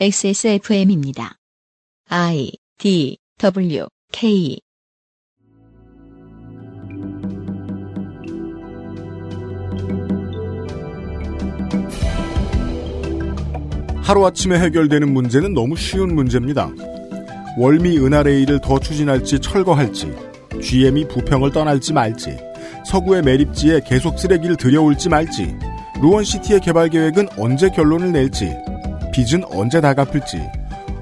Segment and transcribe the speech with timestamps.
[0.00, 1.36] XSFM입니다.
[2.08, 4.58] I D W K
[13.96, 16.70] 하루아침에 해결되는 문제는 너무 쉬운 문제입니다.
[17.58, 20.10] 월미 은하레일을 더 추진할지 철거할지,
[20.60, 22.38] GM이 부평을 떠날지 말지,
[22.86, 25.54] 서구의 매립지에 계속 쓰레기를 들여올지 말지,
[26.00, 28.56] 루원시티의 개발 계획은 언제 결론을 낼지,
[29.12, 30.40] 빚은 언제 다 갚을지,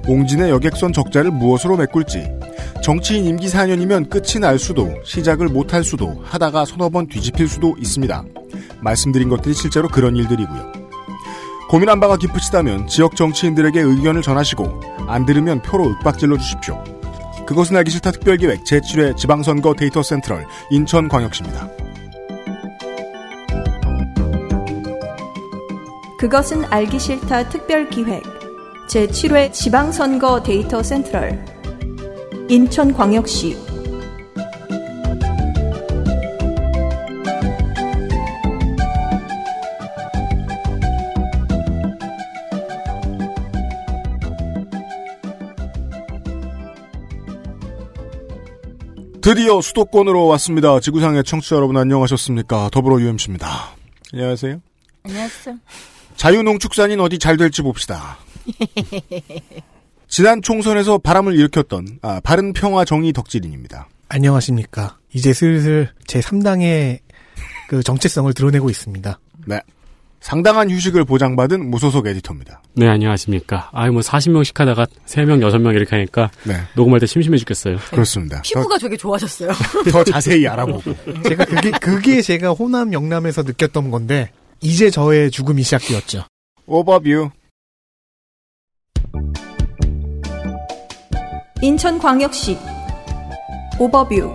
[0.07, 2.29] 옹진의 여객선 적자를 무엇으로 메꿀지,
[2.83, 8.23] 정치인 임기 4년이면 끝이 날 수도, 시작을 못할 수도, 하다가 서너 번 뒤집힐 수도 있습니다.
[8.81, 10.71] 말씀드린 것들이 실제로 그런 일들이고요.
[11.69, 16.83] 고민한 바가 깊으시다면 지역 정치인들에게 의견을 전하시고 안 들으면 표로 윽박질러 주십시오.
[17.45, 21.69] 그것은 알기 싫다 특별기획 제7회 지방선거 데이터 센트럴 인천광역시입니다.
[26.21, 28.21] 그것은 알기 싫다 특별기획
[28.87, 31.43] 제7회 지방선거 데이터 센트럴
[32.47, 33.57] 인천광역시
[49.23, 50.79] 드디어 수도권으로 왔습니다.
[50.79, 52.69] 지구상의 청취자 여러분 안녕하셨습니까?
[52.71, 53.47] 더불어 UMC입니다.
[54.13, 54.61] 안녕하세요.
[55.03, 55.57] 안녕하세요.
[56.15, 58.17] 자유농축산인 어디 잘 될지 봅시다.
[60.07, 63.87] 지난 총선에서 바람을 일으켰던 아, 바른평화 정의 덕질인입니다.
[64.09, 64.97] 안녕하십니까.
[65.13, 66.99] 이제 슬슬 제 3당의
[67.69, 69.19] 그 정체성을 드러내고 있습니다.
[69.47, 69.61] 네.
[70.19, 72.61] 상당한 휴식을 보장받은 무소속 에디터입니다.
[72.75, 73.69] 네, 안녕하십니까.
[73.73, 76.57] 아유, 뭐 40명씩 하다가 3명, 6명 이렇게 하니까 네.
[76.75, 77.77] 녹음할 때 심심해 죽겠어요.
[77.89, 78.41] 그렇습니다.
[78.43, 79.51] 피부가 되게 좋아졌어요.
[79.51, 80.93] 더, 더 자세히 알아보고.
[81.23, 84.31] 제가 그게, 그게 제가 호남 영남에서 느꼈던 건데,
[84.63, 86.25] 이제 저의 죽음이 시작되었죠.
[86.67, 87.31] 오버뷰.
[91.63, 92.57] 인천광역시
[93.79, 94.31] 오버뷰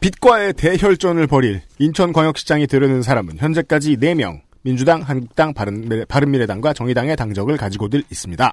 [0.00, 8.02] 빛과의 대혈전을 벌일 인천광역시장이 되려는 사람은 현재까지 4명, 민주당, 한국당, 바른미래, 바른미래당과 정의당의 당적을 가지고들
[8.10, 8.52] 있습니다.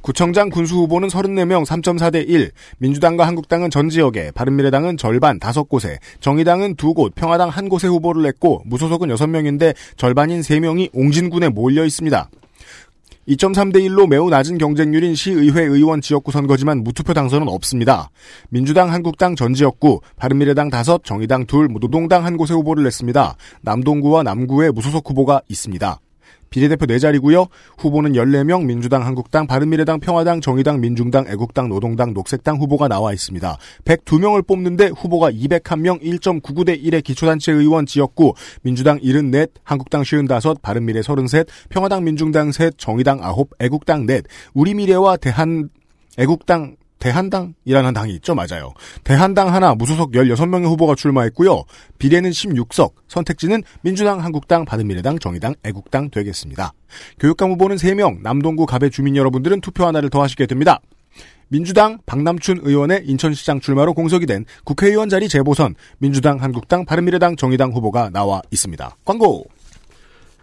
[0.00, 7.14] 구청장 군수 후보는 34명 3.4대 1, 민주당과 한국당은 전 지역에, 바른미래당은 절반 5곳에, 정의당은 2곳,
[7.14, 12.30] 평화당 1곳에 후보를 냈고 무소속은 6명인데 절반인 3명이 옹진군에 몰려 있습니다.
[13.28, 18.08] 2.3대 1로 매우 낮은 경쟁률인 시의회 의원 지역구 선거지만 무투표 당선은 없습니다.
[18.48, 23.36] 민주당, 한국당 전 지역구, 바른미래당 5, 정의당 2, 노동당 한 곳에 후보를 냈습니다.
[23.60, 26.00] 남동구와 남구에 무소속 후보가 있습니다.
[26.50, 27.48] 비례대표 4자리고요.
[27.78, 33.56] 후보는 14명 민주당, 한국당, 바른미래당, 평화당, 정의당, 민중당, 애국당, 노동당, 녹색당 후보가 나와 있습니다.
[33.84, 41.44] 102명을 뽑는데 후보가 201명 1.99대 1의 기초단체 의원 지역구 민주당 74, 한국당 55, 바른미래 33,
[41.68, 44.22] 평화당, 민중당 3, 정의당 9, 애국당 4,
[44.54, 45.68] 우리미래와 대한
[46.18, 48.72] 애국당 대한당이라는 당이 있죠, 맞아요.
[49.04, 51.64] 대한당 하나 무소속 16명의 후보가 출마했고요.
[51.98, 56.72] 비례는 16석, 선택지는 민주당, 한국당, 바른미래당, 정의당, 애국당 되겠습니다.
[57.18, 60.80] 교육감 후보는 3명, 남동구 갑의 주민 여러분들은 투표 하나를 더 하시게 됩니다.
[61.48, 68.10] 민주당 박남춘 의원의 인천시장 출마로 공석이 된 국회의원 자리 재보선, 민주당, 한국당, 바른미래당, 정의당 후보가
[68.10, 68.96] 나와 있습니다.
[69.04, 69.46] 광고!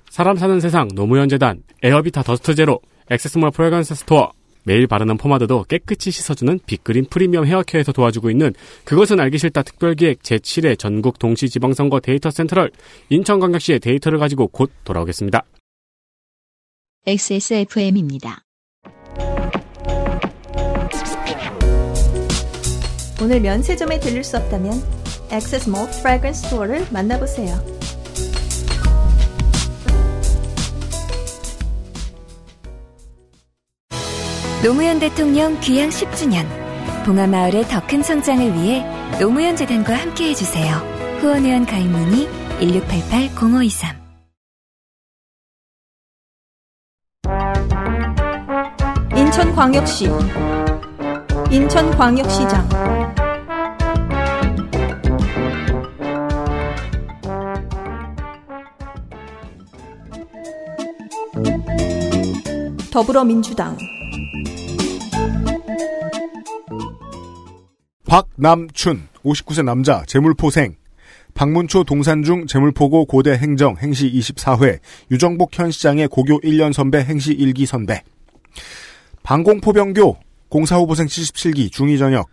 [0.10, 2.80] 사람 사는 세상 노무현 재단, 에어비타 더스트 제로,
[3.12, 4.32] 액세스몰 프레그런스 스토어,
[4.66, 8.53] 매일 바르는 포마드도 깨끗이 씻어주는 빅그린 프리미엄 헤어케어에서 도와주고 있는
[8.84, 12.72] 그것은 알기 싫다 특별기획 제7회 전국 동시지방선거 데이터 센트럴
[13.09, 15.44] 인천광역시의 데이터를 가지고 곧 돌아오겠습니다.
[17.08, 18.42] XSFM입니다.
[23.22, 24.74] 오늘 면세점에 들릴 수 없다면
[25.32, 27.75] 액세스 몰 프래그런스 스토어를 만나보세요.
[34.66, 36.44] 노무현 대통령 귀향 10주년.
[37.06, 38.84] 봉하마을의 더 큰 성장을 위해
[39.20, 40.78] 노무현 재단과 함께 해 주세요.
[41.20, 42.28] 후원회원 가입 문의
[42.59, 43.96] 1688-0523
[49.16, 50.09] 인천광역시.
[51.52, 52.67] 인천광역시장.
[62.91, 63.78] 더불어민주당
[68.16, 70.76] 박남춘, 59세 남자, 재물포생.
[71.34, 74.79] 박문초 동산중 재물포고 고대 행정 행시 24회,
[75.12, 78.03] 유정복 현 시장의 고교 1년 선배 행시 1기 선배.
[79.23, 80.16] 방공포병교,
[80.47, 82.29] 공사후보생 77기 중2 전역.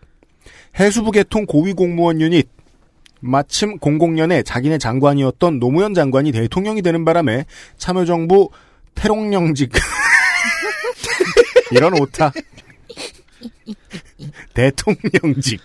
[0.78, 2.48] 해수부 계통 고위공무원 유닛,
[3.18, 7.44] 마침 00년에 자기네 장관이었던 노무현 장관이 대통령이 되는 바람에
[7.78, 8.50] 참여정부
[8.94, 9.72] 태롱령직
[11.72, 12.30] 이런 오타
[14.54, 15.60] 대통령직.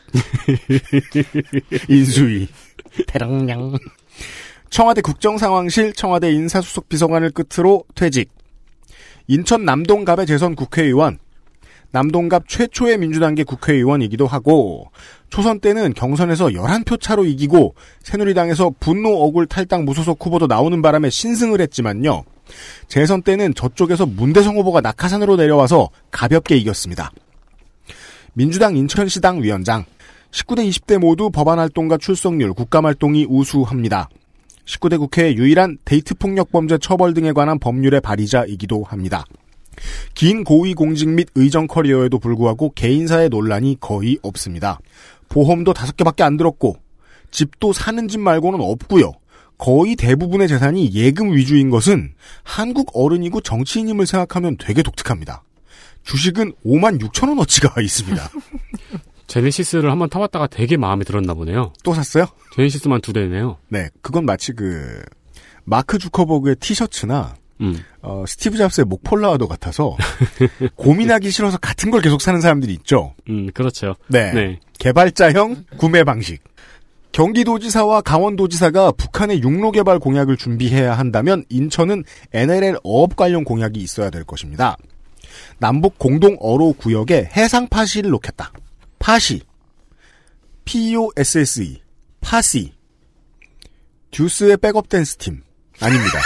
[1.89, 2.47] 인수위.
[3.07, 3.77] 태롱령
[4.69, 8.29] 청와대 국정상황실 청와대 인사수석 비서관을 끝으로 퇴직.
[9.27, 11.19] 인천 남동갑의 재선 국회의원.
[11.91, 14.91] 남동갑 최초의 민주당계 국회의원이기도 하고
[15.29, 21.61] 초선 때는 경선에서 11표 차로 이기고 새누리당에서 분노 억울 탈당 무소속 후보도 나오는 바람에 신승을
[21.61, 22.23] 했지만요.
[22.87, 27.11] 재선 때는 저쪽에서 문대성 후보가 낙하산으로 내려와서 가볍게 이겼습니다.
[28.37, 29.83] 민주당 인천시당 위원장
[30.29, 34.09] 19대 20대 모두 법안 활동가 출석률 국감 활동이 우수합니다.
[34.63, 39.25] 19대 국회의 유일한 데이트 폭력 범죄 처벌 등에 관한 법률의 발의자이기도 합니다.
[40.13, 44.77] 긴 고위 공직 및 의정 커리어에도 불구하고 개인사의 논란이 거의 없습니다.
[45.29, 46.75] 보험도 다섯 개밖에 안 들었고
[47.31, 49.13] 집도 사는 집 말고는 없고요.
[49.57, 52.13] 거의 대부분의 재산이 예금 위주인 것은
[52.43, 55.41] 한국 어른이고 정치인임을 생각하면 되게 독특합니다.
[56.07, 58.29] 주식은 5만 6천 원어치가 있습니다.
[59.27, 61.73] 제네시스를 한번 타봤다가 되게 마음에 들었나 보네요.
[61.83, 62.25] 또 샀어요?
[62.55, 63.57] 제네시스만 두 대네요.
[63.67, 65.03] 네, 그건 마치 그
[65.65, 67.83] 마크 주커버그의 티셔츠나 음.
[68.01, 69.97] 어, 스티브 잡스의 목폴라와도 같아서
[70.75, 73.13] 고민하기 싫어서 같은 걸 계속 사는 사람들이 있죠.
[73.29, 73.95] 음, 그렇죠.
[74.07, 74.31] 네.
[74.31, 74.59] 네.
[74.79, 76.41] 개발자형 구매 방식.
[77.11, 84.23] 경기도지사와 강원도지사가 북한의 육로 개발 공약을 준비해야 한다면 인천은 NLL 어업 관련 공약이 있어야 될
[84.23, 84.77] 것입니다.
[85.59, 88.51] 남북 공동 어로 구역에 해상 파시를 놓겠다.
[88.99, 89.41] posse.
[90.65, 91.81] P-O-S-S-E.
[92.21, 92.73] posse.
[94.11, 95.41] 듀스의 백업 댄스 팀.
[95.79, 96.19] 아닙니다.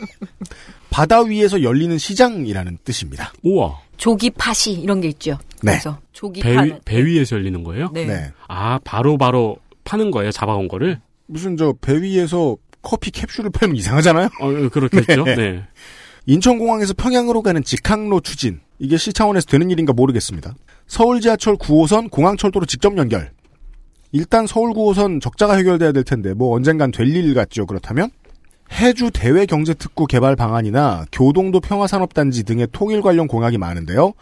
[0.90, 3.32] 바다 위에서 열리는 시장이라는 뜻입니다.
[3.42, 3.78] 우와.
[3.96, 5.32] 조기 파시 이런 게 있죠.
[5.62, 5.72] 네.
[5.72, 7.90] 그래서 조기 배, 파는 위, 배 위에서 열리는 거예요?
[7.92, 8.04] 네.
[8.06, 8.32] 네.
[8.48, 11.00] 아, 바로 바로 파는 거예요, 잡아온 거를?
[11.26, 14.28] 무슨 저 배 위에서 커피 캡슐을 팔면 이상하잖아요?
[14.40, 15.24] 어, 그렇겠죠.
[15.24, 15.34] 네.
[15.36, 15.64] 네.
[16.26, 18.60] 인천공항에서 평양으로 가는 직항로 추진.
[18.78, 20.54] 이게 시 차원에서 되는 일인가 모르겠습니다.
[20.86, 23.30] 서울 지하철 9호선 공항철도로 직접 연결.
[24.12, 27.66] 일단 서울 9호선 적자가 해결돼야 될 텐데 뭐 언젠간 될 일 같죠.
[27.66, 28.10] 그렇다면
[28.72, 34.12] 해주 대외 경제 특구 개발 방안이나 교동도 평화산업단지 등의 통일 관련 공약이 많은데요.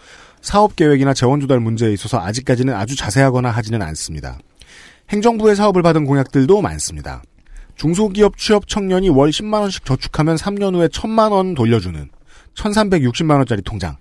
[0.40, 4.38] 사업 계획이나 재원 조달 문제에 있어서 아직까지는 아주 자세하거나 하지는 않습니다.
[5.10, 7.22] 행정부의 사업을 받은 공약들도 많습니다.
[7.78, 12.10] 중소기업 취업 청년이 월 10만 원씩 저축하면 3년 후에 1000만 원 돌려주는
[12.54, 13.96] 1360만 원짜리 통장.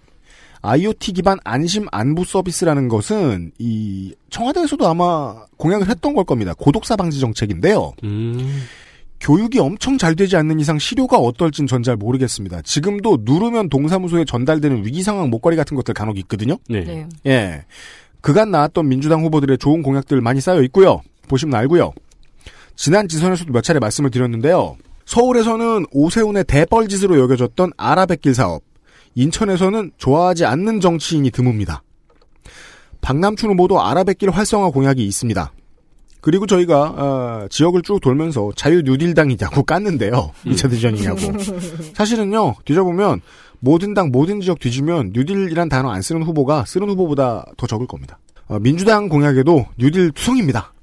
[0.63, 6.53] IoT 기반 안심 안부 서비스라는 것은 이 청와대에서도 아마 공약을 했던 걸 겁니다.
[6.57, 7.93] 고독사 방지 정책인데요.
[8.03, 8.63] 음.
[9.19, 12.63] 교육이 엄청 잘 되지 않는 이상 시료가 어떨진 전 잘 모르겠습니다.
[12.63, 16.57] 지금도 누르면 동사무소에 전달되는 위기 상황 목걸이 같은 것들 간혹 있거든요.
[16.67, 16.83] 네.
[16.83, 17.07] 네.
[17.27, 17.65] 예.
[18.21, 21.01] 그간 나왔던 민주당 후보들의 좋은 공약들 많이 쌓여 있고요.
[21.29, 21.93] 보시면 알고요.
[22.77, 24.77] 지난 지선에서도 몇 차례 말씀을 드렸는데요.
[25.05, 28.61] 서울에서는 오세훈의 대뻘짓으로 여겨졌던 아라뱃길 사업.
[29.15, 31.79] 인천에서는 좋아하지 않는 정치인이 드뭅니다.
[33.01, 35.51] 박남춘 후보도 아라뱃길 활성화 공약이 있습니다.
[36.21, 40.31] 그리고 저희가 어, 지역을 쭉 돌면서 자유 뉴딜당이냐고 깠는데요.
[40.45, 41.19] 2차 대전이냐고.
[41.95, 42.55] 사실은요.
[42.65, 43.21] 뒤져보면
[43.59, 48.19] 모든 당 모든 지역 뒤지면 뉴딜이란 단어 안 쓰는 후보가 쓰는 후보보다 더 적을 겁니다.
[48.47, 50.73] 어, 민주당 공약에도 뉴딜 투성입니다.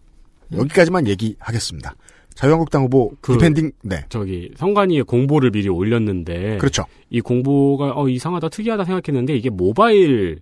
[0.59, 1.95] 여기까지만 얘기하겠습니다.
[2.35, 6.85] 자유한국당 후보 그- defending 네 저기 성관이의 공보를 미리 올렸는데 그렇죠.
[7.11, 10.39] 이 공보가 어 이상하다 특이하다 생각했는데 이게 모바일에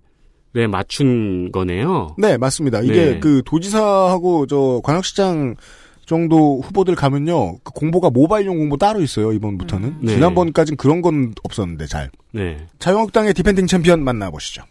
[0.71, 2.15] 맞춘 거네요.
[2.19, 2.81] 네 맞습니다.
[2.81, 3.21] 이게 네.
[3.21, 5.57] 그 도지사하고 저 광역시장
[6.07, 10.15] 정도 후보들 가면요 그 공보가 모바일용 공보 따로 있어요 이번부터는 네.
[10.15, 12.57] 지난번까진 그런 건 없었는데 잘 네.
[12.79, 14.63] 자유한국당의 defending 챔피언 만나보시죠.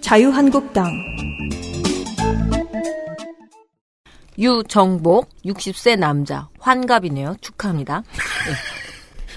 [0.00, 0.86] 자유한국당
[4.38, 7.36] 유정복 60세 남자 환갑이네요.
[7.40, 8.02] 축하합니다.
[8.02, 8.54] 네.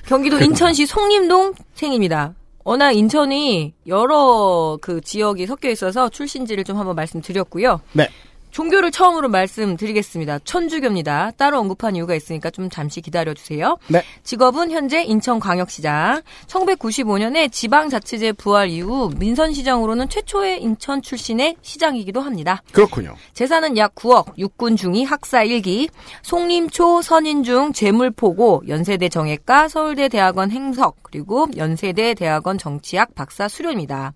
[0.08, 2.34] 경기도 인천시 송림동 생입니다.
[2.64, 7.82] 워낙 인천이 여러 그 지역이 섞여 있어서 출신지를 좀 한번 말씀드렸고요.
[7.94, 8.08] 네.
[8.52, 10.40] 종교를 처음으로 말씀드리겠습니다.
[10.40, 11.32] 천주교입니다.
[11.38, 13.78] 따로 언급한 이유가 있으니까 좀 잠시 기다려주세요.
[13.88, 14.04] 네.
[14.24, 16.22] 직업은 현재 인천광역시장.
[16.48, 22.62] 1995년에 지방자치제 부활 이후 민선시장으로는 최초의 인천 출신의 시장이기도 합니다.
[22.72, 23.16] 그렇군요.
[23.34, 25.90] 재산은 약 9억, 육군 중위 학사 1기,
[26.22, 34.14] 송림초 선인중 재물포고, 연세대 정외과, 서울대 대학원 행석, 그리고 연세대 대학원 정치학 박사 수료입니다.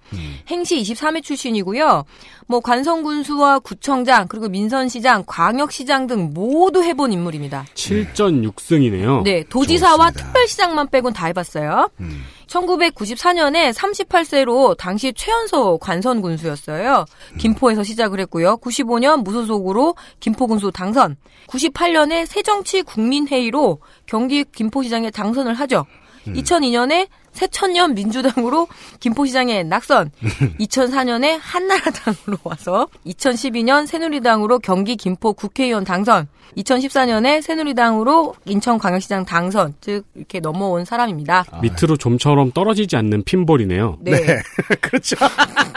[0.48, 2.04] 행시 23회 출신이고요.
[2.48, 7.66] 뭐 관성군수와 구청장, 서울시장, 그리고 민선시장, 광역시장 등 모두 해본 인물입니다.
[7.76, 9.24] 7전 6승이네요.
[9.24, 10.26] 네, 도지사와 좋습니다.
[10.26, 11.90] 특별시장만 빼곤 다 해봤어요.
[12.00, 12.24] 음.
[12.48, 17.06] 1994년에 38세로 당시 최연소 관선 군수였어요.
[17.40, 18.58] 김포에서 시작을 했고요.
[18.58, 21.16] 95년 무소속으로 김포 군수 당선.
[21.48, 25.86] 98년에 새정치 국민회의로 경기 김포시장에 당선을 하죠.
[26.34, 28.68] 2002년에 새천년 민주당으로
[29.00, 30.12] 김포시장에 낙선.
[30.60, 36.28] 2004년에 한나라당으로 와서 2012년 새누리당으로 경기 김포 국회의원 당선.
[36.58, 39.76] 2014년에 새누리당으로 인천광역시장 당선.
[39.82, 41.46] 즉 이렇게 넘어온 사람입니다.
[41.62, 43.98] 밑으로 좀처럼 떨어지지 않는 핀볼이네요.
[44.00, 44.42] 네.
[44.80, 45.18] 그렇죠.
[45.26, 45.28] 어,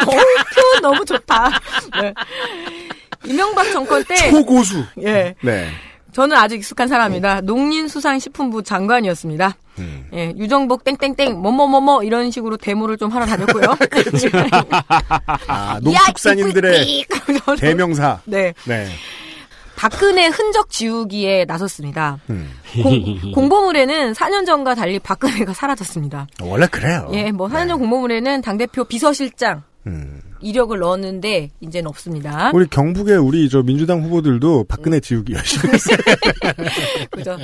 [0.04, 1.50] 표현 너무 좋다.
[2.00, 2.14] 네.
[3.24, 4.84] 이명박 정권 때, 초고수.
[5.02, 5.68] 예, 네.
[6.12, 7.42] 저는 아주 익숙한 사람이다.
[7.42, 9.56] 농林수산식품부 장관이었습니다.
[9.78, 10.08] 음.
[10.12, 13.64] 예, 유정복 땡땡땡 뭐뭐뭐뭐 이런 식으로 데모를 좀 하러 다녔고요.
[15.46, 17.04] 아, 농축산인들의
[17.58, 18.20] 대명사.
[18.24, 18.88] 네, 네.
[19.76, 22.18] 박근혜 흔적 지우기에 나섰습니다.
[22.30, 22.50] 음.
[22.82, 26.26] 공, 공보물에는 4년 전과 달리 박근혜가 사라졌습니다.
[26.40, 27.08] 원래 그래요.
[27.12, 30.20] 예, 뭐 4년 전 공보물에는 당대표 비서실장 음.
[30.40, 32.50] 이력을 넣었는데 이제는 없습니다.
[32.54, 35.96] 우리 경북의 우리 저 민주당 후보들도 박근혜 지우기 열심히 했어요.
[37.10, 37.38] 그죠.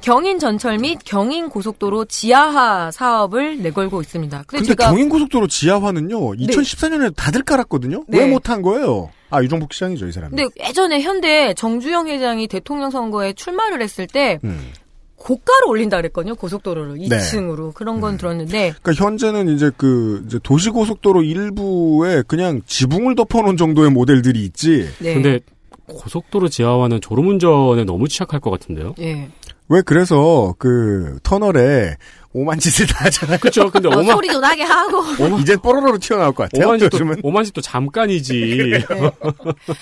[0.00, 4.44] 경인 전철 및 경인 고속도로 지하화 사업을 내걸고 있습니다.
[4.46, 8.04] 근데, 근데 제가 경인 고속도로 지하화는요, 2014년에 다들 깔았거든요?
[8.08, 8.20] 네.
[8.20, 9.10] 왜 못한 거예요?
[9.28, 10.34] 아, 유정복 시장이죠, 이 사람이.
[10.34, 14.72] 근데 예전에 현대 정주영 회장이 대통령 선거에 출마를 했을 때 음.
[15.20, 16.34] 고가를 올린다 그랬거든요.
[16.34, 17.08] 고속도로를 네.
[17.18, 23.58] 2층으로 그런 건 들었는데 그러니까 현재는 이제 그 이제 도시 고속도로 일부에 그냥 지붕을 덮어놓은
[23.58, 24.88] 정도의 모델들이 있지.
[24.98, 25.14] 네.
[25.14, 25.40] 근데
[25.86, 28.94] 고속도로 지하화는 졸음운전에 너무 취약할 것 같은데요.
[29.00, 29.28] 예.
[29.68, 31.96] 왜 그래서 그 터널에
[32.32, 33.38] 오만 짓을 다 하잖아요.
[33.38, 33.70] 그렇죠.
[33.70, 35.02] 근데 어, 오만 소리도 나게 하고
[35.40, 36.66] 이제 뽀로로로 튀어나올 것 같아요.
[36.66, 37.20] 오만 요즘은.
[37.22, 38.84] 오만 집도 잠깐이지.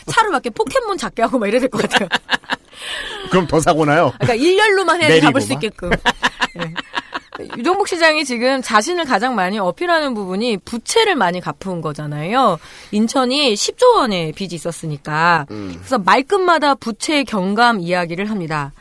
[0.06, 2.08] 차를 막 이렇게 포켓몬 작게 하고 막 이래야 될 것 같아요.
[3.30, 4.12] 그럼 더 사고 나요.
[4.18, 5.52] 그러니까 일렬로만 해야지 잡을 수.
[5.52, 5.90] 있게끔.
[5.90, 6.74] 네.
[7.56, 12.58] 유정복 시장이 지금 자신을 가장 많이 어필하는 부분이 부채를 많이 갚은 거잖아요.
[12.90, 15.46] 인천이 10조 원의 빚이 있었으니까.
[15.48, 18.72] 그래서 말끝마다 부채 경감 이야기를 합니다.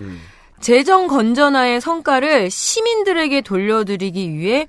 [0.59, 4.65] 재정 건전화의 성과를 시민들에게 돌려드리기 위해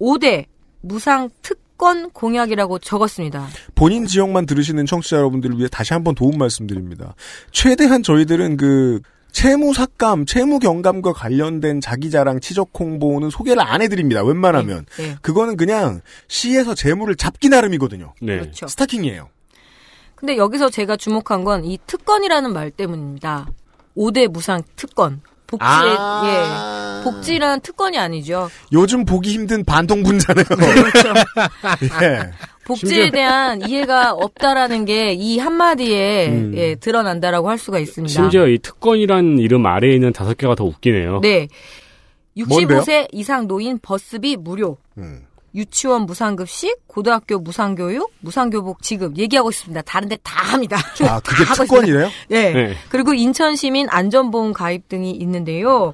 [0.00, 0.44] 5대
[0.82, 3.48] 무상 특권 공약이라고 적었습니다.
[3.74, 7.16] 본인 지역만 들으시는 청취자 여러분들을 위해 다시 한번 도움 말씀드립니다.
[7.50, 9.00] 최대한 저희들은 그
[9.32, 14.22] 채무 삭감, 채무 경감과 관련된 자기 자랑 치적 홍보는 소개를 안 해드립니다.
[14.22, 15.16] 웬만하면 네.
[15.22, 18.12] 그거는 그냥 시에서 재무를 잡기 나름이거든요.
[18.20, 18.38] 네.
[18.40, 18.66] 그렇죠.
[18.68, 19.28] 스타킹이에요.
[20.14, 23.48] 근데 여기서 제가 주목한 건 이 특권이라는 말 때문입니다.
[23.96, 25.20] 5대 무상 특권.
[25.48, 27.00] 복지에, 아.
[27.00, 27.04] 예.
[27.04, 28.48] 복지란 특권이 아니죠.
[28.72, 30.44] 요즘 보기 힘든 반동 분자네요.
[30.44, 31.12] 그렇죠.
[32.02, 32.30] 예.
[32.64, 36.52] 복지에 대한 이해가 없다라는 게 이 한마디에 음.
[36.56, 38.12] 예, 드러난다라고 할 수가 있습니다.
[38.12, 41.20] 심지어 이 특권이란 이름 아래에 있는 다섯 개가 더 웃기네요.
[41.20, 41.48] 네.
[42.34, 42.80] 뭔데요?
[42.80, 44.78] 65세 이상 노인 버스비 무료.
[44.98, 45.26] 음.
[45.54, 49.82] 유치원 무상급식, 고등학교 무상교육, 무상교복 지급 얘기하고 있습니다.
[49.82, 50.78] 다른데 다 합니다.
[51.02, 52.08] 아, 그게 특권이래요?
[52.28, 52.52] 네.
[52.52, 52.74] 네.
[52.88, 55.92] 그리고 인천시민 안전보험 가입 등이 있는데요.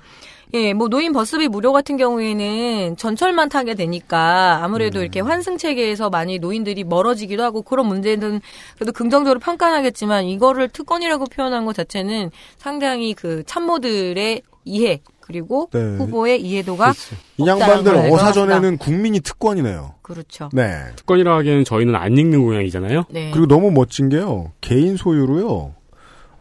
[0.54, 6.38] 예, 뭐 노인 버스비 무료 같은 경우에는 전철만 타게 되니까 아무래도 이렇게 환승 체계에서 많이
[6.38, 8.40] 노인들이 멀어지기도 하고 그런 문제는
[8.76, 15.80] 그래도 긍정적으로 평가하겠지만 이거를 특권이라고 표현한 것 자체는 상당히 그 참모들의 이해 그리고 네.
[15.96, 16.94] 후보의 이해도가
[17.36, 19.96] 이 양반들 걸 어사전에는 국민이 특권이네요.
[20.00, 20.48] 그렇죠.
[20.54, 20.72] 네.
[20.96, 23.04] 특권이라 하기에는 저희는 안 읽는 공약이잖아요.
[23.10, 23.30] 네.
[23.32, 24.52] 그리고 너무 멋진 게요.
[24.62, 25.74] 개인 소유로요.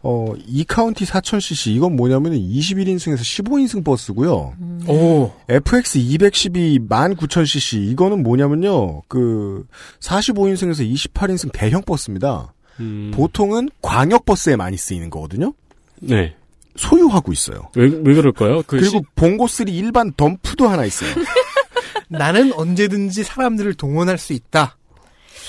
[0.02, 4.54] 어, 이 카운티 4000cc 이건 뭐냐면 21인승에서 15인승 버스고요.
[4.86, 5.32] 오.
[5.48, 9.02] FX 212 19000cc 이거는 뭐냐면요.
[9.08, 9.66] 그
[10.00, 12.54] 45인승에서 28인승 대형 버스입니다.
[12.80, 15.52] 음, 보통은 광역 버스에 많이 쓰이는 거거든요.
[16.00, 16.36] 네.
[16.76, 17.70] 소유하고 있어요.
[17.74, 18.62] 왜, 왜 그럴까요?
[18.66, 21.10] 그 그리고 봉고3 일반 덤프도 하나 있어요.
[22.08, 24.77] 나는 언제든지 사람들을 동원할 수 있다.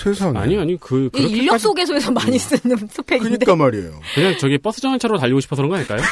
[0.03, 0.39] 세상에.
[0.39, 3.29] 아니 아니 그이 인력 그렇게까지 소개소에서 많이 쓰는 스펙인데.
[3.38, 4.00] 그니까 말이에요.
[4.15, 6.01] 그냥 저기 버스 정류차로 달리고 싶어서 그런 거 아닐까요?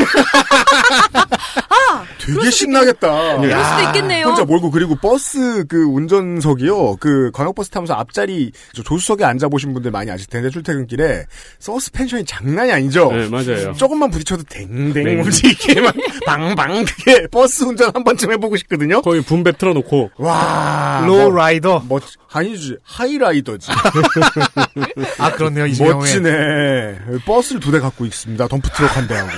[2.20, 3.38] 되게 신나겠다.
[3.40, 4.28] 그럴 수도 있겠네요.
[4.28, 6.98] 혼자 몰고 그리고 버스 그 운전석이요.
[6.98, 11.24] 그 광역버스 타면서 앞자리 저 조수석에 앉아 보신 분들 많이 아실 텐데 출퇴근길에
[11.60, 13.12] 서스펜션이 장난이 아니죠.
[13.12, 13.74] 네 맞아요.
[13.74, 15.22] 조금만 부딪혀도 댕댕 네.
[15.22, 19.02] 움직이게 막 방방 그게 버스 운전 한 번쯤 해보고 싶거든요.
[19.02, 21.04] 거의 분배 틀어놓고 와.
[21.08, 21.86] low 멋- 라이더.
[21.88, 23.72] 멋 아니지 high rider지.
[25.20, 25.96] 아 그렇네요 이재용의.
[25.98, 27.00] 멋지네.
[27.26, 28.48] 버스를 두 대 갖고 있습니다.
[28.48, 29.30] 덤프트럭 한 대하고.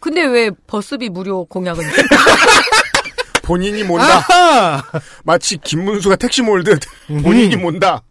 [0.00, 1.84] 근데 왜 버스비 무료 공약은?
[3.42, 4.18] 본인이 몬다.
[4.30, 4.82] 아하!
[5.24, 6.80] 마치 김문수가 택시 몰듯
[7.22, 8.02] 본인이 몬다.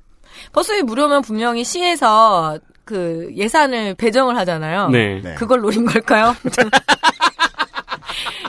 [0.51, 4.89] 버스비 무료면 분명히 시에서 그 예산을 배정을 하잖아요.
[4.89, 5.21] 네.
[5.23, 5.35] 네.
[5.35, 6.35] 그걸 노린 걸까요?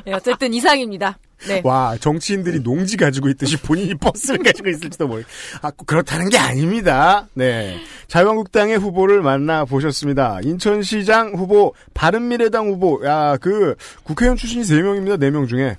[0.07, 1.19] 네, 어쨌든 이상입니다.
[1.47, 1.61] 네.
[1.63, 5.23] 와, 정치인들이 농지 가지고 있듯이 본인이 버스를 가지고 있을지도 모르.
[5.61, 7.29] 아, 꼭 그렇다는 게 아닙니다.
[7.35, 7.79] 네.
[8.09, 10.39] 자유한국당의 후보를 만나 보셨습니다.
[10.43, 15.17] 인천시장 후보, 바른미래당 후보, 야, 그, 국회의원 출신이 3 명입니다.
[15.19, 15.77] 4명 중에.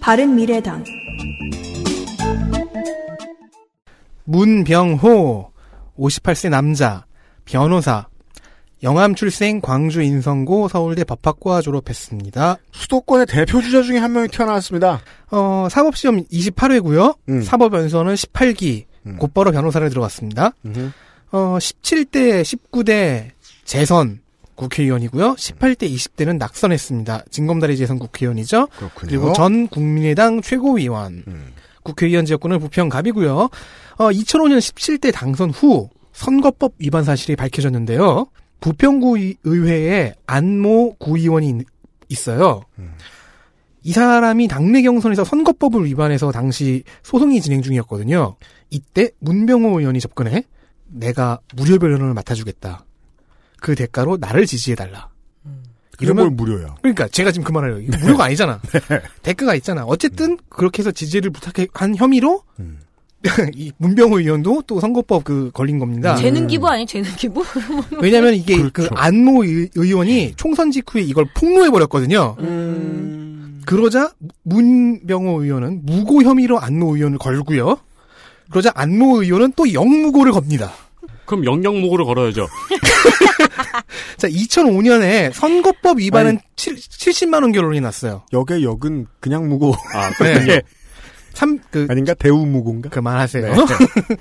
[0.00, 0.82] 바른 미래당
[4.24, 5.51] 문병호
[6.02, 7.04] 58세 남자
[7.44, 8.06] 변호사
[8.82, 12.56] 영암 출생 광주 인성고 서울대 법학과 졸업했습니다.
[12.72, 15.00] 수도권의 대표 주자 중에 한 명이 태어났습니다.
[15.30, 17.16] 어, 사법시험 28회고요.
[17.28, 17.42] 음.
[17.42, 19.18] 사법연수원은 18기 음.
[19.18, 20.52] 곧바로 변호사를 들어갔습니다.
[21.30, 23.28] 어, 17대 19대
[23.64, 24.20] 재선
[24.56, 25.34] 국회의원이고요.
[25.34, 27.24] 18대 20대는 낙선했습니다.
[27.30, 28.66] 진검다리 재선 국회의원이죠.
[28.66, 28.90] 그렇군요.
[29.08, 31.22] 그리고 전 국민의당 최고위원.
[31.28, 31.52] 음.
[31.84, 33.48] 국회의원 지역구는 부평갑이고요.
[34.02, 38.26] 어, 2005년 17대 당선 후 선거법 위반 사실이 밝혀졌는데요.
[38.60, 41.66] 부평구 의- 의회에 안모 구의원이 있-
[42.08, 42.62] 있어요.
[42.78, 42.92] 음.
[43.84, 48.36] 이 사람이 당내 경선에서 선거법을 위반해서 당시 소송이 진행 중이었거든요.
[48.70, 50.44] 이때 문병호 의원이 접근해
[50.86, 52.84] 내가 무료 변론을 맡아주겠다.
[53.60, 55.10] 그 대가로 나를 지지해달라.
[56.00, 56.74] 이러면 무료야.
[56.82, 58.60] 그러니까 제가 지금 그 말을 무료가 아니잖아.
[59.22, 59.84] 대가가 있잖아.
[59.84, 62.80] 어쨌든 그렇게 해서 지지를 부탁한 혐의로 음.
[63.54, 66.16] 이 문병호 의원도 또 선거법 그 걸린 겁니다.
[66.16, 67.44] 재능 기부 아니 재능 기부?
[68.00, 68.94] 왜냐하면 이게 그 그렇죠.
[68.96, 72.36] 안모 의- 의원이 총선 직후에 이걸 폭로해 버렸거든요.
[72.40, 73.62] 음.
[73.66, 74.12] 그러자
[74.42, 77.78] 문병호 의원은 무고 혐의로 안모 의원을 걸고요.
[78.50, 80.72] 그러자 안모 의원은 또 영무고를 겁니다.
[81.24, 82.48] 그럼 영영목으로 걸어야죠.
[84.18, 86.38] 자, 2005년에 선거법 위반은 아니.
[86.56, 88.24] 칠 70만 원 결론이 났어요.
[88.32, 89.74] 역의 역은 그냥 무고.
[89.94, 90.60] 아, 네.
[91.34, 92.14] 삼, 그, 아닌가?
[92.14, 92.88] 대우 무고인가?
[92.90, 93.54] 그만하세요.
[93.54, 94.16] 네.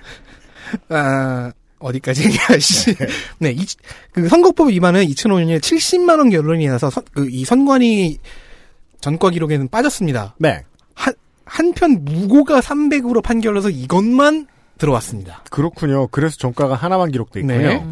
[0.90, 2.96] 아, 어디까지 얘기하시.
[3.40, 3.66] 네, 이,
[4.12, 8.20] 그 선거법 위반은 2005년에 70만 원 결론이 나서 선, 그, 이 선관위
[9.02, 10.36] 전과 기록에는 빠졌습니다.
[10.40, 10.64] 네.
[10.94, 11.14] 한,
[11.46, 15.44] 한편 무고가 300으로 판결해서 이것만 들어왔습니다.
[15.50, 16.08] 그렇군요.
[16.08, 17.58] 그래서 정가가 하나만 기록돼 있군요.
[17.58, 17.86] 네.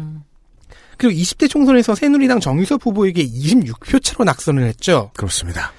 [0.96, 5.10] 그리고 20대 총선에서 새누리당 정유섭 후보에게 26표 차로 낙선을 했죠.
[5.16, 5.72] 그렇습니다.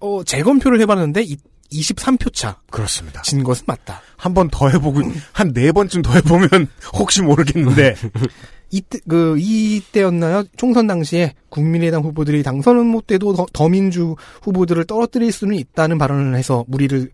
[0.00, 1.36] 어, 재검표를 해봤는데 이,
[1.72, 2.56] 23표 차.
[2.70, 3.22] 그렇습니다.
[3.22, 4.00] 진 것은 맞다.
[4.16, 5.00] 한 번 더 해보고
[5.32, 7.94] 한 네 번쯤 더 해보면 혹시 모르겠는데
[8.70, 10.44] 이때 그 이때였나요?
[10.56, 16.64] 총선 당시에 국민의당 후보들이 당선은 못 돼도 더, 더민주 후보들을 떨어뜨릴 수는 있다는 발언을 해서
[16.68, 17.10] 무리를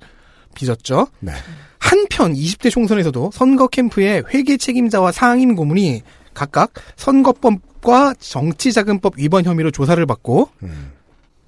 [0.54, 1.06] 빚었죠.
[1.20, 1.32] 네.
[1.78, 6.02] 한편 20대 총선에서도 선거 캠프의 회계 책임자와 상임 고문이
[6.34, 10.92] 각각 선거법과 정치자금법 위반 혐의로 조사를 받고 음.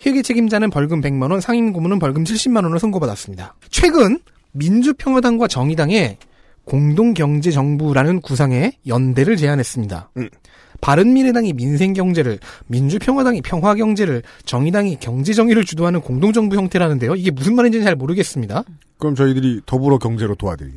[0.04, 3.54] 회계 책임자는 벌금 100만 원, 상임 고문은 벌금 70만 원을 선고받았습니다.
[3.70, 4.18] 최근
[4.52, 6.18] 민주평화당과 정의당의
[6.64, 10.10] 공동경제정부라는 구상의 연대를 제안했습니다.
[10.18, 10.28] 음.
[10.80, 17.16] 바른미래당이 민생경제를, 민주평화당이 평화경제를, 정의당이 경제정의를 주도하는 공동정부 형태라는데요.
[17.16, 18.62] 이게 무슨 말인지는 잘 모르겠습니다.
[18.98, 20.74] 그럼 저희들이 더불어 경제로 도와드린.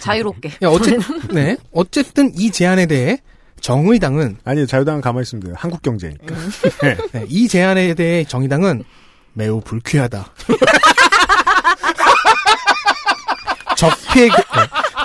[0.00, 0.50] 자유롭게.
[0.62, 0.98] 야, 어쨌,
[1.32, 1.56] 네.
[1.72, 3.18] 어쨌든 이 제안에 대해
[3.62, 5.54] 정의당은 아니 자유당은 가만히 있으면 돼요.
[5.56, 6.34] 한국 경제니까.
[7.12, 8.82] 네, 이 제안에 대해 정의당은
[9.32, 10.30] 매우 불쾌하다.
[13.76, 14.30] 적폐 네,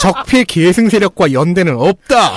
[0.01, 2.33] 적폐 계승 세력과 연대는 없다.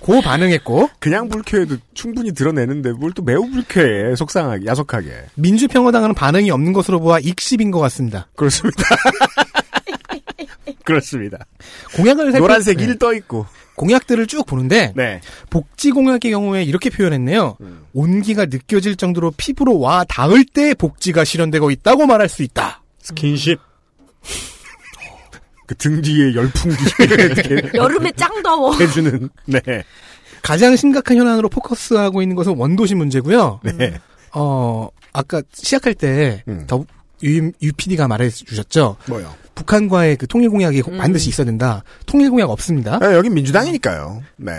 [0.00, 4.14] 고 반응했고 그냥 불쾌해도 충분히 드러내는데 뭘 또 매우 불쾌해.
[4.16, 5.10] 속상하게, 야속하게.
[5.36, 8.26] 민주평화당은 반응이 없는 것으로 보아 익십인 것 같습니다.
[8.36, 8.82] 그렇습니다.
[10.84, 11.38] 그렇습니다.
[11.96, 13.46] 공약을 살펴 노란색 네, 일떠 있고.
[13.76, 15.20] 공약들을 쭉 보는데 네.
[15.50, 17.56] 복지 공약의 경우에 이렇게 표현했네요.
[17.60, 17.86] 음.
[17.92, 22.82] 온기가 느껴질 정도로 피부로 와 닿을 때 복지가 실현되고 있다고 말할 수 있다.
[23.00, 23.58] 스킨십.
[25.66, 26.76] 그 등 뒤에 열풍기
[27.74, 28.76] 여름에 짱 더워.
[28.78, 29.28] 해주는.
[29.46, 29.60] 네.
[30.42, 33.60] 가장 심각한 현안으로 포커스하고 있는 것은 원도시 문제고요.
[33.78, 33.98] 네.
[34.34, 36.64] 어, 아까 시작할 때, 음.
[36.66, 36.84] 더,
[37.22, 38.98] 유, UPD가 말해 주셨죠.
[39.06, 39.34] 뭐요?
[39.54, 40.98] 북한과의 그 통일 공약이 음.
[40.98, 41.82] 반드시 있어야 된다.
[42.06, 42.98] 통일 공약 없습니다.
[43.00, 44.22] 아, 여긴 민주당이니까요.
[44.36, 44.52] 네.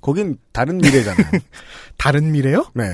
[0.00, 1.26] 거긴 다른 미래잖아요.
[1.96, 2.66] 다른 미래요?
[2.74, 2.84] 네.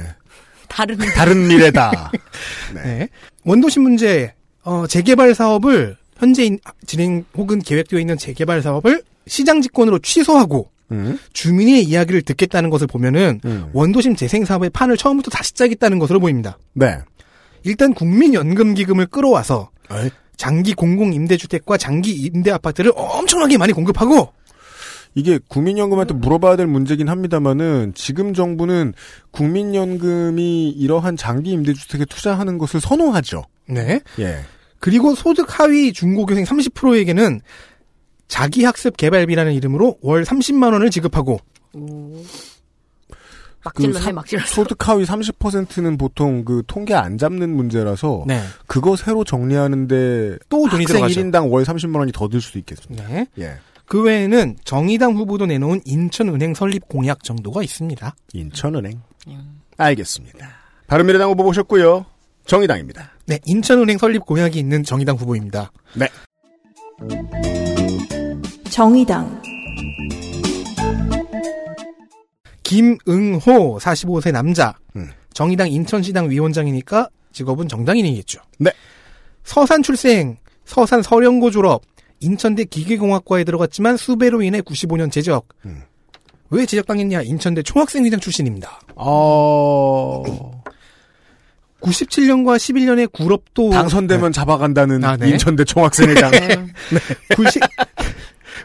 [0.68, 2.12] 다른 다른 미래다.
[2.74, 2.82] 네.
[2.82, 3.08] 네.
[3.44, 9.98] 원도시 문제, 어, 재개발 사업을, 현재 인- 진행 혹은 계획되어 있는 재개발 사업을 시장 집권으로
[9.98, 11.18] 취소하고, 음.
[11.32, 13.70] 주민의 이야기를 듣겠다는 것을 보면은, 음.
[13.72, 16.58] 원도심 재생 사업의 판을 처음부터 다시 짜겠다는 것으로 보입니다.
[16.74, 16.98] 네.
[17.64, 20.10] 일단 국민연금기금을 끌어와서, 어이,
[20.40, 24.32] 장기 공공 임대주택과 장기 임대 아파트를 엄청나게 많이 공급하고,
[25.14, 28.94] 이게 국민연금한테 물어봐야 될 문제긴 합니다만은 지금 정부는
[29.32, 33.42] 국민연금이 이러한 장기 임대주택에 투자하는 것을 선호하죠.
[33.68, 34.00] 네.
[34.18, 34.38] 예.
[34.78, 37.42] 그리고 소득 하위 중고교생 30%에게는
[38.26, 41.38] 자기 학습 개발비라는 이름으로 월 30만 원을 지급하고
[43.64, 44.42] 막그 질러내 삼- 막 질러.
[44.46, 48.40] 소득 하위 30%는 보통 그 통계 안 잡는 문제라서 네.
[48.66, 51.20] 그거 새로 정리하는데 또 돈이 학생 들어가죠.
[51.20, 53.06] 1인당 월 30만 원이 더 들 수도 있겠습니다.
[53.08, 53.26] 네.
[53.38, 53.58] 예.
[53.86, 58.14] 그 외에는 정의당 후보도 내놓은 인천은행 설립 공약 정도가 있습니다.
[58.32, 59.00] 인천은행.
[59.76, 60.48] 알겠습니다.
[60.86, 62.06] 바른미래당 후보 보셨고요.
[62.46, 63.10] 정의당입니다.
[63.26, 65.70] 네, 인천은행 설립 공약이 있는 정의당 후보입니다.
[65.94, 66.08] 네.
[68.70, 69.42] 정의당,
[72.70, 74.74] 김응호 45세 남자.
[74.94, 75.10] 음.
[75.32, 78.40] 정의당 인천시당 위원장이니까 직업은 정당인이겠죠.
[78.58, 78.70] 네.
[79.42, 81.82] 서산 출생, 서산 서령고 졸업,
[82.20, 85.48] 인천대 기계공학과에 들어갔지만 수배로 인해 95년 제적.
[85.64, 85.82] 음.
[86.50, 87.22] 왜 제적당했냐?
[87.22, 88.80] 인천대 총학생회장 출신입니다.
[88.94, 90.22] 어...
[91.80, 95.30] 97년과 11년에 구럽도 당선되면 잡아간다는 아, 네.
[95.30, 96.30] 인천대 총학생회장.
[97.34, 97.62] 90,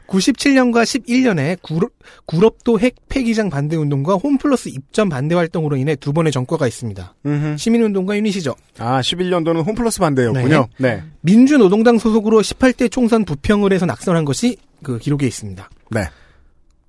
[0.07, 1.91] 97년과 11년에 구럽,
[2.25, 7.15] 구럽도 핵 폐기장 반대 운동과 홈플러스 입점 반대 활동으로 인해 두 번의 전과가 있습니다.
[7.25, 7.57] 음흠.
[7.57, 8.55] 시민운동가 유닛이죠.
[8.77, 10.67] 아, 11년도는 홈플러스 반대였군요.
[10.79, 11.03] 네.
[11.21, 15.69] 민주노동당 소속으로 18대 총선 부평을 해서 낙선한 것이 그 기록에 있습니다.
[15.91, 16.01] 네.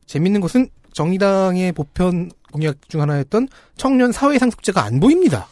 [0.07, 5.49] 재밌는 것은 정의당의 보편 공약 중 하나였던 청년 사회 상속제가 안 보입니다.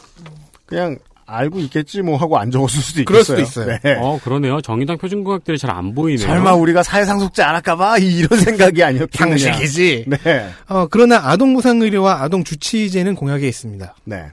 [0.66, 3.44] 그냥 알고 있겠지 뭐 하고 안 적었을 수도 그럴 있겠어요.
[3.44, 3.78] 수도 있어요.
[3.82, 3.96] 네.
[4.00, 4.60] 어, 그러네요.
[4.60, 6.26] 정의당 표준공약들이 잘 안 보이네요.
[6.26, 9.36] 설마 우리가 사회상속제 안 할까봐 이런 생각이 아니었겠느냐.
[9.38, 10.04] 상식이지.
[10.08, 10.48] 네.
[10.68, 13.94] 어, 그러나 아동 무상 의료와 아동 주치의제는 공약에 있습니다.
[14.04, 14.24] 네.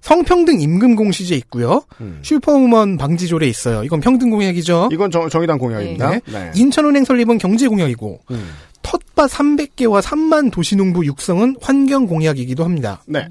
[0.00, 1.82] 성평등 임금 공시제 있고요.
[2.00, 2.20] 음.
[2.22, 3.84] 슈퍼우먼 방지조례 있어요.
[3.84, 4.88] 이건 평등 공약이죠.
[4.92, 6.10] 이건 정, 정의당 공약입니다.
[6.10, 6.20] 네.
[6.26, 6.50] 네.
[6.54, 8.50] 인천은행 설립은 경제 공약이고 음.
[8.82, 13.02] 텃밭 300개와 3만 도시농부 육성은 환경 공약이기도 합니다.
[13.06, 13.28] 네.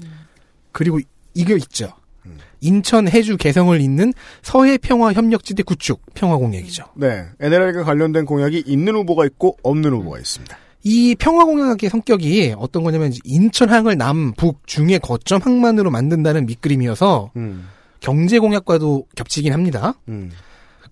[0.70, 1.00] 그리고
[1.34, 1.92] 이게 있죠.
[2.26, 2.38] 음.
[2.60, 6.84] 인천 해주 개성을 잇는 서해 평화 협력지대 구축 평화 공약이죠.
[6.96, 7.26] 네.
[7.40, 10.56] NLL과 관련된 공약이 있는 후보가 있고 없는 후보가 있습니다.
[10.82, 16.46] 이 평화 공약의 성격이 어떤 거냐면 이제 인천 항을 남, 북, 중의 거점 항만으로 만든다는
[16.46, 17.68] 밑그림이어서 음.
[18.00, 19.94] 경제 공약과도 겹치긴 합니다.
[20.08, 20.30] 음.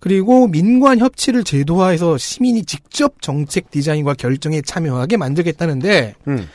[0.00, 6.48] 그리고 민관 협치를 제도화해서 시민이 직접 정책 디자인과 결정에 참여하게 만들겠다는데 음.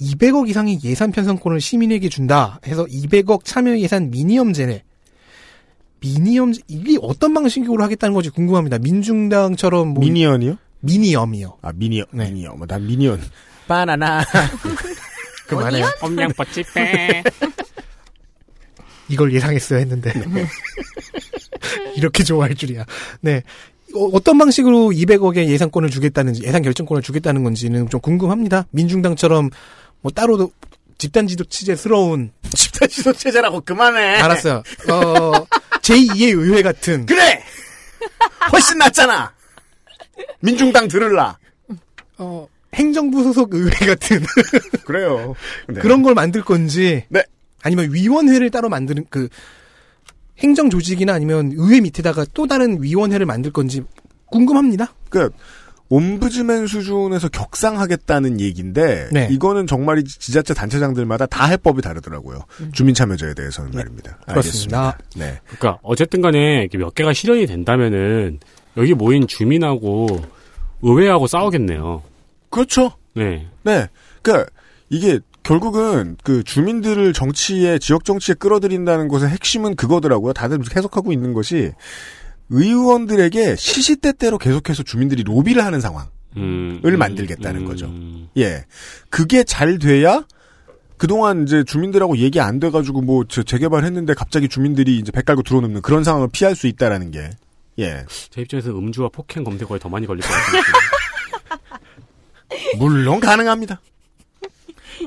[0.00, 4.84] 200억 이상의 예산 편성권을 시민에게 준다 해서 200억 참여 예산 미니엄제네.
[6.00, 8.78] 미니엄 이게 어떤 방식으로 하겠다는 건지 궁금합니다.
[8.78, 10.56] 민중당처럼 뭐 미니언이요?
[10.80, 11.58] 미니엄이요.
[11.62, 12.06] 아, 미니언.
[12.12, 12.30] 네.
[12.30, 12.58] 미니언.
[12.58, 13.20] 뭐, 난 미니언.
[13.66, 14.24] 바나나.
[15.48, 15.86] 그만해요.
[16.00, 17.22] 엄냥뻗지 빼.
[19.08, 20.12] 이걸 예상했어야 했는데.
[21.96, 22.84] 이렇게 좋아할 줄이야.
[23.20, 23.42] 네.
[23.94, 28.66] 어, 떤 방식으로 200억의 예산권을 주겠다는지, 예산 결정권을 주겠다는 건지는 좀 궁금합니다.
[28.70, 29.50] 민중당처럼
[30.00, 30.50] 뭐 따로
[30.98, 34.16] 집단 지도 취재스러운, 집단 지도 체제라고 그만해.
[34.16, 34.62] 알았어요.
[34.90, 35.32] 어,
[35.82, 37.42] 제2의 의회 같은, 그래!
[38.52, 39.32] 훨씬 낫잖아!
[40.40, 41.38] 민중당 들을라.
[42.18, 44.24] 어, 행정부 소속 의회 같은,
[44.84, 45.34] 그래요.
[45.68, 45.80] 네.
[45.80, 47.22] 그런 걸 만들 건지, 네.
[47.62, 49.28] 아니면 위원회를 따로 만드는 그,
[50.38, 53.82] 행정 조직이나 아니면 의회 밑에다가 또 다른 위원회를 만들 건지
[54.26, 54.94] 궁금합니다.
[55.10, 55.30] 그,
[55.90, 59.28] 옴부즈맨 수준에서 격상하겠다는 얘기인데, 네.
[59.30, 62.40] 이거는 정말 이 지자체 단체장들마다 다 해법이 다르더라고요.
[62.72, 64.18] 주민 참여제에 대해서는 말입니다.
[64.28, 64.32] 음.
[64.32, 64.78] 그렇습니다.
[64.78, 64.98] 알겠습니다.
[65.16, 65.40] 네.
[65.46, 68.38] 그러니까 어쨌든 간에 이렇게 몇 개가 실현이 된다면은
[68.76, 70.20] 여기 모인 주민하고
[70.82, 72.02] 의회하고 싸우겠네요.
[72.50, 72.92] 그렇죠.
[73.14, 73.48] 네.
[73.62, 73.88] 네.
[74.22, 74.44] 그
[74.90, 80.34] 이게 결국은 그 주민들을 정치에 지역 정치에 끌어들인다는 것의 핵심은 그거더라고요.
[80.34, 81.72] 다들 해석하고 있는 것이
[82.50, 86.06] 의원들에게 시시때때로 계속해서 주민들이 로비를 하는 상황.
[86.36, 87.86] 음, 을 음, 만들겠다는 음, 거죠.
[87.86, 88.28] 음.
[88.36, 88.64] 예.
[89.10, 90.24] 그게 잘 돼야
[90.96, 95.80] 그동안 이제 주민들하고 얘기 안 돼가지고 뭐 저- 재개발했는데 갑자기 주민들이 이제 배 깔고 들어오는
[95.82, 97.30] 그런 상황을 피할 수 있다라는 게
[97.78, 98.04] 예.
[98.30, 100.62] 제 입장에서 음주와 폭행 검색어에 더 많이 걸릴 것 같아요.
[102.78, 103.80] 물론 가능합니다.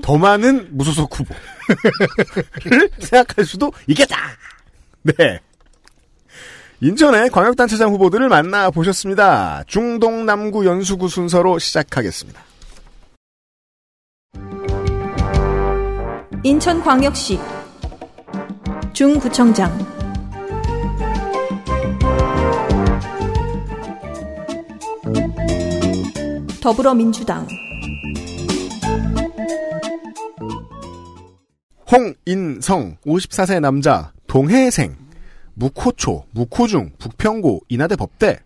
[0.01, 4.17] 더 많은 무소속 후보를 생각할 수도 있겠다.
[5.03, 5.39] 네.
[6.83, 9.63] 인천의 광역단체장 후보들을 만나보셨습니다.
[9.67, 12.41] 중동 남구 연수구 순서로 시작하겠습니다.
[16.41, 17.39] 인천광역시
[18.93, 19.69] 중구청장
[26.59, 27.47] 더불어민주당
[31.91, 35.00] 홍인성 54세 남자 동해생
[35.53, 38.39] 무코초 무코중 북평고 인하대 법대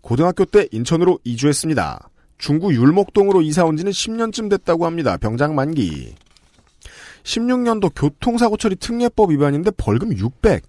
[0.00, 2.08] 고등학교 때 인천으로 이주했습니다.
[2.38, 5.16] 중구 율목동으로 이사 온 지는 10년쯤 됐다고 합니다.
[5.18, 6.14] 병장 만기.
[7.22, 10.64] 16년도 교통사고 처리 특례법 위반인데 벌금 600.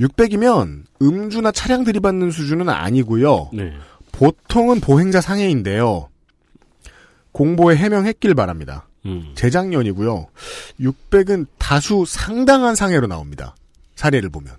[0.00, 3.50] 600이면 음주나 차량 들이받는 수준은 아니고요.
[3.52, 3.72] 네.
[4.10, 6.08] 보통은 보행자 상해인데요.
[7.30, 8.88] 공보에 해명했길 바랍니다.
[9.06, 9.32] 음.
[9.36, 10.26] 재작년이고요.
[10.80, 13.54] 600은 다수 상당한 상해로 나옵니다.
[13.96, 14.54] 사례를 보면.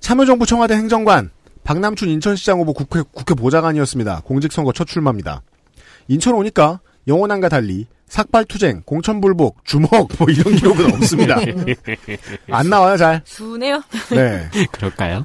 [0.00, 1.30] 참여정부 청와대 행정관,
[1.64, 4.22] 박남춘 인천시장 후보 국회, 국회 보좌관이었습니다.
[4.24, 5.42] 공직선거 첫 출마입니다.
[6.08, 11.36] 인천 오니까 영원한과 달리 삭발투쟁, 공천불복, 주먹 뭐 이런 기록은 없습니다.
[12.50, 13.22] 안 나와요 잘.
[13.24, 13.82] 순해요.
[14.10, 14.48] 네.
[14.72, 15.24] 그럴까요?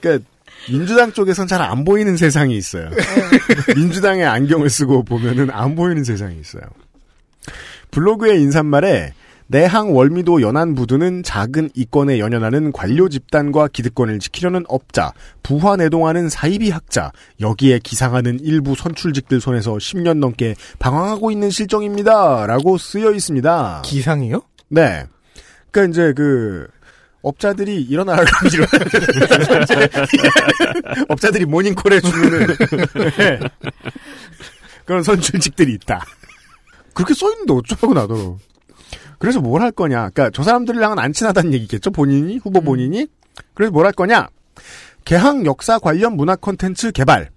[0.00, 0.28] 그러니까
[0.68, 2.90] 민주당 쪽에선 잘 안 보이는 세상이 있어요.
[3.76, 6.62] 민주당의 안경을 쓰고 보면은 안 보이는 세상이 있어요.
[7.90, 9.12] 블로그의 인사말에
[9.48, 16.70] 내항 월미도 연안 부두는 작은 이권에 연연하는 관료 집단과 기득권을 지키려는 업자, 부화 내동하는 사이비
[16.70, 22.46] 학자, 여기에 기상하는 일부 선출직들 손에서 10년 넘게 방황하고 있는 실정입니다.
[22.46, 23.82] 라고 쓰여 있습니다.
[23.84, 24.42] 기상이요?
[24.68, 25.04] 네.
[25.70, 26.66] 그니까 이제 그,
[27.22, 28.68] 업자들이 일어나라고 일어나
[31.08, 32.46] 업자들이 모닝콜 해주는
[33.16, 33.40] 네.
[34.84, 36.04] 그런 선출직들이 있다.
[36.96, 38.36] 그렇게 써있는데 어쩌라고 나더러.
[39.18, 40.10] 그래서 뭘 할 거냐.
[40.10, 41.90] 그러니까 저 사람들이랑은 안 친하다는 얘기겠죠.
[41.90, 43.06] 본인이 후보 본인이.
[43.54, 44.28] 그래서 뭘 할 거냐.
[45.04, 47.30] 개항 역사 관련 문화 콘텐츠 개발.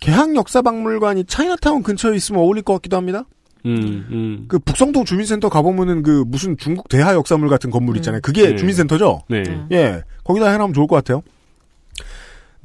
[0.00, 3.24] 개항 역사박물관이 차이나타운 근처에 있으면 어울릴 것 같기도 합니다.
[3.66, 4.44] 음, 음.
[4.48, 8.20] 그 북성동 주민센터 가보면은 그 무슨 중국 대하 역사물 같은 건물 있잖아요.
[8.22, 8.56] 그게 네.
[8.56, 9.22] 주민센터죠.
[9.28, 9.42] 네.
[9.72, 11.22] 예, 거기다 해놓으면 좋을 것 같아요.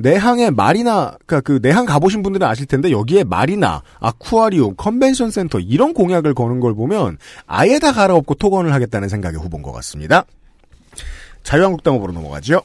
[0.02, 5.94] 내항의 마리나, 그니까 그 내항 가보신 분들은 아실 텐데 여기에 마리나, 아쿠아리움, 컨벤션 센터 이런
[5.94, 10.24] 공약을 거는 걸 보면 아예 다 갈아엎고 토건을 하겠다는 생각의 후보인 것 같습니다.
[11.44, 12.62] 자유한국당 후보로 넘어가죠.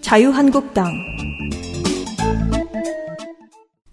[0.00, 0.90] 자유한국당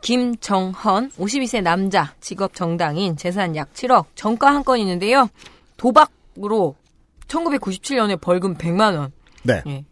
[0.01, 5.29] 김정헌 52세 남자 직업 정당인 재산 약 7억 정가 한 건 있는데요.
[5.75, 6.75] 도박으로
[7.27, 9.11] 1997년에 벌금 100만 원.
[9.43, 9.61] 네.
[9.67, 9.83] 예.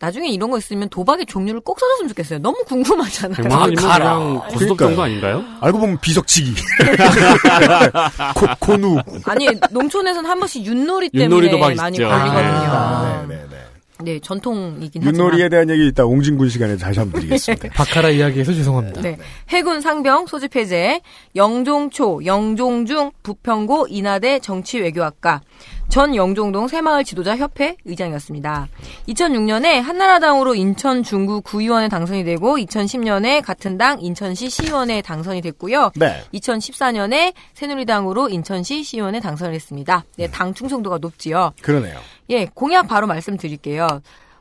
[0.00, 2.38] 나중에 이런 거 있으면 도박의 종류를 꼭 써줬으면 좋겠어요.
[2.38, 3.36] 너무 궁금하잖아요.
[3.36, 4.18] 100만 원이면 가라.
[4.18, 5.02] 그냥 고소득 정도.
[5.02, 5.44] 아닌가요?
[5.60, 6.54] 알고 보면 비석치기.
[8.34, 8.98] 고, 고누.
[9.26, 12.08] 아니 농촌에서는 한 번씩 윷놀이 때문에 많이 있죠.
[12.08, 12.40] 걸리거든요.
[12.40, 13.56] 아, 네, 네, 네.
[14.02, 15.50] 네, 전통이긴 윷놀이에 하지만.
[15.50, 17.68] 대한 얘기 이따 옹진군 시간에 다시 한번 드리겠습니다.
[17.74, 19.02] 바카라 이야기해서 죄송합니다.
[19.02, 19.18] 네.
[19.50, 21.02] 해군 상병 소집 해제,
[21.36, 25.42] 영종초, 영종중, 부평고 인하대 정치외교학과,
[25.90, 28.68] 전 영종동 새마을 지도자 협회 의장이었습니다.
[29.08, 35.90] 2006년에 한나라당으로 인천 중구 구의원에 당선이 되고 2010년에 같은 당 인천시 시의원에 당선이 됐고요.
[35.96, 36.22] 네.
[36.32, 40.04] 2014년에 새누리당으로 인천시 시의원에 당선을 했습니다.
[40.16, 41.54] 네, 당 충성도가 높지요.
[41.60, 41.98] 그러네요.
[42.30, 43.88] 예, 공약 바로 말씀드릴게요.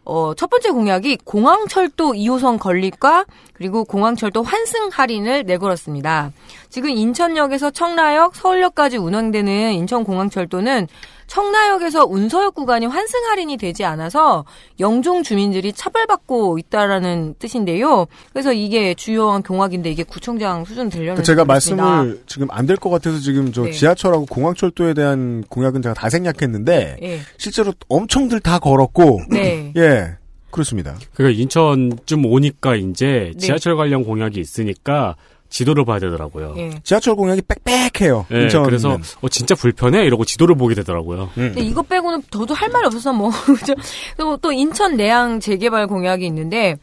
[0.05, 6.31] 어, 첫 번째 공약이 공항철도 2호선 건립과 그리고 공항철도 환승 할인을 내걸었습니다.
[6.69, 10.87] 지금 인천역에서 청라역, 서울역까지 운행되는 인천공항철도는
[11.29, 14.45] 청라역에서 운서역 구간이 환승 할인이 되지 않아서
[14.79, 18.07] 영종 주민들이 차별받고 있다라는 뜻인데요.
[18.33, 21.83] 그래서 이게 주요한 공약인데 이게 구청장 수준 되려는 그 제가 거겠습니다.
[21.85, 23.71] 말씀을 지금 안 될 것 같아서 지금 저 네.
[23.71, 27.19] 지하철하고 공항철도에 대한 공약은 제가 다 생략했는데 예.
[27.37, 29.71] 실제로 엄청들 다 걸었고 네.
[29.75, 30.17] 예
[30.51, 30.95] 그렇습니다.
[31.13, 33.37] 그러니까 인천쯤 오니까 이제 네.
[33.37, 35.15] 지하철 관련 공약이 있으니까
[35.49, 36.53] 지도를 봐야 되더라고요.
[36.57, 36.69] 예.
[36.83, 38.27] 지하철 공약이 빽빽해요.
[38.31, 41.31] 예, 인천 그래서 어, 진짜 불편해 이러고 지도를 보게 되더라고요.
[41.33, 43.73] 근데 이거 빼고는 저도 할 말이 없어서 뭐 그죠?
[44.15, 46.77] 그리고 또 인천 내양 재개발 공약이 있는데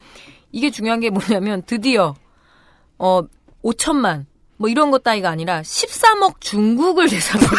[0.53, 2.15] 이게 중요한 게 뭐냐면 드디어
[2.99, 3.23] 어
[3.63, 4.25] 5천만
[4.57, 7.51] 뭐 이런 것 따위가 아니라 13억 중국을 대상으로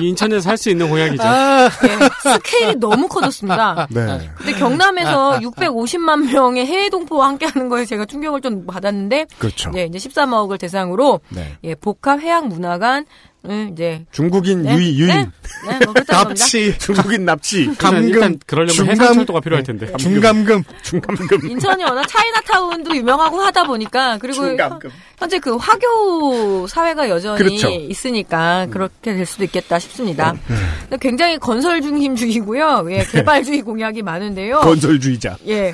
[0.00, 1.22] 인천에서 할수 있는 공약이죠.
[1.24, 3.86] 예, 스케일이 너무 커졌습니다.
[3.90, 4.30] 네.
[4.36, 9.70] 근데 경남에서 650만 명의 해외 동포와 함께하는 거에 제가 충격을 좀 받았는데, 그렇죠.
[9.76, 11.56] 예, 이제 13억을 대상으로 네.
[11.64, 13.04] 예, 복합 해양 문화관
[13.44, 14.76] 을 이제 중국인 네?
[14.76, 15.26] 유이 유인 네,
[15.68, 15.94] 네, 뭐.
[16.06, 19.92] 납치, 중국인 납치 감금, 일단 그러려면 중감- 해상철도가 필요할 텐데.
[19.98, 20.62] 중감금.
[20.84, 27.68] 중감금 인천이 워낙 차이나타운도 유명하고 하다 보니까 그리고 중감금 현재 그 화교 사회가 여전히 그렇죠.
[27.68, 30.32] 있으니까 그렇게 될 수도 있겠다 싶습니다.
[30.32, 30.54] 네.
[30.82, 32.86] 근데 굉장히 건설 중심주의고요.
[32.90, 34.60] 예, 개발주의 공약이 많은데요.
[34.60, 35.36] 건설주의자.
[35.48, 35.72] 예.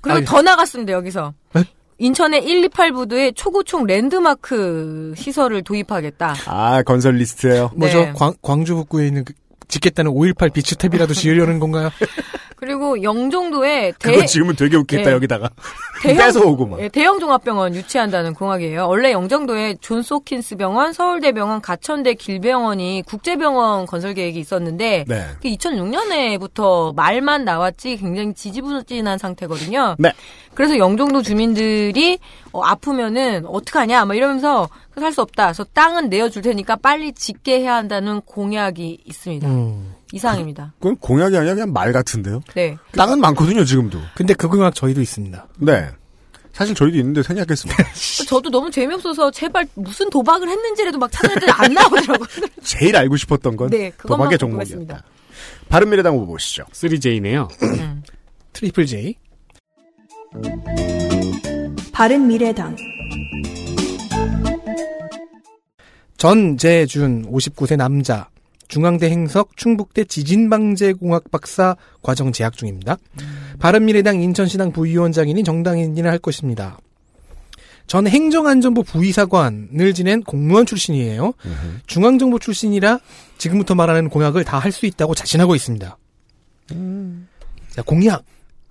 [0.00, 1.34] 그리고 더 나갔습니다, 여기서.
[1.98, 6.34] 인천의 128부두에 초고총 랜드마크 시설을 도입하겠다.
[6.46, 7.70] 아 건설 리스트예요.
[7.76, 7.98] 뭐죠?
[8.00, 8.12] 네.
[8.14, 9.32] 광, 광주 북구에 있는 그
[9.68, 11.90] 짓겠다는 5.18 비추탭이라도 지으려는 건가요?
[12.58, 15.14] 그리고 영종도에 대, 그거 지으면 되게 웃겠다 예.
[15.14, 15.48] 여기다가
[16.02, 16.80] 대형, 뺏어 오고 막.
[16.80, 18.88] 예, 대형 종합병원 유치한다는 공약이에요.
[18.88, 25.24] 원래 영종도에 존스 호킨스 병원, 서울대병원, 가천대 길병원이 국제병원 건설 계획이 있었는데 네.
[25.40, 29.94] 그 2006년에부터 말만 나왔지 굉장히 지지부진한 상태거든요.
[29.98, 30.12] 네.
[30.54, 32.18] 그래서 영종도 주민들이
[32.50, 35.46] 어, 아프면은 어떡하냐 막 이러면서 살 수 없다.
[35.46, 39.48] 그래서 땅은 내어줄 테니까 빨리 짓게 해야 한다는 공약이 있습니다.
[39.48, 39.94] 음.
[40.12, 40.72] 이상입니다.
[40.78, 42.40] 그건 공약이 아니라 그냥 말 같은데요.
[42.54, 42.76] 네.
[42.92, 43.98] 땅은 많거든요, 지금도.
[44.14, 45.46] 근데 그 공약 저희도 있습니다.
[45.58, 45.88] 네.
[46.52, 47.84] 사실 저희도 있는데 생략했습니다.
[48.26, 52.26] 저도 너무 재미없어서 제발 무슨 도박을 했는지라도 막 찾아냈더니 안 나오더라고요.
[52.64, 54.38] 제일 알고 싶었던 건 네, 도박의.
[54.38, 55.02] 종목이었다.
[55.68, 56.64] 바른미래당 후보 보시죠.
[56.72, 57.48] 3J네요.
[58.54, 59.14] triple J.
[61.92, 62.76] 바른 미래당
[66.18, 68.28] 전재준 59세 남자
[68.66, 72.98] 중앙대 행석 충북대 지진방재공학 박사 과정 재학 중입니다.
[73.60, 76.78] 바른미래당 인천시당 부위원장이니 정당인을 할 것입니다.
[77.86, 81.32] 전 행정안전부 부의사관을 지낸 공무원 출신이에요.
[81.86, 82.98] 중앙정부 출신이라
[83.38, 85.96] 지금부터 말하는 공약을 다 할 수 있다고 자신하고 있습니다.
[87.70, 88.24] 자, 공약.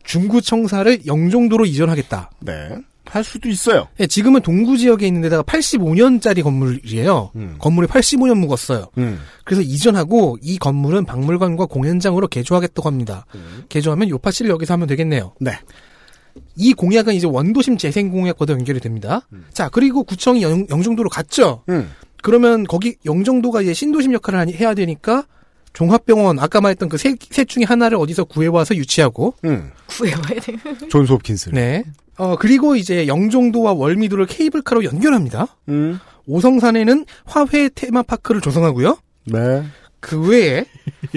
[0.04, 2.30] 중구청사를 영종도로 이전하겠다.
[2.42, 2.78] 네.
[3.10, 3.88] 할 수도 있어요.
[4.00, 7.32] 예, 지금은 동구 지역에 있는 데다가 85년짜리 건물이에요.
[7.36, 7.56] 음.
[7.60, 8.88] 건물이 85년 묵었어요.
[8.98, 9.20] 음.
[9.44, 13.26] 그래서 이전하고 이 건물은 박물관과 공연장으로 개조하겠다고 합니다.
[13.70, 15.34] 개조하면 요파씨를 여기서 하면 되겠네요.
[15.40, 15.52] 네.
[16.56, 19.28] 이 공약은 이제 원도심 재생 공약과도 연결이 됩니다.
[19.54, 21.64] 자, 그리고 구청이 영, 영종도로 갔죠.
[21.70, 21.90] 음.
[22.22, 25.26] 그러면 거기 영종도가 이제 신도심 역할을 해야 되니까
[25.78, 29.70] 종합병원 아까 말했던 그셋 중에 하나를 어디서 구해와서 유치하고 음.
[29.86, 30.58] 구해와야 돼요.
[30.90, 31.52] 존스 홉킨스.
[31.52, 31.84] 네.
[32.18, 35.56] 어 그리고 이제 영종도와 월미도를 케이블카로 연결합니다.
[35.70, 36.00] 음.
[36.26, 38.98] 오성산에는 화훼 테마파크를 조성하고요.
[39.26, 39.64] 네.
[40.08, 40.64] 그 외에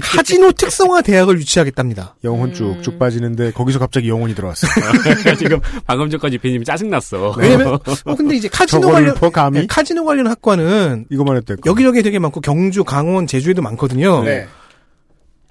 [0.02, 2.16] 카지노 특성화 대학을 유치하겠답니다.
[2.24, 4.70] 영혼 쭉쭉 빠지는데 거기서 갑자기 영혼이 들어왔어요.
[5.38, 7.36] 지금 방금 전까지 비님이 짜증났어.
[7.38, 9.14] 왜냐면 어 근데 이제 카지노 관련
[9.52, 11.54] 네, 카지노 관련 학과는 이거만 했대.
[11.66, 14.24] 여기저기 되게 많고 경주, 강원, 제주에도 많거든요.
[14.24, 14.48] 네.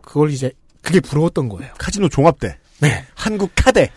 [0.02, 1.72] 그걸 이제 그게 부러웠던 거예요.
[1.78, 2.58] 카지노 종합대.
[2.80, 3.06] 네.
[3.16, 3.90] 한국 카대.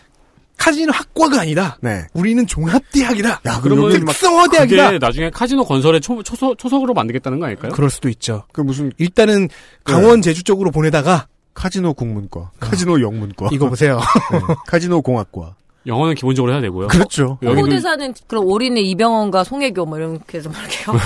[0.57, 1.77] 카지노 학과가 아니다.
[1.81, 2.05] 네.
[2.13, 3.41] 우리는 종합대학이다.
[3.45, 4.85] 야, 그러면 여기 막, 특성화 대학이다.
[4.85, 7.71] 그게 나중에 카지노 건설의 초, 초소, 초석으로 만들겠다는 거 아닐까요?
[7.71, 8.43] 그럴 수도 있죠.
[8.51, 9.49] 그 무슨 일단은
[9.83, 13.99] 강원 제주 쪽으로 보내다가 카지노 국문과, 카지노 영문과, 이거 보세요.
[14.31, 14.39] 네.
[14.67, 15.55] 카지노 공학과.
[15.85, 16.87] 영어는 기본적으로 해야 되고요.
[16.87, 17.37] 그렇죠.
[17.41, 20.97] 여기도 홍보대사는 그럼 올인의 이병헌과 송혜교 뭐 이렇게 해서 막 이렇게 하고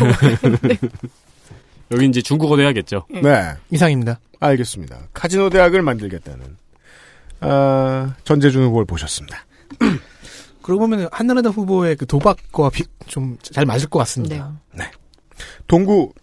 [1.91, 3.05] 여기 이제 중국어도 해야겠죠.
[3.10, 3.53] 네.
[3.71, 4.19] 이상입니다.
[4.39, 4.99] 알겠습니다.
[5.13, 6.57] 카지노 대학을 만들겠다는,
[7.41, 9.45] 아, 전재준 후보를 보셨습니다.
[10.62, 12.69] 그러고 보면 한나라당 후보의 그 도박과
[13.08, 14.60] 좀 잘 맞을 것 같습니다.
[14.73, 14.89] 네.
[15.67, 16.13] 동구,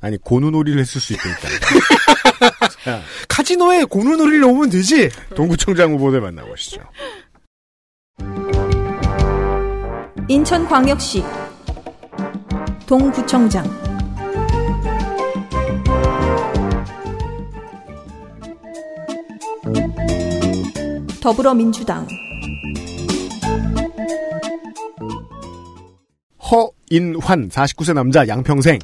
[0.00, 1.48] 아니, 고누놀이를 했을 수 있다니까.
[3.28, 5.10] 카지노에 고누놀이를 오면 되지.
[5.34, 6.80] 동구청장 후보들 만나보시죠.
[10.28, 11.24] 인천광역시
[12.86, 13.97] 동구청장
[21.20, 22.06] 더불어민주당.
[26.50, 28.78] 허인환 49세 남자 양평생.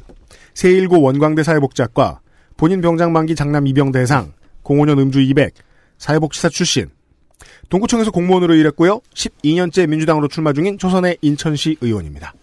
[0.53, 2.19] 세일고 원광대 사회복지학과
[2.57, 5.53] 본인 병장 만기 장남 이병 대상 05년 음주 200
[5.97, 6.89] 사회복지사 출신.
[7.69, 9.01] 동구청에서 공무원으로 일했고요.
[9.13, 12.33] 12년째 민주당으로 출마 중인 초선의 인천시 의원입니다.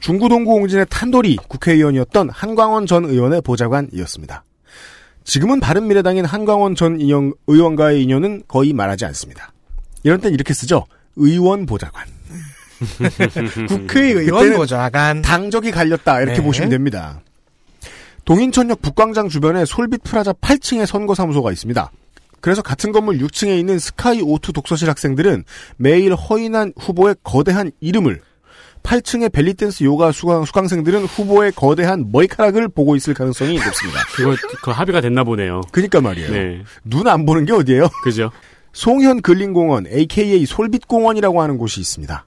[0.00, 4.44] 중구동구 옹진의 탄돌이 국회의원이었던 한광원 전 의원의 보좌관이었습니다
[5.30, 9.52] 지금은 바른미래당인 한광원 전 의원, 의원과의 인연은 거의 말하지 않습니다
[10.02, 12.04] 이런 땐 이렇게 쓰죠 의원 보좌관
[13.68, 15.22] 국회의원 보좌관.
[15.22, 16.42] 당적이 갈렸다 이렇게 네.
[16.44, 17.20] 보시면 됩니다.
[18.24, 21.90] 동인천역 북광장 주변에 솔빛 프라자 8층에 선거사무소가 있습니다.
[22.40, 25.44] 그래서 같은 건물 6층에 있는 스카이 오투 독서실 학생들은
[25.76, 28.22] 매일 허인한 후보의 거대한 이름을
[28.82, 34.00] 8층의 벨리댄스 요가 수강, 수강생들은 후보의 거대한 머리카락을 보고 있을 가능성이 높습니다.
[34.14, 35.60] 그거, 그 합의가 됐나 보네요.
[35.70, 36.30] 그니까 말이에요.
[36.32, 36.62] 네.
[36.84, 37.88] 눈안 보는 게 어디예요?
[38.02, 38.30] 그죠?
[38.72, 42.26] 송현 근린공원 AKA 솔빛공원이라고 하는 곳이 있습니다.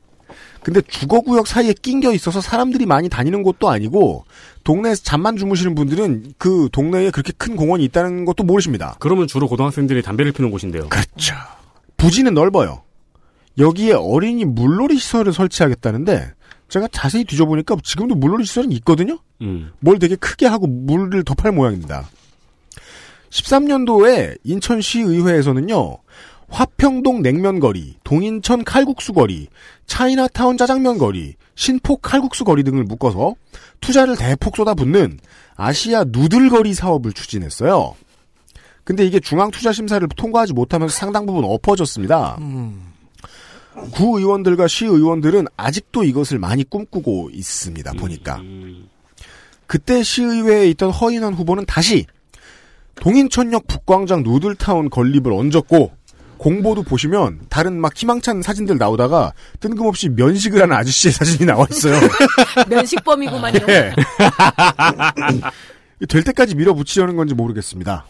[0.62, 4.24] 근데 주거구역 사이에 낑겨 있어서 사람들이 많이 다니는 곳도 아니고
[4.63, 8.96] 동네에서 잠만 주무시는 분들은 그 동네에 그렇게 큰 공원이 있다는 것도 모르십니다.
[9.00, 10.88] 그러면 주로 고등학생들이 담배를 피는 곳인데요.
[10.88, 11.36] 그렇죠.
[11.98, 12.82] 부지는 넓어요.
[13.58, 16.32] 여기에 어린이 물놀이 시설을 설치하겠다는데
[16.69, 19.19] 제가 자세히 뒤져보니까 지금도 물놀이 시설은 있거든요.
[19.41, 19.71] 음.
[19.80, 22.10] 뭘 되게 크게 하고 물을 더팔 모양입니다.
[23.30, 25.97] 13년도에 인천시 의회에서는요.
[26.49, 29.47] 화평동 냉면거리, 동인천 칼국수거리,
[29.88, 33.34] 차이나타운 짜장면거리, 신포 칼국수거리 등을 묶어서
[33.82, 35.19] 투자를 대폭 쏟아붓는
[35.56, 37.95] 아시아 누들거리 사업을 추진했어요.
[38.84, 42.38] 근데 이게 중앙투자심사를 통과하지 못하면서 상당 부분 엎어졌습니다.
[43.92, 47.94] 구 의원들과 시 의원들은 아직도 이것을 많이 꿈꾸고 있습니다.
[47.94, 48.38] 보니까.
[48.38, 48.88] 음.
[49.67, 52.06] 그때 시의회에 있던 허인원 후보는 다시
[52.96, 55.92] 동인천역 북광장 누들타운 건립을 얹었고
[56.38, 61.98] 공보도 보시면 다른 막 희망찬 사진들 나오다가 뜬금없이 면식을 하는 아저씨의 사진이 나와 있어요.
[62.69, 63.60] 면식범이구만요.
[63.69, 63.94] 예.
[66.10, 68.06] 될 때까지 밀어붙이려는 건지 모르겠습니다.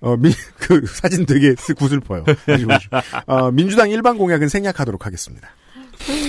[0.00, 2.24] 어, 민, 그 사진 되게 구슬퍼요.
[3.26, 5.48] 어, 민주당 일반 공약은 생략하도록 하겠습니다.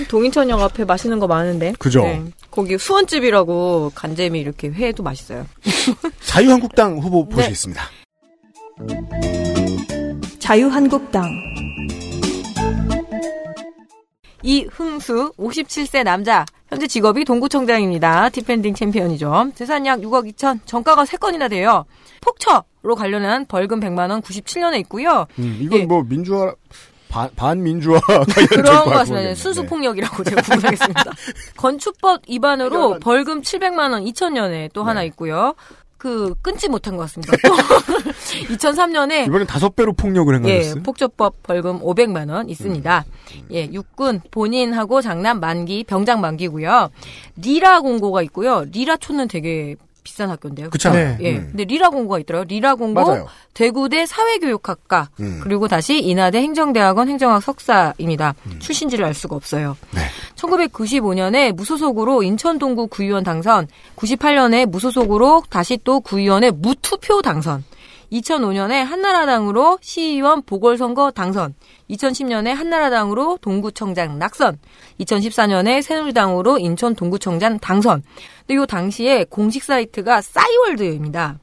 [0.07, 1.73] 동인천역 앞에 맛있는 거 많은데.
[1.77, 2.01] 그죠?
[2.01, 2.23] 네.
[2.49, 5.45] 거기 수원집이라고 간재미 이렇게 회도 맛있어요.
[6.23, 7.35] 자유한국당 후보 네.
[7.35, 7.83] 보시겠습니다.
[10.39, 11.29] 자유한국당
[14.43, 18.29] 이흥수 57세 남자 현재 직업이 동구청장입니다.
[18.29, 19.51] defending champion이죠.
[19.55, 21.85] 재산 약 6억 2천 전과가 3건이나 돼요.
[22.21, 25.27] 폭처법 관련한 벌금 100만 원 97년에 있고요.
[25.39, 25.85] 음, 이건 예.
[25.85, 26.53] 뭐 민주화
[27.09, 29.35] 반, 반민주화 관련된 그런 것것 같습니다.
[29.35, 29.67] 순수 네.
[29.67, 31.03] 폭력이라고 제가 구분하겠습니다.
[31.55, 35.53] 건축법 위반으로 벌금 700만 원 2000년에 또 하나 있고요.
[35.97, 37.33] 그 끊지 못한 것 같습니다.
[37.43, 37.55] 또
[38.55, 40.83] 2003년에 이번엔 다섯 배로 폭력을 예, 행하셨어요.
[40.83, 43.05] 폭처법 벌금 500만 원 있습니다.
[43.35, 43.47] 음.
[43.51, 46.89] 예, 육군 본인하고 장남 만기 병장 만기고요.
[47.37, 48.65] 리라 공고가 있고요.
[48.71, 49.75] 리라촌은 되게
[50.07, 50.69] 비싼 학교인데요.
[50.69, 51.17] 그렇잖아요.
[51.17, 51.23] 네.
[51.25, 51.35] 예.
[51.35, 51.47] 음.
[51.51, 52.45] 근데 리라 공고가 있더라고요.
[52.47, 53.27] 리라 공고 맞아요.
[53.53, 55.41] 대구대 사회교육학과 음.
[55.43, 58.33] 그리고 다시 인하대 행정대학원 행정학 석사입니다.
[58.59, 59.75] 출신지를 알 수가 없어요.
[59.93, 60.01] 네.
[60.35, 67.65] 1995년에 무소속으로 인천 동구 구의원 당선, 98년에 무소속으로 다시 또 구의원에 무투표 당선,
[68.11, 71.53] 2005년에 한나라당으로 시의원 보궐선거 당선,
[71.89, 74.59] 2010년에 한나라당으로 동구청장 낙선,
[74.99, 78.03] 2014년에 새누리당으로 인천 동구청장 당선.
[78.45, 81.39] 근데 이 당시에 공식 사이트가 싸이월드입니다.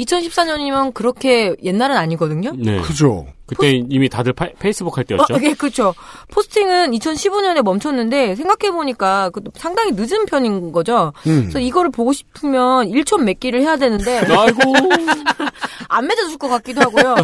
[0.00, 2.52] 2014년이면 그렇게 옛날은 아니거든요.
[2.56, 2.80] 네.
[2.80, 3.26] 그죠.
[3.46, 5.34] 그때 이미 다들 파- 페이스북 할 때였죠.
[5.34, 5.94] 어, 예, 그렇죠.
[6.30, 11.14] 포스팅은 2015년에 멈췄는데 생각해 보니까 상당히 늦은 편인 거죠.
[11.26, 11.42] 음.
[11.44, 14.60] 그래서 이거를 보고 싶으면 1촌 맺기를 해야 되는데 아이고.
[15.90, 17.14] 안 맺어줄 것 같기도 하고요.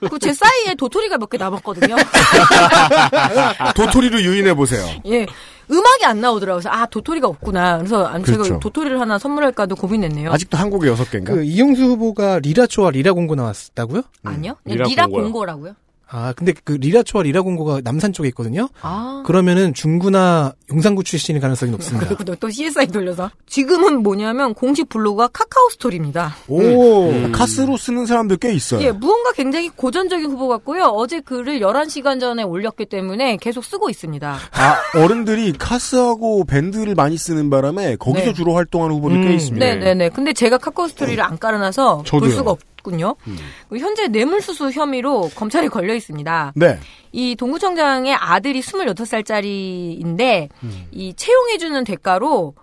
[0.00, 1.96] 그리고 제 사이에 도토리가 몇 개 남았거든요.
[3.74, 4.86] 도토리로 유인해 보세요.
[5.06, 5.26] 예.
[5.70, 6.62] 음악이 안 나오더라고요.
[6.62, 7.78] 그래서 아 도토리가 없구나.
[7.78, 8.58] 그래서 안 제가 그렇죠.
[8.60, 10.32] 도토리를 하나 선물할까도 고민했네요.
[10.32, 11.34] 아직도 한국에 여섯 개인가?
[11.34, 14.02] 그 이흥수 후보가 리라초와 리라공고 나왔다고요?
[14.24, 14.56] 아니요?
[14.64, 15.22] 리라 리라 공고요.
[15.24, 15.74] 공고라고요.
[16.10, 18.68] 아 근데 그 리라초와 리라공고가 남산 쪽에 있거든요.
[18.80, 19.22] 아.
[19.26, 22.06] 그러면은 중구나 용산구 출신일 가능성이 높습니다.
[22.16, 26.34] 그리고 또 CSI 돌려서 지금은 뭐냐면 공식 블로그가 카카오 스토리입니다.
[26.48, 27.32] 오, 음.
[27.32, 28.80] 카스로 쓰는 사람들 꽤 있어요.
[28.82, 30.84] 예, 무언가 굉장히 고전적인 후보 같고요.
[30.84, 34.38] 어제 글을 11시간 전에 올렸기 때문에 계속 쓰고 있습니다.
[34.52, 38.32] 아, 어른들이 카스하고 밴드를 많이 쓰는 바람에 거기서 네.
[38.32, 39.34] 주로 활동하는 후보들 꽤 음.
[39.34, 39.66] 있습니다.
[39.66, 40.08] 네, 네, 네.
[40.08, 42.30] 근데 제가 카카오 스토리를 안 깔아놔서 볼 저도요.
[42.30, 43.16] 수가 없 군요.
[43.68, 46.52] 그리고 현재 뇌물수수 혐의로 검찰에 걸려 있습니다.
[46.56, 46.78] 네.
[47.12, 50.48] 이 동구청장의 아들이 26살짜리인데
[50.90, 52.54] 이 채용해주는 대가로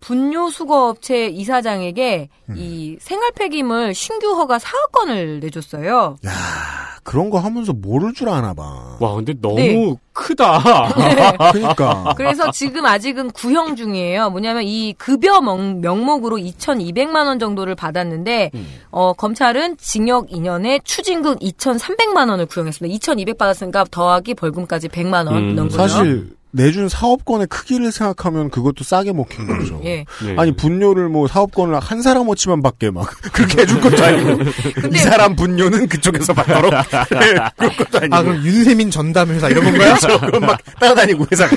[0.00, 6.18] 분뇨 수거업체 이사장에게 이 생활 폐기물 신규 허가 사업권을 내줬어요.
[6.26, 8.96] 야, 그런 거 하면서 모를 줄 아나 봐.
[8.98, 9.94] 와, 근데 너무 네.
[10.12, 10.88] 크다.
[11.52, 12.14] 그러니까.
[12.16, 14.30] 그래서 지금 아직은 구형 중이에요.
[14.30, 18.50] 뭐냐면 이 급여 명, 명목으로 2,200만 원 정도를 받았는데
[18.90, 22.94] 어, 검찰은 징역 2년에 추징금 2,300만 원을 구형했습니다.
[22.94, 25.76] 2,200 받았으니까 더하기 벌금까지 100만 원 음, 넣은 거죠.
[25.76, 29.80] 사실 내준 사업권의 크기를 생각하면 그것도 싸게 먹힌 거죠.
[29.84, 30.04] 예.
[30.24, 30.36] 네.
[30.36, 34.50] 아니 분뇨를 뭐 사업권을 한 사람 어치만 받게 막 그렇게 해줄 것도 아니고
[34.92, 39.64] 이 사람 분뇨는 그쪽에서 받도록 네, 그런 것도 아니고 아 그럼 윤세민 전담 회사 이런
[39.64, 39.94] 건가요?
[40.20, 41.48] 그럼 막 따라다니고 회사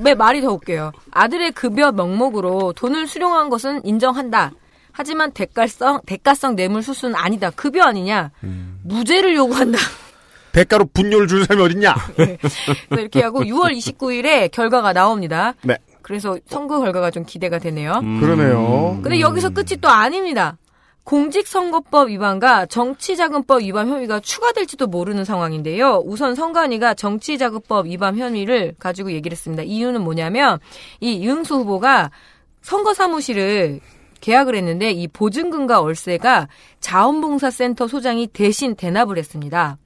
[0.00, 0.92] 왜 말이 더 웃겨요.
[1.12, 4.50] 아들의 급여 명목으로 돈을 수령한 것은 인정한다.
[4.90, 7.50] 하지만 대가성 대가성 뇌물 수수는 아니다.
[7.50, 8.30] 급여 아니냐?
[8.84, 9.78] 무죄를 요구한다.
[10.54, 11.94] 대가로 분뇨를 주는 사람이 어딨냐?
[12.16, 12.58] 그래서
[12.92, 15.54] 이렇게 하고 6월 29일에 결과가 나옵니다.
[15.62, 15.76] 네.
[16.00, 18.00] 그래서 선거 결과가 좀 기대가 되네요.
[18.02, 18.20] 음.
[18.20, 19.00] 그러네요.
[19.02, 20.56] 근데 여기서 끝이 또 아닙니다.
[21.02, 26.02] 공직선거법 위반과 정치자금법 위반 혐의가 추가될지도 모르는 상황인데요.
[26.04, 29.62] 우선 선관위가 정치자금법 위반 혐의를 가지고 얘기를 했습니다.
[29.64, 30.60] 이유는 뭐냐면
[31.00, 32.10] 이 이응수 후보가
[32.62, 33.80] 선거 사무실을
[34.20, 36.48] 계약을 했는데 이 보증금과 월세가
[36.80, 39.76] 자원봉사센터 소장이 대신 대납을 했습니다.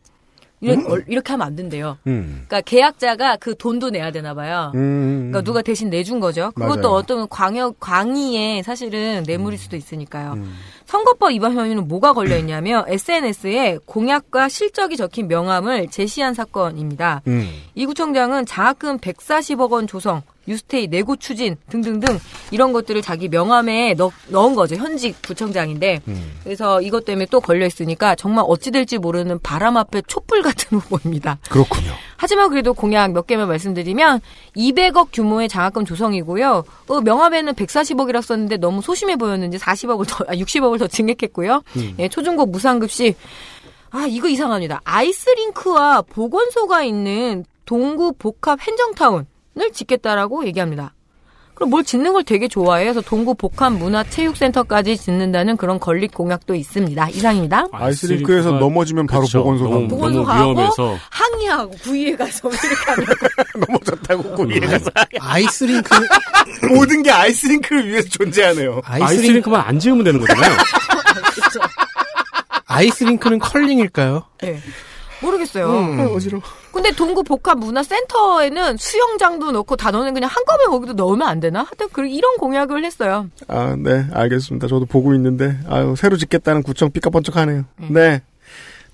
[0.60, 1.98] 이렇게, 이렇게 하면 안 된대요.
[2.06, 2.44] 음.
[2.46, 4.72] 그러니까 계약자가 그 돈도 내야 되나 봐요.
[4.74, 5.28] 음.
[5.30, 6.50] 그러니까 누가 대신 내준 거죠.
[6.54, 6.96] 그것도 맞아요.
[6.96, 10.32] 어떤 광역 광의의 사실은 뇌물일 수도 있으니까요.
[10.32, 10.54] 음.
[10.86, 17.22] 선거법 위반 혐의는 뭐가 걸려 있냐면 SNS에 공약과 실적이 적힌 명함을 제시한 사건입니다.
[17.26, 17.48] 음.
[17.74, 22.18] 이 구청장은 장학금 140억 원 조성, 유스테이 내고 추진 등등등
[22.50, 24.76] 이런 것들을 자기 명함에 넣, 넣은 거죠.
[24.76, 26.00] 현직 구청장인데.
[26.08, 26.32] 음.
[26.42, 31.38] 그래서 이것 때문에 또 걸려 있으니까 정말 어찌 될지 모르는 바람 앞에 촛불 같은 후보입니다.
[31.48, 31.92] 그렇군요.
[32.16, 34.20] 하지만 그래도 공약 몇 개만 말씀드리면
[34.56, 36.64] 200억 규모의 장학금 조성이고요.
[36.88, 41.62] 어, 명함에는 140억이라고 썼는데 너무 소심해 보였는지 40억을 더, 아, 60억을 더 증액했고요.
[41.98, 43.16] 예, 초중고 무상급식.
[43.90, 44.80] 아, 이거 이상합니다.
[44.84, 49.26] 아이스링크와 보건소가 있는 동구 복합 행정타운을
[49.72, 50.94] 짓겠다라고 얘기합니다.
[51.54, 52.92] 그리고 뭘 짓는 걸 되게 좋아해요.
[52.92, 57.08] 그래서 동구 복합 문화 체육센터까지 짓는다는 그런 건립 공약도 있습니다.
[57.08, 57.66] 이상입니다.
[57.72, 59.38] 아이스링크에서 아이스링크가- 넘어지면 바로 그쵸.
[59.42, 63.06] 보건소 너무, 가고 보건소 너무 가고 위험해서 항의하고 구의회에 가서 이렇게 하면
[63.66, 64.88] 넘어졌다고 고리에 가서
[65.20, 65.90] 아이스링크
[66.72, 68.80] 모든 게 아이스링크를 위해서 존재하네요.
[68.84, 70.52] 아이스링크 아이스링크만 안 지으면 되는 거잖아요.
[72.66, 74.24] 아이스링크는 컬링일까요?
[74.42, 74.60] 네.
[75.22, 75.70] 모르겠어요.
[75.70, 76.00] 음.
[76.14, 76.42] 어지러워.
[76.72, 81.60] 근데 동구 복합 문화센터에는 수영장도 넣고 다 넣는 그냥 한꺼번에 거기도 넣으면 안 되나?
[81.60, 83.28] 하여튼 그 이런 공약을 했어요.
[83.48, 84.68] 아, 네, 알겠습니다.
[84.68, 87.64] 저도 보고 있는데, 아유, 새로 짓겠다는 구청 삐까번쩍하네요.
[87.90, 88.22] 네.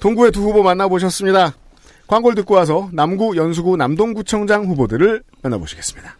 [0.00, 1.54] 동구의 두 후보 만나보셨습니다.
[2.06, 6.16] 광고를 듣고 와서 남구, 연수구, 남동구청장 후보들을 만나보시겠습니다.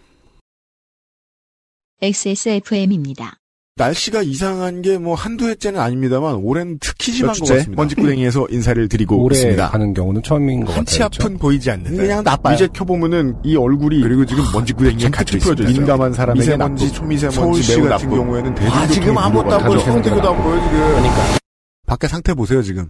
[2.01, 3.39] XSFM입니다.
[3.79, 7.73] 날씨가 이상한 게 뭐 한두 해째는 아닙니다만 올해는 특히 심한 것 같습니다.
[7.83, 9.69] 먼지구덩이에서 인사를 드리고 오래 있습니다.
[9.71, 11.25] 가는 경우는 처음인 것 한치 같아요.
[11.27, 12.55] 앞은 보이지 않는 그냥 나빠요.
[12.55, 15.55] 이제 켜보면은 이 얼굴이 그리고 지금 먼지구덩이에 갇혀 있어요.
[15.57, 18.17] 민감한 사람에게 미세먼지, 초미세먼지 서울시 매우 같은 나쁘고.
[18.25, 19.79] 경우에는 아, 지금 아무것도 안 보여.
[19.81, 20.79] 손 들고도 안 보여 지금.
[20.79, 21.39] 그러니까
[21.87, 22.89] 밖에 상태 보세요 지금.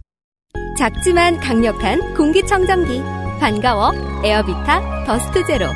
[0.79, 3.01] 작지만 강력한 공기청정기
[3.41, 5.67] 반가워 에어비타 더스트 제로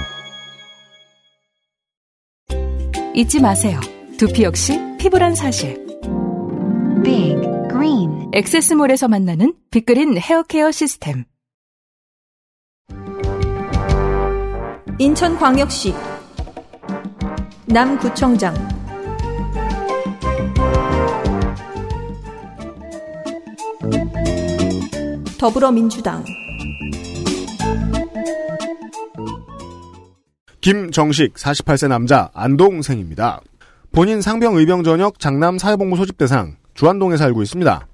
[3.14, 3.80] 잊지 마세요.
[4.18, 5.86] 두피 역시 피부란 사실.
[7.04, 7.36] Big
[7.70, 11.24] Green 엑세스몰에서 만나는 빅그린 헤어케어 시스템.
[14.98, 15.94] 인천광역시
[17.66, 18.54] 남구청장
[25.38, 26.24] 더불어민주당
[30.60, 33.40] 김정식 48세 남자 안동생입니다.
[33.92, 37.86] 본인 상병 의병 전역 장남 사회복무 소집 대상 주안동에 살고 있습니다.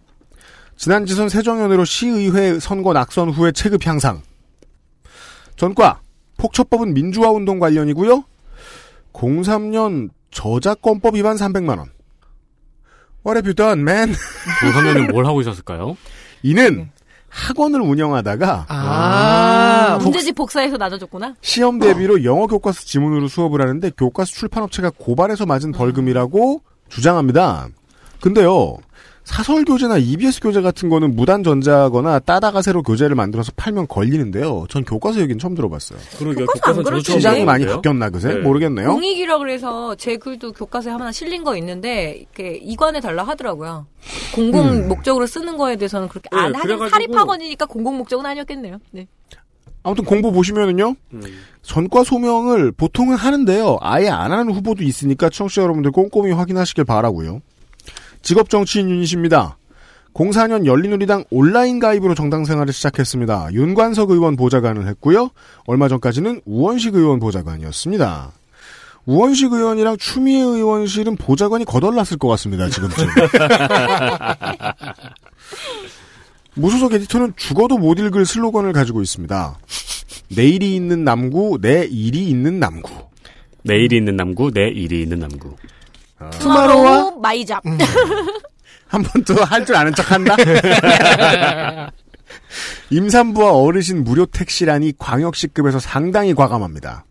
[0.76, 4.22] 지난 지선 세정연으로 시의회 선거 낙선 후에 체급 향상.
[5.56, 6.00] 전과
[6.36, 8.24] 폭처법은 민주화 운동 관련이고요.
[9.12, 11.90] 03년 저작권법 위반 300만 원.
[13.24, 14.12] What have you done, man?
[14.60, 15.96] 조선현은 뭘 하고 있었을까요?
[16.42, 16.90] 이는
[17.34, 21.34] 학원을 운영하다가 아, 복- 문제집 복사해서 낮아졌구나.
[21.40, 27.66] 시험 대비로 영어 교과서 지문으로 수업을 하는데 교과서 출판업체가 고발해서 맞은 벌금이라고 주장합니다.
[28.20, 28.76] 근데요.
[29.24, 34.66] 사설 교재나 EBS 교재 같은 거는 무단 전자거나 따다가 새로 교재를 만들어서 팔면 걸리는데요.
[34.68, 35.98] 전 교과서 얘기는 처음 들어봤어요.
[36.18, 36.46] 그러게요.
[36.46, 37.12] 교과서 저도 그렇죠.
[37.12, 37.76] 시장이 많이 들어봤는데요.
[37.76, 38.34] 바뀌었나 그새?
[38.34, 38.40] 네.
[38.40, 38.92] 모르겠네요.
[38.92, 43.86] 공익이라 그래서 제 글도 교과서에 하나 실린 거 있는데 이렇게 이관해 달라 하더라고요.
[44.34, 44.88] 공공 음.
[44.88, 48.78] 목적으로 쓰는 거에 대해서는 그렇게 네, 안 하긴 사립학원이니까 공공 목적은 아니었겠네요.
[48.92, 49.08] 네.
[49.82, 50.94] 아무튼 공부 보시면은요.
[51.14, 51.22] 음.
[51.62, 53.78] 전과 소명을 보통은 하는데요.
[53.80, 57.40] 아예 안 하는 후보도 있으니까 청취자 여러분들 꼼꼼히 확인하시길 바라고요.
[58.24, 59.58] 직업 정치인 유닛입니다.
[60.14, 63.50] 04년 열린우리당 온라인 가입으로 정당 생활을 시작했습니다.
[63.52, 65.30] 윤관석 의원 보좌관을 했고요.
[65.66, 68.32] 얼마 전까지는 우원식 의원 보좌관이었습니다.
[69.06, 72.70] 우원식 의원이랑 추미애 의원실은 보좌관이 거덜났을 것 같습니다.
[72.70, 73.06] 지금쯤.
[76.56, 79.58] 무소속 에디터는 죽어도 못 읽을 슬로건을 가지고 있습니다.
[80.34, 82.90] 내일이 있는 남구, 내 일이 있는 남구.
[83.62, 85.54] 내일이 있는 남구, 내 일이 있는 남구.
[86.40, 87.62] 투마로와 마이잡.
[88.88, 90.36] 한번더할줄 아는 척 한다?
[92.90, 97.04] 임산부와 어르신 무료 택시라니 광역시급에서 상당히 과감합니다.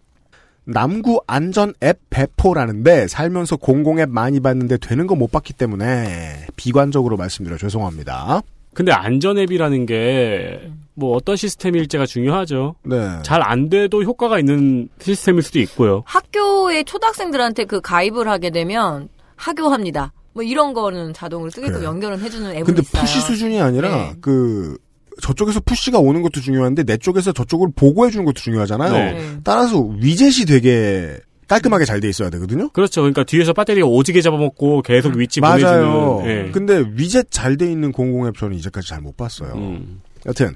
[0.65, 7.57] 남구 안전 앱 배포라는데 살면서 공공앱 많이 봤는데 되는 거 못 봤기 때문에 비관적으로 말씀드려
[7.57, 8.41] 죄송합니다.
[8.73, 12.75] 근데 안전앱이라는 게 뭐 어떤 시스템일지가 중요하죠.
[12.83, 12.97] 네.
[13.23, 16.03] 잘 안 돼도 효과가 있는 시스템일 수도 있고요.
[16.05, 20.13] 학교에 초등학생들한테 그 가입을 하게 되면 학교합니다.
[20.33, 21.89] 뭐 이런 거는 자동으로 쓰게끔 그래요.
[21.89, 23.01] 연결은 해주는 앱이 근데 있어요.
[23.01, 24.13] 푸시 수준이 아니라 네.
[24.21, 24.77] 그
[25.21, 28.91] 저쪽에서 푸시가 오는 것도 중요한데 내 쪽에서 저쪽으로 보고해 주는 것도 중요하잖아요.
[28.91, 29.37] 네.
[29.43, 32.69] 따라서 위젯이 되게 깔끔하게 잘 돼 있어야 되거든요.
[32.69, 33.01] 그렇죠.
[33.01, 36.17] 그러니까 뒤에서 배터리가 오지게 잡아먹고 계속 위치 맞아요.
[36.19, 36.47] 보내주는.
[36.47, 36.51] 예.
[36.51, 39.53] 근데 위젯 잘 돼 있는 공공앱 저는 이제까지 잘 못 봤어요.
[39.55, 40.01] 음.
[40.25, 40.55] 여튼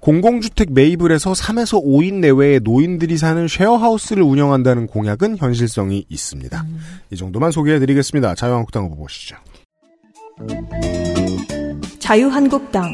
[0.00, 6.64] 공공주택 매입을 해서 3에서 5인 내외의 노인들이 사는 쉐어하우스를 운영한다는 공약은 현실성이 있습니다.
[7.10, 8.34] 이 정도만 소개해드리겠습니다.
[8.34, 9.36] 자유한국당 후보 보시죠.
[11.98, 12.90] 자유한국당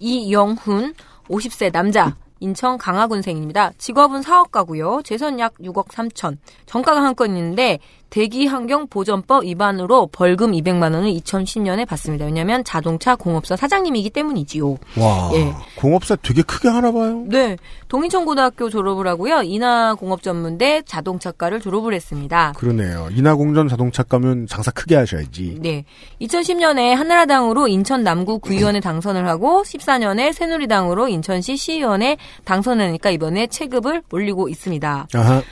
[0.00, 0.94] 이영훈
[1.28, 3.72] 50세 남자 인천 강화군생입니다.
[3.78, 5.02] 직업은 사업가고요.
[5.04, 6.38] 재산 약 6억 3천.
[6.66, 7.78] 정가가 한 건 있는데
[8.12, 12.26] 대기환경보전법 위반으로 벌금 200만 원을 2010년에 받습니다.
[12.26, 14.70] 왜냐하면 자동차 공업사 사장님이기 때문이지요.
[14.98, 15.52] 와, 예.
[15.76, 17.24] 공업사 되게 크게 하나 봐요.
[17.26, 17.56] 네,
[17.88, 19.42] 동인천고등학교 졸업을 하고요.
[19.42, 22.52] 인하공업전문대 자동차과를 졸업을 했습니다.
[22.56, 23.08] 그러네요.
[23.12, 25.58] 인하공전 자동차 가면 장사 크게 하셔야지.
[25.60, 25.84] 네.
[26.20, 34.50] 2010년에 한나라당으로 인천 남구 구의원에 당선을 하고 14년에 새누리당으로 인천시 시의원에 당선하니까 이번에 체급을 올리고
[34.50, 35.08] 있습니다.
[35.14, 35.42] 아하.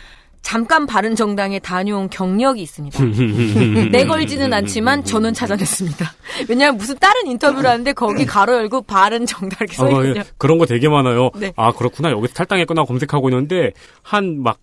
[0.43, 2.99] 잠깐 바른 정당에 다녀온 경력이 있습니다.
[3.93, 6.13] 내걸지는 않지만 저는 찾아냈습니다.
[6.49, 10.23] 왜냐하면 무슨 다른 인터뷰를 하는데 거기 가로 열고 바른 정당 이렇게 아, 써있거든요.
[10.39, 11.31] 그런 거 되게 많아요.
[11.37, 11.53] 네.
[11.57, 13.73] 아 그렇구나 여기서 탈당했구나 검색하고 있는데
[14.03, 14.59] 한 막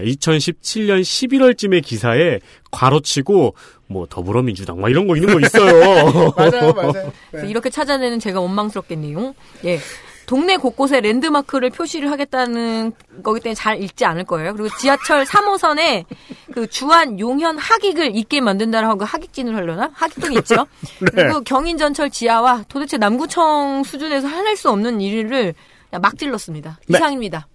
[0.00, 3.54] 2017년 11월쯤에 기사에 괄호치고
[3.86, 6.32] 뭐 더불어민주당 막 이런 거 있는 거 있어요.
[6.36, 7.12] 맞아요, 맞아요.
[7.30, 9.34] 그래서 이렇게 찾아내는 제가 원망스럽겠네요.
[9.66, 9.78] 예.
[10.32, 14.54] 동네 곳곳에 랜드마크를 표시를 하겠다는 거기 때문에 잘 읽지 않을 거예요.
[14.54, 16.06] 그리고 지하철 3호선에
[16.54, 19.90] 그 주한 용현 하객을 있게 만든다라고 하객진을 하려나?
[19.92, 20.66] 하객동이 있죠.
[21.12, 25.52] 그리고 경인전철 지하와 도대체 남구청 수준에서 해낼 수 없는 일을
[26.00, 26.78] 막 질렀습니다.
[26.88, 26.96] 네.
[26.96, 27.46] 이상입니다.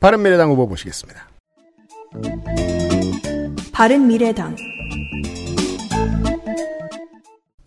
[0.00, 1.28] 바른미래당 후보 보시겠습니다.
[3.72, 4.56] 바른 미래당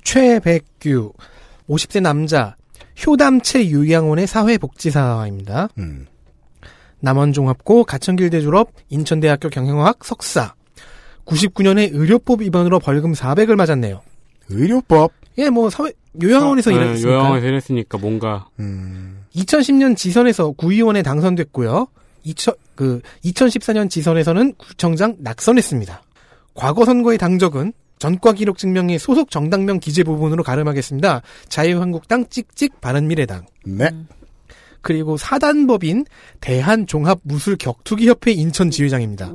[0.03, 1.13] 최백규
[1.69, 2.55] 50세 남자
[3.05, 5.69] 효담체 요양원의 사회복지사입니다.
[5.77, 6.07] 음.
[6.99, 10.53] 남원종합고 가천길대 졸업 인천대학교 경영학 석사
[11.25, 14.01] 99년에 의료법 위반으로 벌금 400을 맞았네요.
[14.49, 15.11] 의료법.
[15.37, 15.91] 예, 뭐 사회
[16.21, 17.09] 요양원에서 네, 일했으니까.
[17.09, 19.23] 요양원에서 일했으니까 뭔가 음.
[19.35, 21.87] 2010년 지선에서 구의원에 당선됐고요.
[22.23, 26.01] 2000, 그 2014년 지선에서는 구청장 낙선했습니다.
[26.55, 31.21] 과거 선거의 당적은 전과 기록 증명의 소속 정당명 기재 부분으로 가름하겠습니다.
[31.49, 33.45] 자유한국당 찍찍 바른미래당.
[33.65, 33.89] 네.
[34.81, 36.05] 그리고 사단법인
[36.39, 39.31] 대한종합무술격투기협회 인천 지회장입니다.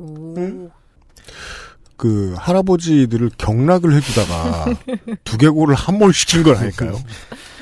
[1.97, 4.65] 그 할아버지들을 경락을 해주다가
[5.23, 6.97] 두개골을 함몰 시킨 건 아닐까요?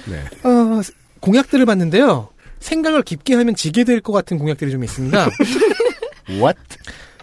[0.07, 0.23] 네.
[0.47, 0.81] 어,
[1.19, 2.29] 공약들을 봤는데요.
[2.59, 5.29] 생각을 깊게 하면 지게 될 것 같은 공약들이 좀 있습니다.
[6.31, 6.57] What?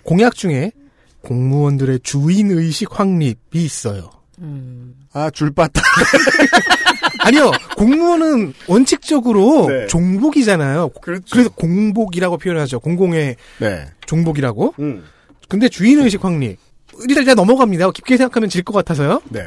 [0.05, 0.71] 공약 중에
[1.23, 4.11] 공무원들의 주인 의식 확립이 있어요.
[5.13, 5.81] 아 줄바다.
[7.21, 9.87] 아니요, 공무원은 원칙적으로 네.
[9.87, 10.89] 종복이잖아요.
[11.03, 11.25] 그렇죠.
[11.31, 12.81] 그래서 공복이라고 표현하죠.
[12.81, 13.87] 공공의 네.
[14.07, 14.75] 종복이라고.
[14.79, 15.05] 음.
[15.49, 16.59] 근데 주인 의식 확립.
[17.09, 17.91] 일단 일단 넘어갑니다.
[17.91, 19.21] 깊게 생각하면 질 것 같아서요.
[19.29, 19.45] 네.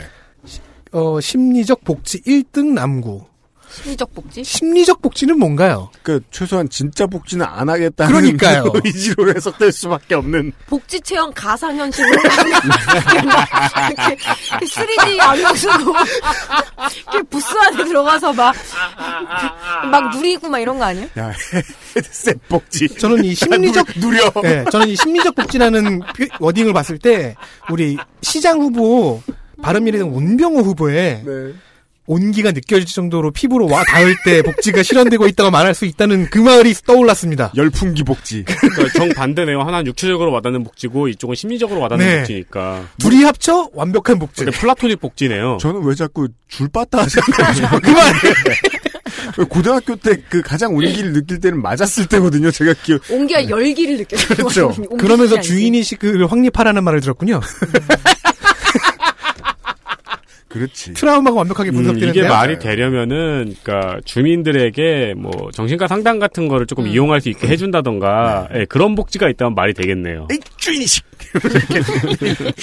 [0.92, 3.26] 어, 심리적 복지 1등 남구.
[3.82, 4.44] 심리적 복지?
[4.44, 5.90] 심리적 복지는 뭔가요?
[6.04, 8.66] 그 최소한 진짜 복지는 안 하겠다는 그러니까요.
[8.86, 10.52] 의지로 해석될 수밖에 없는.
[10.68, 12.30] 복지 체험 가상 현실로 이렇게
[14.66, 15.94] 3D 안경 쓰고
[17.12, 21.08] 이렇게 부스 안에 들어가서 막막 누리고 막 이런 거 아니에요?
[21.18, 21.32] 야
[21.96, 22.88] 헤드셋 복지.
[22.98, 24.32] 저는 이 심리적 누려.
[24.44, 27.36] 네, 저는 이 심리적 복지라는 표- wording을 봤을 때
[27.70, 29.22] 우리 시장 후보
[29.62, 31.54] 바른미래당 문병호 후보의 네.
[32.06, 36.74] 온기가 느껴질 정도로 피부로 와 닿을 때 복지가 실현되고 있다고 말할 수 있다는 그 말이
[36.86, 37.54] 떠올랐습니다.
[37.56, 38.44] 열풍기 복지.
[38.48, 39.62] 그러니까 정 반대네요.
[39.62, 42.18] 하나는 육체적으로 와닿는 복지고 이쪽은 심리적으로 와닿는 네.
[42.20, 42.84] 복지니까.
[43.00, 44.46] 둘이 합쳐 완벽한 복지.
[44.46, 45.58] 플라토닉 복지네요.
[45.62, 47.80] 저는 왜 자꾸 줄바다 하잖아요.
[47.82, 48.14] 그만.
[49.50, 52.52] 고등학교 때 그 가장 온기를 느낄 때는 맞았을 때거든요.
[52.52, 53.02] 제가 기억.
[53.10, 54.20] 온기와 열기를 느껴요.
[54.36, 54.70] 그렇죠.
[54.98, 55.50] 그러면서 아니지.
[55.50, 57.40] 주인의식을 확립하라는 말을 들었군요.
[60.54, 60.94] 그렇지.
[60.94, 62.24] 트라우마가 완벽하게 음, 분석되는데요.
[62.24, 68.50] 이게 말이 되려면은, 그니까, 주민들에게, 뭐, 정신과 상담 같은 거를 조금 이용할 수 있게 해준다던가,
[68.54, 70.28] 예, 그런 복지가 있다면 말이 되겠네요.
[70.32, 71.04] 에이, 주인이식.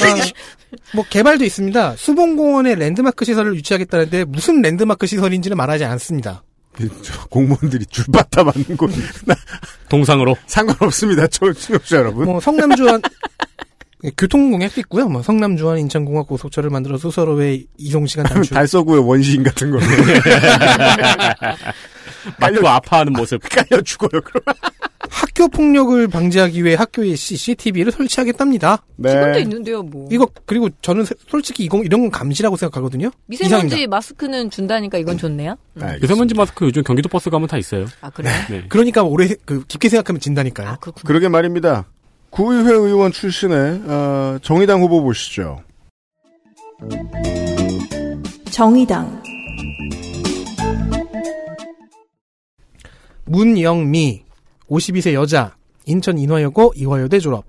[0.02, 0.14] 아,
[0.94, 1.96] 뭐 개발도 있습니다.
[1.96, 6.44] 수봉공원에 랜드마크 시설을 유치하겠다는데 무슨 랜드마크 시설인지는 말하지 않습니다.
[7.02, 8.90] 저 공무원들이 줄바다 맞는 곳.
[9.26, 9.34] 나
[9.90, 10.36] 동상으로.
[10.46, 11.26] 상관없습니다.
[11.26, 12.24] 저 청취자 여러분.
[12.26, 13.69] 뭐 성남주한 예,
[14.16, 15.08] 교통공약도 있고요.
[15.08, 18.54] 뭐 성남주한 인천공학 고속철을 만들어서 서로의 이동 시간 단축.
[18.54, 19.78] 달서구의 원시인 같은 거.
[22.38, 23.40] 맞고 아파하는 모습.
[23.48, 24.42] 깔려 죽어요, 그럼.
[25.10, 28.84] 학교 폭력을 방지하기 위해 학교에 CCTV를 설치하겠답니다.
[28.96, 29.40] 그것도 네.
[29.40, 30.08] 있는데요, 뭐.
[30.12, 33.10] 이거 그리고 저는 세- 솔직히 이건 이런 건 감시라고 생각하거든요.
[33.26, 33.90] 미세먼지 이상입니다.
[33.90, 35.56] 마스크는 준다니까 이건 좋네요.
[35.76, 36.06] 알겠습니다.
[36.06, 37.86] 미세먼지 마스크 요즘 경기도 버스 가면 다 있어요.
[38.02, 38.32] 아, 그래요?
[38.50, 38.64] 네.
[38.68, 40.68] 그러니까 오래 그 깊게 생각하면 진다니까요.
[40.68, 40.76] 아.
[41.04, 41.86] 그러게 말입니다.
[42.30, 45.62] 구의회 의원 출신의 어, 정의당 후보 보시죠.
[48.50, 49.22] 정의당
[53.26, 54.24] 문영미
[54.68, 55.54] 52세 여자
[55.86, 57.44] 인천 인화여고 이화여대 졸업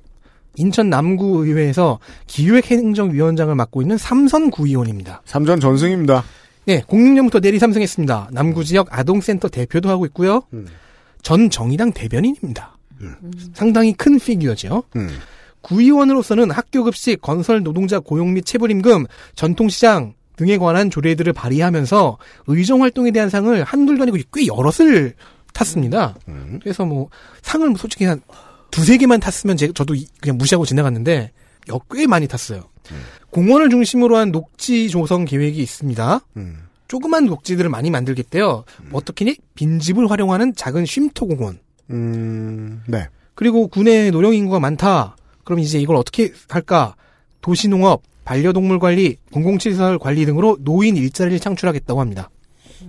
[0.56, 5.22] 인천 남구의회에서 기획행정위원장을 맡고 있는 삼선 구의원입니다.
[5.26, 6.24] 삼전 전승입니다.
[6.66, 8.30] 네, 06년부터 내리 삼승했습니다.
[8.32, 10.42] 남구 지역 아동센터 대표도 하고 있고요.
[10.54, 10.68] 음.
[11.22, 12.71] 전 정의당 대변인입니다.
[13.54, 14.84] 상당히 큰 피규어죠.
[14.96, 15.10] 음.
[15.62, 23.12] 구의원으로서는 학교 급식, 건설 노동자 고용 및 체불임금, 전통시장 등에 관한 조례들을 발의하면서 의정 활동에
[23.12, 25.14] 대한 상을 한둘도 아니고 꽤 여럿을
[25.54, 26.16] 탔습니다.
[26.30, 26.60] 음.
[26.64, 27.10] 그래서 뭐
[27.44, 28.22] 상을 뭐 솔직히 한
[28.72, 31.32] 두세 개만 탔으면 제, 저도 이- 그냥 무시하고 지나갔는데
[31.72, 32.64] 여- 꽤 많이 탔어요.
[33.30, 36.22] 공원을 중심으로 한 녹지 조성 계획이 있습니다.
[36.38, 36.58] 음.
[36.88, 38.66] 조그만 녹지들을 많이 만들겠대요.
[38.92, 39.38] 어떻게니?
[39.56, 41.60] 빈집을 활용하는 작은 쉼터 공원.
[41.92, 43.08] 음, 네.
[43.36, 45.16] 그리고 군의 노령 인구가 많다.
[45.44, 46.96] 그럼 이제 이걸 어떻게 할까?
[47.42, 52.30] 도시농업, 반려동물 관리, 공공시설 관리 등으로 노인 일자리를 창출하겠다고 합니다.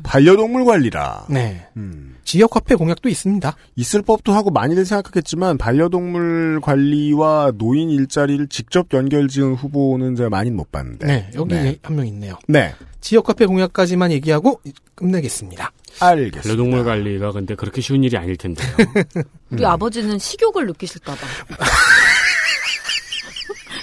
[0.03, 1.27] 반려동물 관리라.
[1.29, 1.67] 네.
[1.77, 2.17] 음.
[2.25, 3.55] 지역 화폐 공약도 있습니다.
[3.77, 10.71] 있을 법도 하고 많이들 생각하겠지만 반려동물 관리와 노인 일자리를 직접 연결지은 후보는 제가 많이 못
[10.71, 11.07] 봤는데.
[11.07, 11.77] 네, 여기 네.
[11.83, 12.39] 한명 있네요.
[12.47, 12.75] 네.
[13.01, 14.61] 지역 화폐 공약까지만 얘기하고
[14.95, 15.73] 끝내겠습니다.
[16.01, 16.43] 알겠습니다.
[16.43, 18.69] 반려동물 관리가 근데 그렇게 쉬운 일이 아닐 텐데요.
[19.51, 21.19] 우리 아버지는 식욕을 느끼실까봐.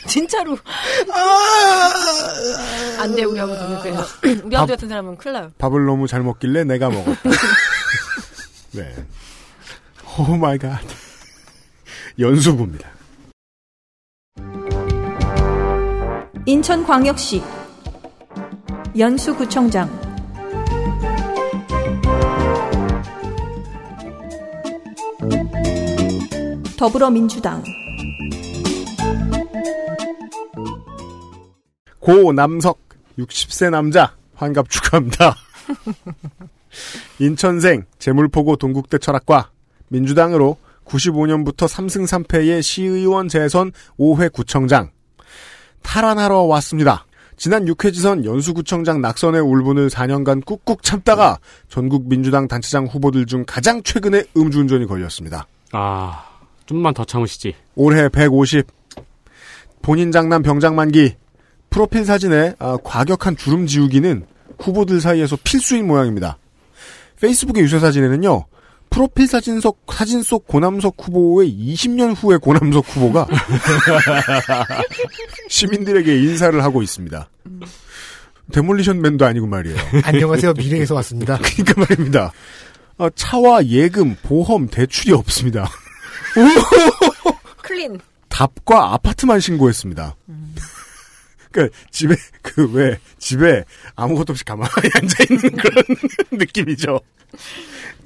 [0.10, 0.58] 진짜로.
[3.00, 3.80] 안 돼, 우리 아버지는.
[3.82, 4.04] 그래서.
[4.44, 5.52] 우리 아버지 같은 사람은 큰일 나요.
[5.58, 7.30] 밥을 너무 잘 먹길래 내가 먹었다.
[8.74, 8.96] 네.
[10.18, 10.82] Oh my god.
[12.18, 12.90] 연수구입니다.
[16.46, 17.44] 인천광역시
[18.98, 19.88] 연수구청장
[26.78, 27.64] 더불어민주당
[32.10, 32.80] 고 남석
[33.20, 35.36] 60세 남자 환갑 축하합니다.
[37.20, 39.52] 인천생 재물포고 동국대 철학과
[39.90, 44.90] 민주당으로 95년부터 3승 3패의 시의원 재선 5회 구청장
[45.84, 47.06] 탈환하러 왔습니다.
[47.38, 51.38] 지난 6회 지선 연수구청장 낙선의 울분을 4년간 꾹꾹 참다가
[51.68, 55.46] 전국 민주당 단체장 후보들 중 가장 최근에 음주운전이 걸렸습니다.
[55.74, 56.26] 아,
[56.66, 57.54] 좀만 더 참으시지.
[57.76, 58.66] 올해 150.
[59.84, 61.14] 본인 장남 병장 만기.
[61.70, 64.26] 프로필 사진에 아, 과격한 주름 지우기는
[64.60, 66.38] 후보들 사이에서 필수인 모양입니다.
[67.22, 68.46] 페이스북의 유세 사진에는요.
[68.90, 73.28] 프로필 사진 속 사진 속 고남석 후보의 20년 후의 고남석 후보가
[75.48, 77.30] 시민들에게 인사를 하고 있습니다.
[78.52, 79.78] 데몰리션 맨도 아니고 말이에요.
[80.04, 80.54] 안녕하세요.
[80.54, 81.38] 미래에서 왔습니다.
[81.44, 82.32] 그러니까 말입니다.
[82.98, 85.70] 아, 차와 예금, 보험, 대출이 없습니다.
[87.62, 88.00] 클린.
[88.28, 90.16] 답과 아파트만 신고했습니다.
[91.52, 93.64] 그러니까 집에 그 왜 집에
[93.96, 95.84] 아무것도 없이 가만히 앉아 있는 그런
[96.32, 97.00] 느낌이죠.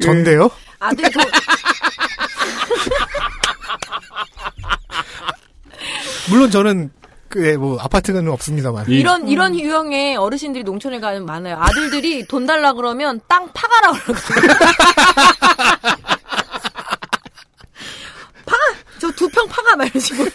[0.01, 0.49] 전데요?
[0.79, 1.23] 아들 돈.
[6.29, 6.91] 물론 저는
[7.29, 8.87] 그뭐 아파트는 없습니다만.
[8.89, 11.57] 이런 이런 유형의 어르신들이 농촌에 가면 많아요.
[11.59, 14.53] 아들들이 돈 달라 그러면 땅 파가라 그러거든요.
[18.45, 18.63] 파가
[18.99, 20.29] 저 두 평 파가 식으로.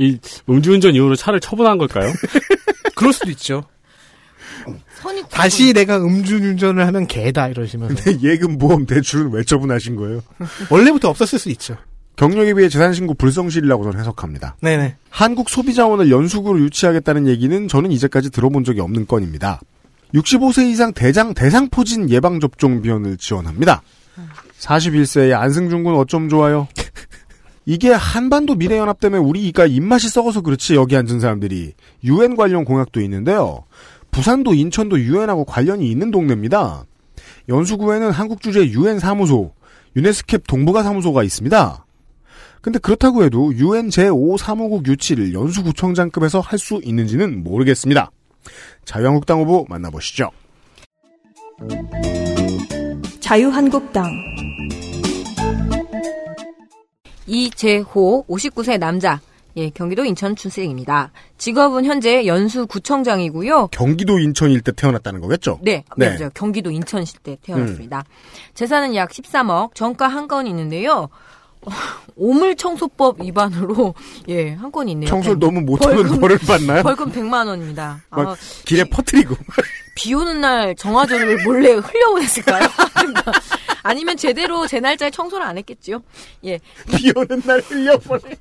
[0.00, 2.10] 이 음주운전 이후로 차를 처분한 걸까요?
[2.96, 3.64] 그럴 수도 있죠.
[4.94, 10.22] 선이 다시 내가 음주운전을 하면 개다 이러시면서 근데 예금, 보험, 대출은 왜 처분하신 거예요?
[10.70, 11.76] 원래부터 없었을 수 있죠.
[12.16, 14.56] 경력에 비해 재산신고 불성실이라고 저는 해석합니다.
[14.62, 14.96] 네네.
[15.10, 19.60] 한국 소비자원을 연수구로 유치하겠다는 얘기는 저는 이제까지 들어본 적이 없는 건입니다.
[20.14, 23.82] 65세 이상 대장 대상포진 예방접종 비원을 지원합니다.
[24.60, 26.68] 41세의 안승준 군 어쩜 좋아요?
[27.70, 33.62] 이게 한반도 미래연합 때문에 우리가 입맛이 썩어서 그렇지 여기 앉은 사람들이 유엔 관련 공약도 있는데요.
[34.10, 36.84] 부산도 인천도 유엔하고 관련이 있는 동네입니다.
[37.48, 39.52] 연수구에는 한국 주재 유엔 사무소,
[39.94, 41.86] 유네스캡 동북아 사무소가 있습니다.
[42.60, 48.10] 근데 그렇다고 해도 유엔 제5 사무국 유치를 연수구청장급에서 할 수 있는지는 모르겠습니다.
[48.84, 50.28] 자유한국당 후보 만나보시죠.
[53.20, 54.10] 자유한국당
[57.30, 59.20] 이재호 59세 남자.
[59.56, 61.10] 예, 경기도 인천 출생입니다.
[61.38, 63.68] 직업은 현재 연수구청장이고요.
[63.68, 65.58] 경기도 인천일 때 태어났다는 거겠죠?
[65.62, 66.08] 네, 네.
[66.08, 66.14] 네.
[66.16, 66.30] 맞아요.
[66.34, 68.04] 경기도 인천시 때 태어났습니다.
[68.54, 71.08] 재산은 약 13억, 정가 한 건 있는데요.
[71.66, 71.70] 어,
[72.16, 73.94] 오물 청소법 위반으로
[74.28, 75.08] 예, 한건 있네요.
[75.08, 75.54] 청소를 벌금.
[75.56, 76.82] 너무 못하면 벌금- 벌을 받나요?
[76.82, 78.00] 벌금 100만 원입니다.
[78.10, 79.36] 아, 막 길에 퍼뜨리고.
[79.94, 82.66] 비 오는 날 정화조를 몰래 흘려보냈을까요?
[83.82, 86.00] 아니면 제대로 제 날짜에 청소를 안 했겠지요?
[86.46, 86.58] 예.
[86.96, 88.34] 비 오는 날 흘려보내.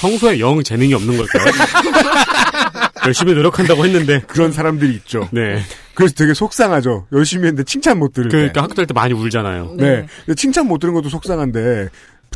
[0.00, 1.52] 청소에 영 재능이 없는 걸까요?
[3.06, 4.20] 열심히 노력한다고 했는데.
[4.26, 5.28] 그런 사람들이 있죠.
[5.32, 5.60] 네.
[5.94, 7.06] 그래서 되게 속상하죠.
[7.12, 8.60] 열심히 했는데 칭찬 못 들을 그러니까 때.
[8.60, 9.74] 학교 다닐 때 많이 울잖아요.
[9.76, 10.06] 네.
[10.24, 11.88] 근데 칭찬 못 들은 것도 속상한데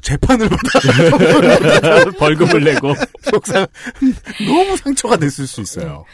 [0.02, 2.94] 재판을 받아 벌금을 내고.
[3.22, 3.66] 속상
[4.46, 6.04] 너무 상처가 됐을 수 있어요.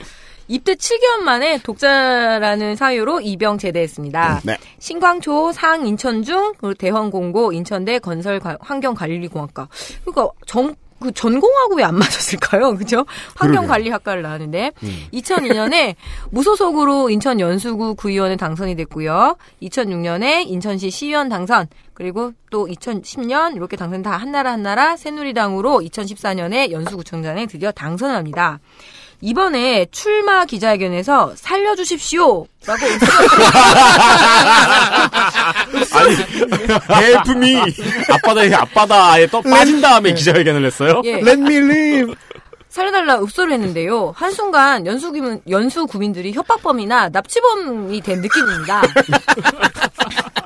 [0.49, 4.43] 입대 7개월 만에 독자라는 사유로 입영 제대했습니다.
[4.45, 4.57] 네.
[4.79, 9.69] 신광초 상 인천중 대헌공고 인천대 건설 관- 환경관리공학과.
[10.05, 12.75] 그러니까 정 그 전공하고 왜 안 맞았을까요?
[12.79, 13.07] 그죠?
[13.37, 15.07] 환경관리학과를 나왔는데 음.
[15.13, 15.95] 2002년에
[16.33, 19.37] 무소속으로 인천 연수구 구의원에 당선이 됐고요.
[19.63, 27.47] 2006년에 인천시 시의원 당선 그리고 또 2010년 이렇게 당선 다 한나라 한나라 새누리당으로 2014년에 연수구청장에
[27.47, 28.59] 드디어 당선을 합니다.
[29.21, 32.47] 이번에 출마 기자회견에서 살려주십시오라고
[36.91, 37.61] 헬프미
[38.11, 41.03] 앞바다에 앞바다에 또 빠진 다음에 기자회견을 했어요.
[41.05, 41.15] 예.
[41.15, 42.15] Let me live.
[42.69, 44.13] 살려달라 읍소를 했는데요.
[44.15, 48.83] 한순간 연수 구민, 연수 구민들이 협박범이나 납치범이 된 느낌입니다.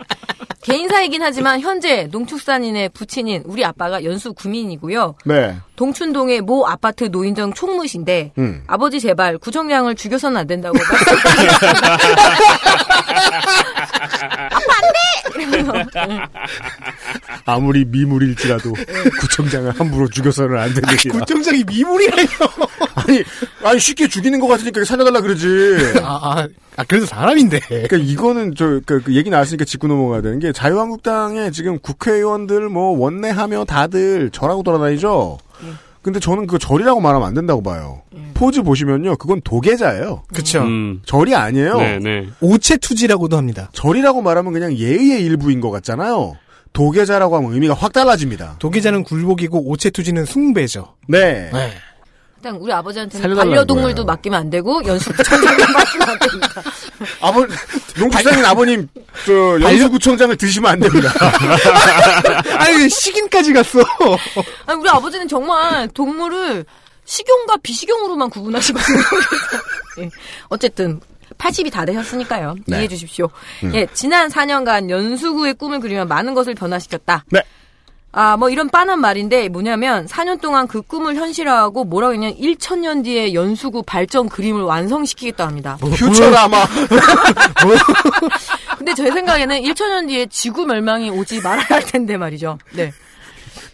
[0.63, 5.15] 개인사이긴 하지만 현재 농축산인의 부친인 우리 아빠가 연수 구민이고요.
[5.25, 5.57] 네.
[5.77, 8.63] 동춘동의 모 아파트 노인정 총무신데 음.
[8.67, 10.77] 아버지 제발 구청장을 죽여서는 안 된다고
[14.51, 14.59] 아
[17.61, 18.73] 무리 미물일지라도
[19.21, 21.21] 구청장을 함부로 죽여서는 안 되는 일이야.
[21.21, 22.29] 구청장이 미물이라뇨.
[22.95, 23.23] 아니,
[23.63, 26.01] 아니 쉽게 죽이는 것 같으니까 살려달라 그러지.
[26.03, 27.61] 아, 아, 아, 그래도 사람인데.
[27.61, 32.99] 그러니까 이거는 저 그, 그 얘기 나왔으니까 짚고 넘어가야 되는 게 자유한국당에 지금 국회의원들 뭐
[32.99, 35.39] 원내하며 다들 절하고 돌아다니죠.
[36.03, 38.03] 근데 저는 그거 절이라고 말하면 안 된다고 봐요.
[38.35, 40.23] 포즈 보시면요, 그건 도계자예요.
[40.33, 40.61] 그쵸.
[40.63, 41.03] 음.
[41.05, 41.77] 절이 아니에요.
[41.77, 42.29] 네네.
[42.41, 43.69] 오체투지라고도 합니다.
[43.75, 46.37] 절이라고 말하면 그냥 예의의 일부인 것 같잖아요.
[46.73, 48.57] 도계자라고 하면 의미가 확 달라집니다.
[48.61, 50.95] 도계자는 굴복이고 오체투지는 숭배죠.
[51.09, 51.51] 네.
[51.53, 51.73] 네.
[52.39, 54.07] 일단 우리 아버지한테는 반려동물도 거예요.
[54.07, 56.63] 맡기면 안 되고 연수구청장도 맡기면 안 됩니다.
[57.21, 57.47] 아버,
[57.99, 58.89] 농축산인 아버님,
[59.27, 61.13] 저, 연수구청장을 드시면 안 됩니다.
[62.59, 63.81] 아니, 식인까지 갔어.
[64.67, 66.65] 아니, 우리 아버지는 정말 동물을
[67.05, 68.99] 식용과 비식용으로만 구분하시거든요.
[69.09, 69.29] 그래서,
[70.01, 70.11] 예.
[70.49, 71.01] 어쨌든
[71.39, 72.55] 80이 다 되셨으니까요.
[72.67, 72.77] 네.
[72.77, 73.29] 이해해 주십시오.
[73.65, 73.75] 음.
[73.75, 77.25] 예, 지난 4년간 연수구의 꿈을 그리며 많은 것을 변화시켰다.
[77.31, 77.43] 네.
[78.13, 83.35] 아, 뭐 이런 빤한 말인데 뭐냐면 4년 동안 그 꿈을 현실화하고 뭐라고 했냐면 1천년 뒤에
[83.35, 85.79] 연수구 발전 그림을 완성시키겠다 합니다.
[85.81, 86.67] 퓨처라마.
[88.79, 92.59] 근데 제 생각에는 1천년 뒤에 지구 멸망이 오지 말아야 할 텐데 말이죠.
[92.73, 92.93] 네.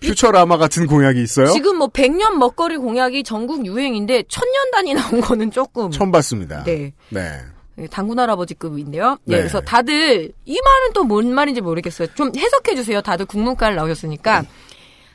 [0.03, 1.47] 퓨처라마 같은 공약이 있어요?
[1.47, 6.63] 지금 뭐 100년 먹거리 공약이 전국 유행인데 천년 단위 나온 거는 조금 처음 봤습니다.
[6.65, 6.93] 네.
[7.09, 7.41] 네.
[7.79, 9.19] 예, 당군 할아버지급인데요.
[9.29, 9.39] 예, 네.
[9.39, 12.09] 그래서 다들 이 말은 또 뭔 말인지 모르겠어요.
[12.15, 13.01] 좀 해석해 주세요.
[13.01, 14.45] 다들 국문과를 나오셨으니까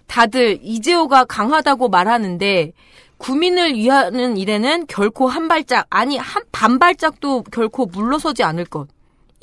[0.07, 2.73] 다들 이재호가 강하다고 말하는데
[3.17, 8.87] 구민을 위하는 일에는 결코 한 발짝 아니 한 반 발짝도 결코 물러서지 않을 것.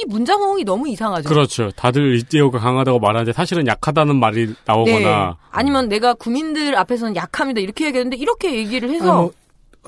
[0.01, 1.29] 이 문장홍이 너무 이상하죠.
[1.29, 1.71] 그렇죠.
[1.73, 4.53] 다들 이재호가 강하다고 말하는데 사실은 약하다는 말이 네.
[4.65, 7.61] 나오거나 아니면 내가 구민들 앞에서는 약합니다.
[7.61, 9.33] 이렇게 얘기하는데 이렇게 얘기를 해서 아니, 뭐,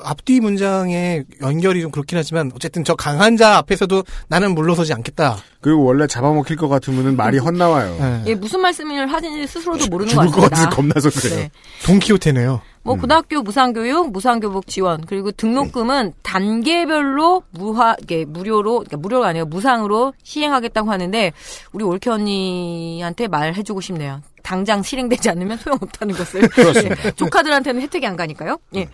[0.03, 5.39] 앞뒤 문장의 연결이 좀 그렇긴 하지만 어쨌든 저 강한 자 앞에서도 나는 물러서지 않겠다.
[5.61, 7.97] 그리고 원래 잡아먹힐 것 같으면은 말이 헛나와요.
[7.99, 8.23] 네.
[8.29, 10.57] 예, 무슨 말씀을 하는지 스스로도 모르는 것 죽을 것 같습니다.
[10.57, 11.37] 같아서 겁나서 그래요.
[11.37, 11.51] 네.
[11.85, 12.63] 돈키호테네요.
[12.83, 20.15] 뭐 고등학교 무상교육, 무상교복 지원 그리고 등록금은 단계별로 무화 이게 무료로 그러니까 무료가 아니라 무상으로
[20.23, 21.33] 시행하겠다고 하는데
[21.73, 24.23] 우리 올케 언니한테 말해주고 싶네요.
[24.43, 26.97] 당장 실행되지 않으면 소용없다는 것을 그렇습니다.
[27.05, 28.59] 예, 조카들한테는 혜택이 안 가니까요.
[28.77, 28.89] 예.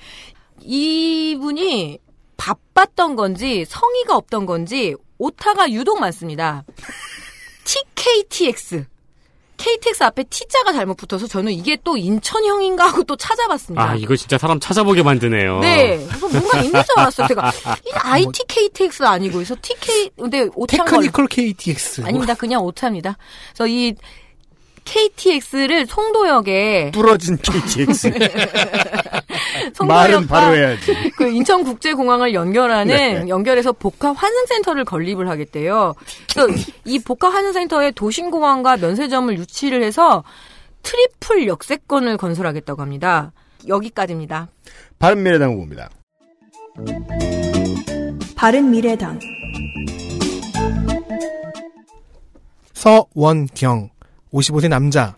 [0.66, 1.98] 이분이
[2.36, 6.64] 바빴던 건지 성의가 없던 건지 오타가 유독 많습니다.
[7.64, 8.86] TKTX.
[9.56, 13.90] KTX 앞에 T자가 잘못 붙어서 저는 이게 또 인천형인가 하고 또 찾아봤습니다.
[13.90, 15.60] 아 이거 진짜 사람 찾아보게 만드네요.
[15.60, 15.96] 네.
[16.06, 17.26] 그래서 뭔가 있는 줄 알았어요.
[17.28, 17.50] 제가
[17.86, 22.02] 이 IT KTX 아니고 그래서 TK 근데 걸 테크니컬 KTX.
[22.02, 22.34] 아닙니다.
[22.34, 23.16] 그냥 오차입니다.
[23.54, 23.94] 그래서 이
[24.86, 28.12] KTX를 송도역에 부러진 KTX.
[29.86, 31.10] 말은 바로 해야지.
[31.16, 33.28] 그 인천국제공항을 연결하는 네.
[33.28, 35.94] 연결해서 복합 환승센터를 건립을 하겠대요.
[36.32, 40.24] 그래서 이 복합 환승센터에 도심공항과 면세점을 유치를 해서
[40.82, 43.32] triple 역세권을 건설하겠다고 합니다.
[43.66, 44.48] 여기까지입니다.
[44.98, 45.90] 바른미래당 후보입니다.
[48.36, 49.18] 바른 미래당
[52.72, 53.90] 서원경
[54.32, 55.16] 55세 남자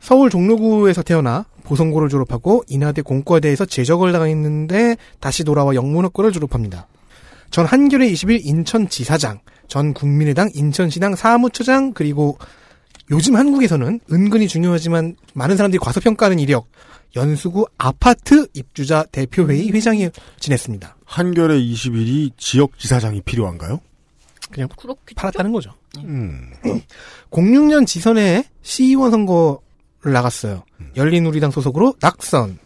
[0.00, 6.88] 서울 종로구에서 태어나 보성고를 졸업하고 인하대 공과대에서 제적을 당했는데 다시 돌아와 영문학과를 졸업합니다.
[7.50, 12.38] 전 한겨레 20일 인천지사장, 전 국민의당 인천시당 사무처장 그리고
[13.10, 16.66] 요즘 한국에서는 은근히 중요하지만 많은 사람들이 과소평가하는 이력
[17.14, 20.08] 연수구 아파트 입주자 대표회의 회장이
[20.40, 20.96] 지냈습니다.
[21.04, 23.80] 한겨레 21이 지역지사장이 필요한가요?
[24.50, 25.74] 그냥 그렇게 팔았다는 거죠.
[25.98, 26.50] 음.
[27.30, 30.64] 06년 지선에 시의원 선거를 나갔어요.
[30.96, 32.58] 열린우리당 소속으로 낙선.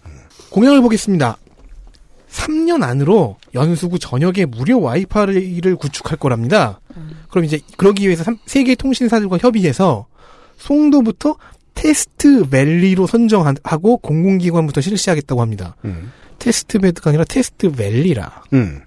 [0.51, 1.37] 공약을 보겠습니다.
[2.31, 6.81] 3년 안으로 연수구 전역에 무료 와이파이를 구축할 거랍니다.
[7.31, 10.07] 그럼 이제 그러기 위해서 세계 통신사들과 협의해서
[10.59, 11.37] 송도부터
[11.74, 15.77] test valley로 선정하고 공공기관부터 실시하겠다고 합니다.
[15.85, 16.11] 음.
[16.39, 18.43] test bed가 아니라 test valley라.
[18.53, 18.81] 음.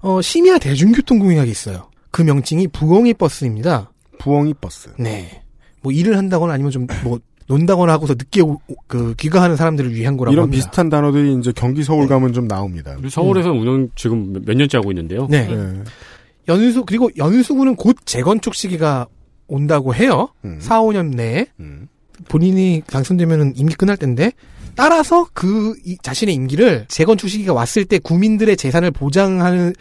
[0.00, 1.89] 어, 심야 대중교통 공약이 있어요.
[2.10, 3.90] 그 명칭이 부엉이 버스입니다.
[4.18, 4.90] 부엉이 버스.
[4.98, 5.42] 네.
[5.82, 10.16] 뭐 일을 한다거나 아니면 좀 뭐 논다거나 하고서 늦게 오- 오- 그 귀가하는 사람들을 위한
[10.16, 10.56] 거라고 이런 합니다.
[10.64, 12.96] 비슷한 단어들이 이제 경기 서울 가면 좀 나옵니다.
[13.08, 15.26] 서울에서 운영 지금 몇- 몇 년째 하고 있는데요.
[15.28, 15.48] 네.
[15.48, 15.82] 네.
[16.48, 19.06] 연수 그리고 연수구는 곧 재건축 시기가
[19.48, 20.28] 온다고 해요.
[20.44, 20.58] 음.
[20.60, 21.88] 4, 5년 내에 음.
[22.28, 24.30] 본인이 당선되면은 임기 끝날 텐데
[24.76, 29.72] 따라서 그 이- 자신의 임기를 재건축 시기가 왔을 때 국민들의 재산을 보장하는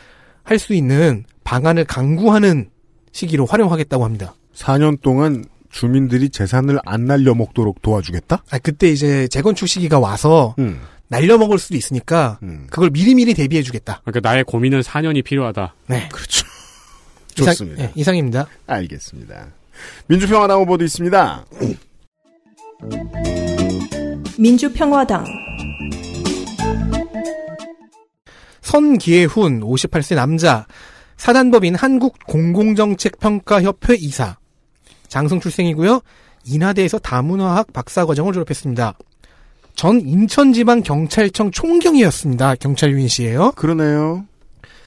[0.44, 2.70] 할 수 있는 방안을 강구하는
[3.12, 4.36] 시기로 활용하겠다고 합니다.
[4.54, 8.44] 4년 동안 주민들이 재산을 안 날려먹도록 도와주겠다?
[8.52, 10.80] 아 그때 이제 재건축 시기가 와서 음.
[11.08, 12.68] 날려먹을 수도 있으니까 음.
[12.70, 14.02] 그걸 미리미리 대비해주겠다.
[14.06, 15.74] 그러니까 나의 고민은 4년이 필요하다.
[15.88, 16.08] 네.
[16.12, 16.46] 그렇죠.
[17.40, 17.82] 이상- 좋습니다.
[17.84, 18.46] 네, 이상입니다.
[18.68, 19.48] 알겠습니다.
[20.06, 21.46] 민주평화당 후보도 있습니다.
[24.38, 25.26] 민주평화당
[28.62, 30.68] 선기회훈 58세 남자
[31.20, 34.38] 사단법인 한국공공정책평가협회 이사
[35.10, 36.00] 장성 출생이고요.
[36.46, 38.94] 인하대에서 다문화학 박사과정을 졸업했습니다.
[39.76, 42.56] 전 인천지방경찰청 총경이었습니다.
[42.56, 43.52] 경찰 유닛이에요.
[43.52, 44.26] 그러네요.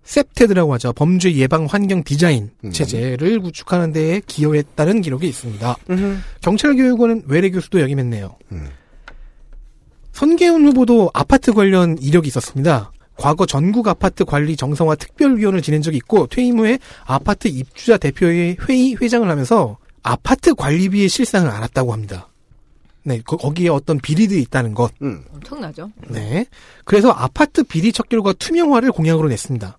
[0.05, 0.95] 셉테드라고 하죠.
[0.95, 2.73] 범죄 예방 환경 디자인 음.
[2.73, 5.77] 체제를 구축하는 데에 기여했다는 기록이 있습니다.
[6.41, 8.37] 경찰교육원은 외래 교수도 역임했네요.
[8.53, 8.69] 음.
[10.13, 12.91] 선계훈 후보도 아파트 관련 이력이 있었습니다.
[13.17, 18.97] 과거 전국 아파트 관리 정성화 특별위원을 지낸 적이 있고 퇴임 후에 아파트 입주자 대표의 회의
[19.01, 22.29] 회장을 하면서 아파트 관리비의 실상을 알았다고 합니다.
[23.05, 24.93] 네, 거, 기에 어떤 비리들이 있다는 것.
[25.03, 25.25] 음.
[25.35, 25.91] 엄청나죠.
[26.09, 26.47] 네.
[26.85, 29.79] 그래서 아파트 비리 척결과 투명화를 공약으로 냈습니다.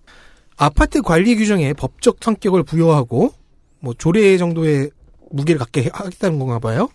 [0.56, 3.32] 아파트 관리 규정에 법적 성격을 부여하고
[3.80, 4.90] 뭐 조례 정도의
[5.30, 6.88] 무게를 갖게 하겠다는 건가 봐요.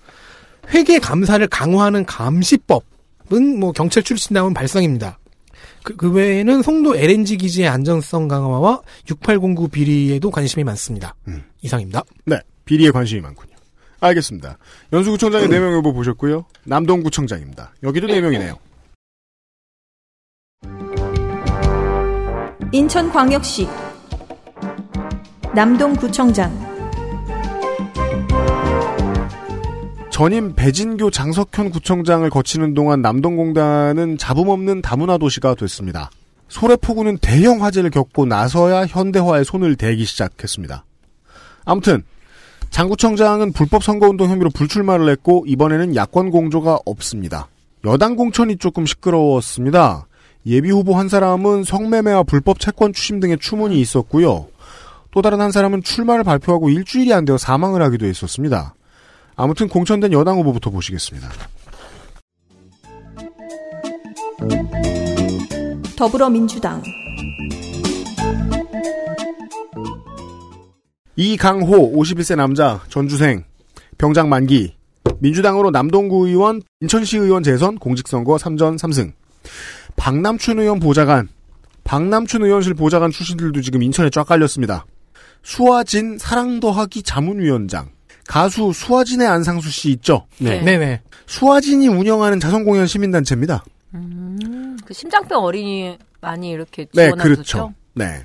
[0.70, 5.20] 회계 감사를 강화하는 감시법은 뭐 경찰 출신다운 발상입니다.
[5.84, 11.16] 그, 그 외에는 송도 LNG 기지의 안전성 강화와 6809 비리에도 관심이 많습니다.
[11.28, 11.44] 음.
[11.62, 12.04] 이상입니다.
[12.26, 12.40] 네.
[12.66, 13.56] 비리에 관심이 많군요.
[14.00, 14.58] 알겠습니다.
[14.94, 16.46] 연수구청장의 4명 후보 보셨고요.
[16.66, 17.74] 남동구청장입니다.
[17.84, 18.58] 여기도 4명이네요.
[22.72, 23.68] 인천광역시
[25.56, 26.69] 남동구청장
[30.20, 36.12] 전임 배진교 장석현 구청장을 거치는 동안 남동공단은 잡음 없는 다문화 도시가 됐습니다.
[36.50, 40.84] 소래포구는 대형 화재를 겪고 나서야 현대화에 손을 대기 시작했습니다.
[41.64, 42.04] 아무튼
[42.70, 47.48] 장구청장은 불법 선거운동 혐의로 불출마를 했고 이번에는 야권 공조가 없습니다.
[47.86, 50.06] 여당 공천이 조금 시끄러웠습니다.
[50.46, 54.48] 예비 후보 한 사람은 성매매와 불법 채권 추심 등의 추문이 있었고요.
[55.12, 58.74] 또 다른 한 사람은 출마를 발표하고 일주일이 안 되어 사망을 하기도 했었습니다.
[59.40, 61.30] 아무튼 공천된 여당 후보부터 보시겠습니다.
[65.96, 66.84] 더불어민주당.
[71.16, 73.46] 이강호 51세 남자 전주생.
[73.98, 74.76] 병장 만기.
[75.20, 79.14] 민주당으로 남동구 의원 인천시 의원 재선 공직선거 3전 3승.
[79.96, 81.30] 박남춘 의원 보좌관.
[81.86, 84.86] 박남춘 의원실 보좌관 출신들도 지금 인천에 쫙 깔렸습니다.
[85.44, 87.88] 수아진 사랑 더하기 자문위원장
[88.34, 90.28] 가수 수아진의 안상수 씨 있죠?
[90.38, 90.62] 네.
[90.62, 91.02] 네네.
[91.26, 93.64] 수아진이 운영하는 자선공연 시민단체입니다.
[93.96, 97.34] 음, 그 심장병 어린이 많이 이렇게 네, 지원하셨죠?
[97.34, 97.74] 그렇죠.
[97.96, 98.24] 네.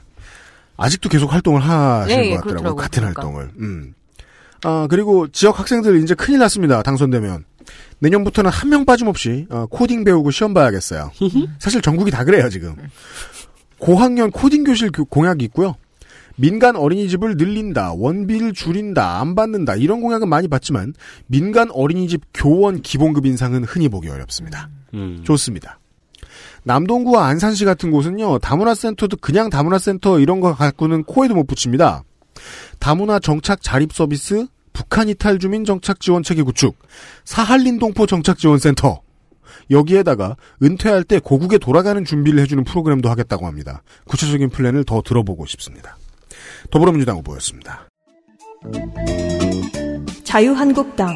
[0.76, 2.42] 아직도 계속 활동을 하시는 네, 것 같더라고요.
[2.42, 2.76] 그렇더라고요.
[2.76, 3.22] 같은 그러니까.
[3.22, 3.50] 활동을.
[3.60, 3.94] 음.
[4.64, 6.82] 아, 그리고 지역 학생들 이제 큰일 났습니다.
[6.82, 7.44] 당선되면.
[8.00, 11.12] 내년부터는 한 명 빠짐없이 어, 코딩 배우고 시험 봐야겠어요.
[11.58, 12.76] 사실 전국이 다 그래요, 지금.
[13.78, 15.76] 고학년 코딩 교실 교- 공약이 있고요.
[16.36, 20.94] 민간 어린이집을 늘린다, 원비를 줄인다, 안 받는다 이런 공약은 많이 봤지만
[21.26, 24.68] 민간 어린이집 교원 기본급 인상은 흔히 보기 어렵습니다.
[24.94, 25.22] 음.
[25.24, 25.78] 좋습니다.
[26.64, 32.02] 남동구와 안산시 같은 곳은요, 다문화센터도 그냥 다문화센터 이런 거 갖고는 코에도 못 붙입니다.
[32.78, 36.76] 다문화 정착 자립 서비스, 북한 이탈 주민 정착 지원 체계 구축,
[37.24, 39.02] 사할린 동포 정착 지원 센터.
[39.70, 43.82] 여기에다가 은퇴할 때 고국에 돌아가는 준비를 해주는 프로그램도 하겠다고 합니다.
[44.06, 45.96] 구체적인 플랜을 더 들어보고 싶습니다.
[46.70, 47.88] 더불어민주당 후보였습니다.
[50.24, 51.14] 자유한국당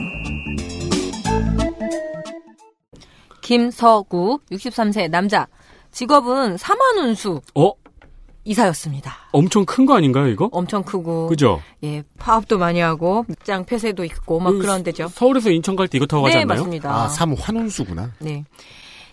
[3.42, 5.46] 김서구 63세 남자
[5.90, 7.72] 직업은 사만운수 어?
[8.44, 9.12] 이사였습니다.
[9.32, 10.48] 엄청 큰 거 아닌가요, 이거?
[10.52, 11.60] 엄청 크고 그죠?
[11.82, 15.08] 예 파업도 많이 하고 직장 폐쇄도 있고 막그 그런 데죠.
[15.08, 16.58] 서울에서 인천 갈 때 이거 타고 가지 네 않나요?
[16.60, 16.94] 맞습니다.
[16.94, 18.12] 아, 삼 환운수구나.
[18.20, 18.44] 네.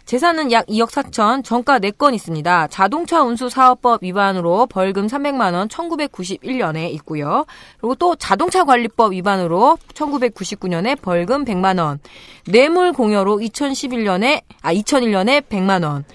[0.06, 2.68] 재산은 약 2억 4천, 정가 4건 있습니다.
[2.68, 7.46] 자동차 운수 사업법 위반으로 벌금 300만 원 1991년에 있고요.
[7.80, 12.00] 그리고 또 자동차 관리법 위반으로 1999년에 벌금 100만 원.
[12.46, 16.06] 뇌물 공여로 2011년에 아 2001년에 100만 원.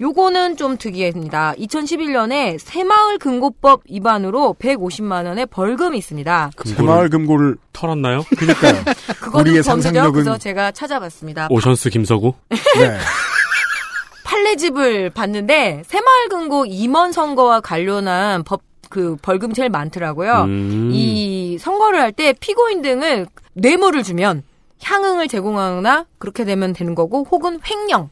[0.00, 1.54] 요거는 좀 특이합니다.
[1.58, 6.50] 2011년에 새마을 금고법 위반으로 150만 원의 벌금이 있습니다.
[6.64, 8.24] 새마을 금고를 털었나요?
[8.36, 8.82] 그러니까요.
[9.20, 9.62] 그거는 우리의 범죄죠.
[9.62, 11.48] 상상력은 그래서 제가 찾아봤습니다.
[11.50, 12.34] 오션스 김서구?
[12.50, 12.98] 네.
[14.24, 18.60] 판례집을 봤는데 새마을 금고 임원 선거와 관련한 법
[18.94, 20.42] 그 벌금 제일 많더라고요.
[20.44, 20.90] 음.
[20.92, 24.44] 이 선거를 할 때 피고인 등을 뇌물을 주면
[24.84, 28.10] 향응을 제공하거나 그렇게 되면 되는 거고 혹은 횡령.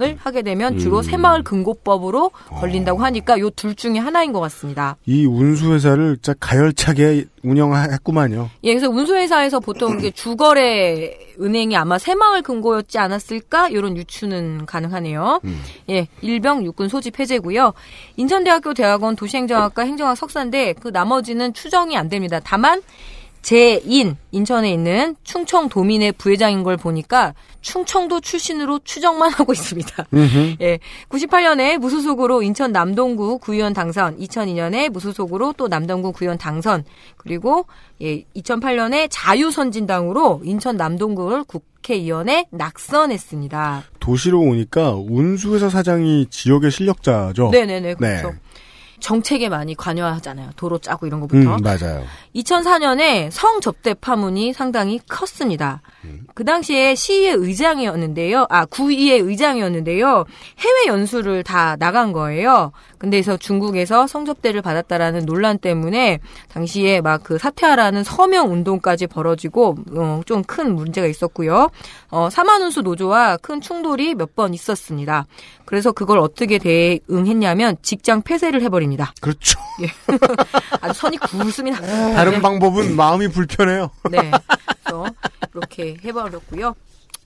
[0.00, 1.02] 을 하게 되면 주로 음.
[1.02, 2.30] 새마을 금고법으로
[2.60, 4.96] 걸린다고 하니까 요 둘 중에 하나인 것 같습니다.
[5.04, 8.50] 이 운수회사를 진짜 가열차게 운영했구만요.
[8.64, 13.68] 예, 그래서 운수회사에서 보통 이게 주거래 은행이 아마 새마을 금고였지 않았을까?
[13.70, 15.40] 이런 유추는 가능하네요.
[15.44, 15.60] 음.
[15.90, 17.72] 예, 일병 육군 소집 해제고요.
[18.16, 22.40] 인천대학교 대학원 도시행정학과 행정학 석사인데 그 나머지는 추정이 안 됩니다.
[22.42, 22.80] 다만
[23.42, 30.06] 재인 인천에 있는 충청도민의 부회장인 걸 보니까 충청도 출신으로 추정만 하고 있습니다.
[30.60, 30.78] 예,
[31.08, 36.84] 98년에 무소속으로 인천 남동구 구의원 당선, 2002년에 무소속으로 또 남동구 구의원 당선,
[37.16, 37.66] 그리고
[38.00, 43.84] 예, 2008년에 자유선진당으로 인천 남동구를 국회의원에 낙선했습니다.
[44.00, 47.50] 도시로 오니까 운수회사 사장이 지역의 실력자죠.
[47.50, 48.30] 네네네, 그렇죠.
[48.30, 48.38] 네.
[49.00, 50.50] 정책에 많이 관여하잖아요.
[50.56, 51.56] 도로 짜고 이런 거부터.
[51.56, 52.04] 음, 맞아요.
[52.34, 55.82] 2004년에 성접대 파문이 상당히 컸습니다.
[56.34, 58.46] 그 당시에 시의회 의장이었는데요.
[58.48, 60.24] 아, 구의회 의장이었는데요.
[60.58, 62.72] 해외 연수를 다 나간 거예요.
[63.00, 66.20] 근데서 중국에서 성접대를 받았다라는 논란 때문에
[66.52, 71.70] 당시에 막 그 사퇴하라는 서명 운동까지 벌어지고 어, 좀 큰 문제가 있었고요.
[72.10, 75.26] 어, 사만운수 노조와 큰 충돌이 몇 번 있었습니다.
[75.64, 79.12] 그래서 그걸 어떻게 대응했냐면 직장 폐쇄를 해버립니다.
[79.20, 79.58] 그렇죠.
[80.80, 81.80] 아주 선이 굵습니다.
[81.80, 82.40] 다른 네.
[82.40, 83.90] 방법은 마음이 불편해요.
[84.10, 84.30] 네.
[84.84, 85.06] 그래서
[85.54, 86.74] 이렇게 해버렸고요.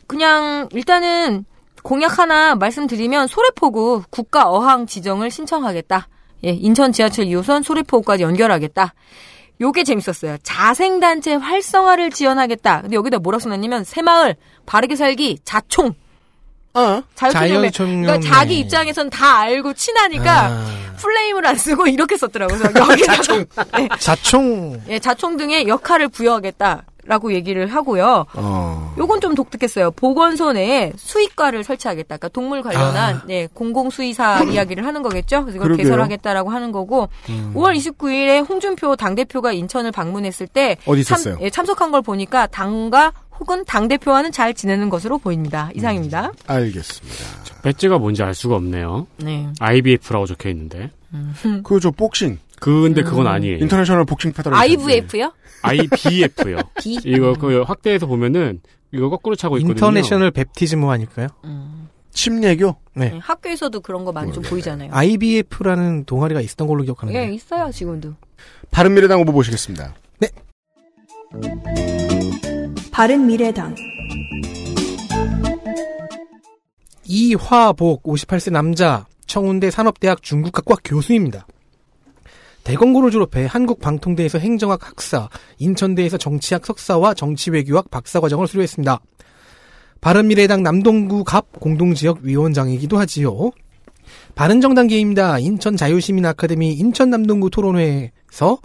[0.07, 1.45] 그냥 일단은
[1.85, 6.09] 공약 하나 말씀드리면 소래포구 국가 어항 지정을 신청하겠다.
[6.45, 8.95] 예, 인천 지하철 2호선 소래포구까지 연결하겠다.
[9.61, 10.39] 요게 재밌었어요.
[10.43, 12.81] 자생단체 활성화를 지원하겠다.
[12.83, 15.95] 근데 여기다 뭐라고 써놨냐면 새마을 바르게 살기 자총.
[16.73, 17.03] 어?
[17.15, 17.61] 자유총연맹.
[17.61, 18.03] 자유총연맹.
[18.03, 20.95] 그러니까 자기 입장에선 다 알고 친하니까 아.
[20.97, 22.61] 플레임을 안 쓰고 이렇게 썼더라고요.
[22.65, 23.45] 여기다가
[23.77, 28.27] 네, 자총 예, 자총 등의 역할을 부여하겠다 라고 얘기를 하고요.
[28.35, 28.95] 어.
[28.99, 29.91] 요건 좀 독특했어요.
[29.93, 32.17] 보건소 내에 수의과를 설치하겠다.
[32.17, 33.23] 그러니까 동물 관련한 아.
[33.27, 35.43] 네, 공공수의사 이야기를 하는 거겠죠.
[35.43, 35.85] 그래서 이걸 그러게요.
[35.85, 37.09] 개설하겠다라고 하는 거고
[37.55, 41.37] 5월 29일에 홍준표 당대표가 인천을 방문했을 때 어디 있었어요?
[41.41, 45.71] 예, 참석한 걸 보니까 당과 혹은 당대표와는 잘 지내는 것으로 보입니다.
[45.75, 46.33] 이상입니다.
[46.47, 47.25] 알겠습니다.
[47.63, 49.07] 배지가 뭔지 알 수가 없네요.
[49.17, 49.49] 네.
[49.59, 50.91] IBF라고 적혀 있는데.
[51.65, 53.59] 그저 복싱 근데 그건 아니에요.
[53.59, 54.89] International Boxing Federation.
[54.89, 55.33] IVF요?
[55.63, 56.59] IBF요.
[56.81, 56.99] B?
[57.05, 58.61] 이거 그 확대해서 보면은
[58.93, 59.73] 이거 거꾸로 차고 있거든요.
[59.75, 61.29] International Baptism 뭐 아닐까요?
[62.13, 62.77] 침례교.
[62.95, 63.11] 네.
[63.11, 64.91] 네, 학교에서도 그런 거 많이 좀 보이잖아요.
[64.93, 67.19] IBF라는 동아리가 있었던 걸로 기억하는데.
[67.19, 68.15] 예, 있어요, 지금도.
[68.71, 69.95] 바른미래당 후보 보시겠습니다.
[72.93, 73.75] 바른미래당
[77.05, 81.47] 이화복 58세 남자 청운대 산업대학 중국학과 교수입니다.
[82.65, 89.01] 대건고를 졸업해 한국방통대에서 행정학 학사, 인천대에서 정치학 석사와 정치외교학 박사과정을 수료했습니다.
[90.01, 93.51] 바른미래당 남동구 갑 공동지역 위원장이기도 하지요.
[94.35, 95.39] 바른정당계입니다.
[95.39, 98.59] 인천 자유시민 아카데미 인천 남동구 토론회에서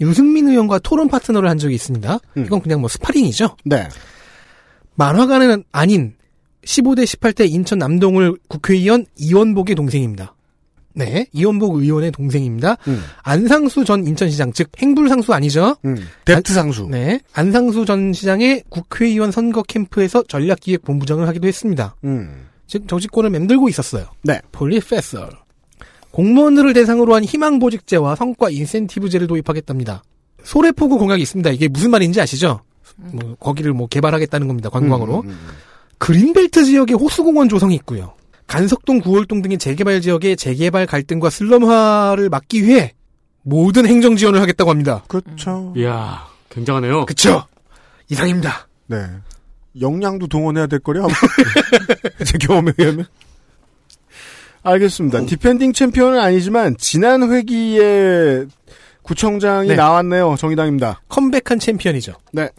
[0.00, 2.18] 유승민 의원과 토론 파트너를 한 적이 있습니다.
[2.36, 2.44] 음.
[2.44, 3.56] 이건 그냥 뭐 스파링이죠.
[3.64, 3.88] 네.
[4.94, 6.14] 만화가는 아닌
[6.64, 10.34] 15대 18대 인천 남동을 국회의원 이원복의 동생입니다.
[10.94, 12.76] 네, 이원복 의원의 동생입니다.
[12.88, 13.02] 음.
[13.22, 15.76] 안상수 전 인천시장, 즉 행불상수 아니죠?
[15.84, 15.96] 음.
[16.24, 16.88] 뎁트 상수.
[16.90, 21.96] 네, 안상수 전 시장의 국회의원 선거 캠프에서 전략기획본부장을 하기도 했습니다.
[22.04, 22.46] 음.
[22.66, 24.06] 즉 정치권을 맴돌고 있었어요.
[24.22, 24.40] 네.
[24.52, 25.28] 폴리페서.
[26.10, 30.02] 공무원들을 대상으로 한 희망보직제와 성과 인센티브제를 도입하겠답니다.
[30.44, 31.50] 소래포구 공약이 있습니다.
[31.50, 32.60] 이게 무슨 말인지 아시죠?
[32.96, 34.68] 뭐 거기를 뭐 개발하겠다는 겁니다.
[34.68, 35.20] 관광으로.
[35.20, 35.48] 음, 음, 음.
[35.98, 38.14] 그린벨트 지역에 호수공원 조성이 있고요.
[38.52, 42.92] 간석동, 구월동 등의 재개발 지역의 재개발 갈등과 슬럼화를 막기 위해
[43.40, 45.02] 모든 행정 지원을 하겠다고 합니다.
[45.08, 45.72] 그렇죠.
[45.74, 47.06] 이야, 굉장하네요.
[47.06, 47.46] 그쵸?
[48.10, 48.68] 이상입니다.
[48.88, 49.06] 네.
[49.80, 51.04] 역량도 동원해야 될 거려.
[51.04, 51.14] 아마.
[52.26, 53.06] 제 경험에 의하면.
[54.62, 55.24] 알겠습니다.
[55.24, 58.44] 디펜딩 챔피언은 아니지만 지난 회기에
[59.00, 59.76] 구청장이 네.
[59.76, 60.36] 나왔네요.
[60.38, 61.00] 정의당입니다.
[61.08, 62.12] 컴백한 챔피언이죠.
[62.32, 62.50] 네.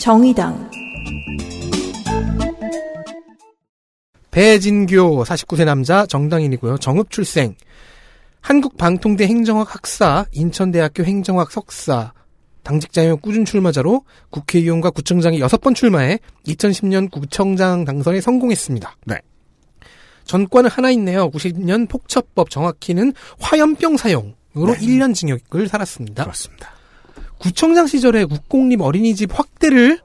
[0.00, 0.68] 정의당
[4.34, 6.78] 배진교 49세 남자 정당인이고요.
[6.78, 7.54] 정읍 출생.
[8.40, 12.12] 한국방통대 행정학 학사, 인천대학교 행정학 석사,
[12.64, 18.96] 당직자용 꾸준 출마자로 국회의원과 구청장이 6번 출마해 2010년 구청장 당선에 성공했습니다.
[19.06, 19.20] 네.
[20.24, 21.30] 전과는 하나 있네요.
[21.30, 24.78] 90년 폭처법 정확히는 화염병 사용으로 네.
[24.78, 26.24] 1년 징역을 살았습니다.
[26.24, 26.72] 그렇습니다.
[27.38, 30.00] 구청장 시절에 국공립 어린이집 확대를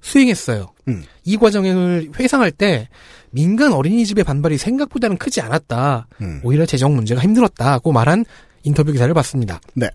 [0.00, 0.72] 수행했어요.
[0.88, 1.04] 음.
[1.24, 2.88] 이 과정을 회상할 때
[3.30, 6.08] 민간 어린이집의 반발이 생각보다는 크지 않았다.
[6.20, 6.40] 음.
[6.42, 8.24] 오히려 재정 문제가 힘들었다고 말한
[8.62, 9.60] 인터뷰 기사를 봤습니다.
[9.74, 9.88] 네.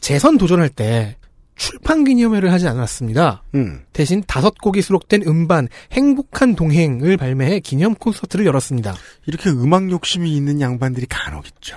[0.00, 1.16] 재선 도전할 때
[1.56, 3.42] 출판 기념회를 하지 않았습니다.
[3.56, 3.80] 음.
[3.92, 8.94] 대신 다섯 곡이 수록된 음반 행복한 동행을 발매해 기념 콘서트를 열었습니다.
[9.26, 11.76] 이렇게 음악 욕심이 있는 양반들이 간혹 있죠.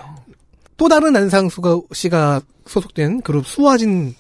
[0.82, 4.15] 또 다른 안상수가 씨가 소속된 그룹 수와진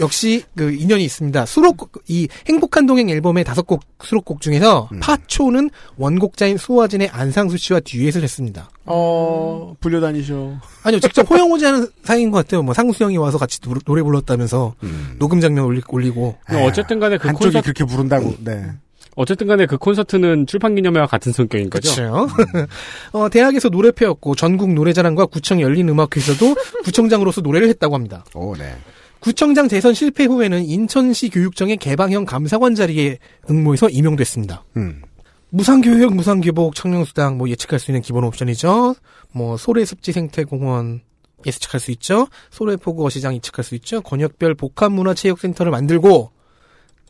[0.00, 1.46] 역, 시그 인연이 있습니다.
[1.46, 4.98] 수록곡 이 행복한 동행 앨범의 다섯 곡 수록곡 중에서 음.
[4.98, 8.68] 파초는 원곡자인 수와진의 안상수 씨와 듀엣을 했습니다.
[8.84, 10.54] 어, 불려 다니셔.
[10.82, 12.64] 아니요, 직접 호형호제 하는 사이인 것 같아요.
[12.64, 15.14] 뭐 상수 형이 와서 같이 노, 노래 불렀다면서 음.
[15.20, 18.34] 녹음 장면 올리, 올리고 근데 어쨌든 간에 그 한쪽이 콘서트, 그렇게 부른다고.
[18.40, 18.72] 네.
[19.16, 21.94] 어쨌든 간에 그 콘서트는 출판 기념회와 같은 성격인 거죠.
[21.94, 22.28] 그렇죠.
[23.12, 28.24] 어, 대학에서 노래패였고 전국 노래자랑과 구청 열린 음악회에서도 구청장으로서 노래를 했다고 합니다.
[28.34, 28.74] 오, 네.
[29.20, 33.18] 구청장 대선 실패 후에는 인천시 교육청의 개방형 감사관 자리에
[33.48, 34.64] 응모해서 임용됐습니다.
[34.76, 35.02] 음.
[35.50, 38.94] 무상교육, 무상교복, 청년수당 뭐 예측할 수 있는 기본 옵션이죠.
[39.32, 41.02] 뭐 소래습지 생태공원
[41.46, 42.26] 예측할 수 있죠.
[42.50, 44.00] 소래포구 어시장 예측할 수 있죠.
[44.00, 46.30] 권역별 복합문화체육센터를 만들고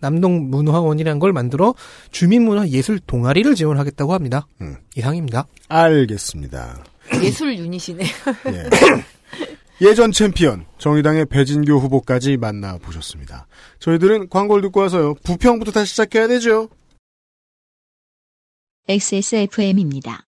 [0.02, 1.74] 남동문화원이라는 걸 만들어
[2.10, 4.46] 주민문화 예술 동아리를 지원하겠다고 합니다.
[4.60, 4.76] 음.
[4.96, 5.46] 이상입니다.
[5.68, 6.84] 알겠습니다.
[7.22, 8.04] 예술 유닛이네.
[8.48, 8.70] 예.
[9.80, 13.46] 예전 챔피언 정의당의 배진교 후보까지 만나보셨습니다.
[13.80, 15.14] 저희들은 광고를 듣고 와서요.
[15.24, 16.68] 부평부터 다시 시작해야 되죠.
[18.88, 20.24] XSFM입니다.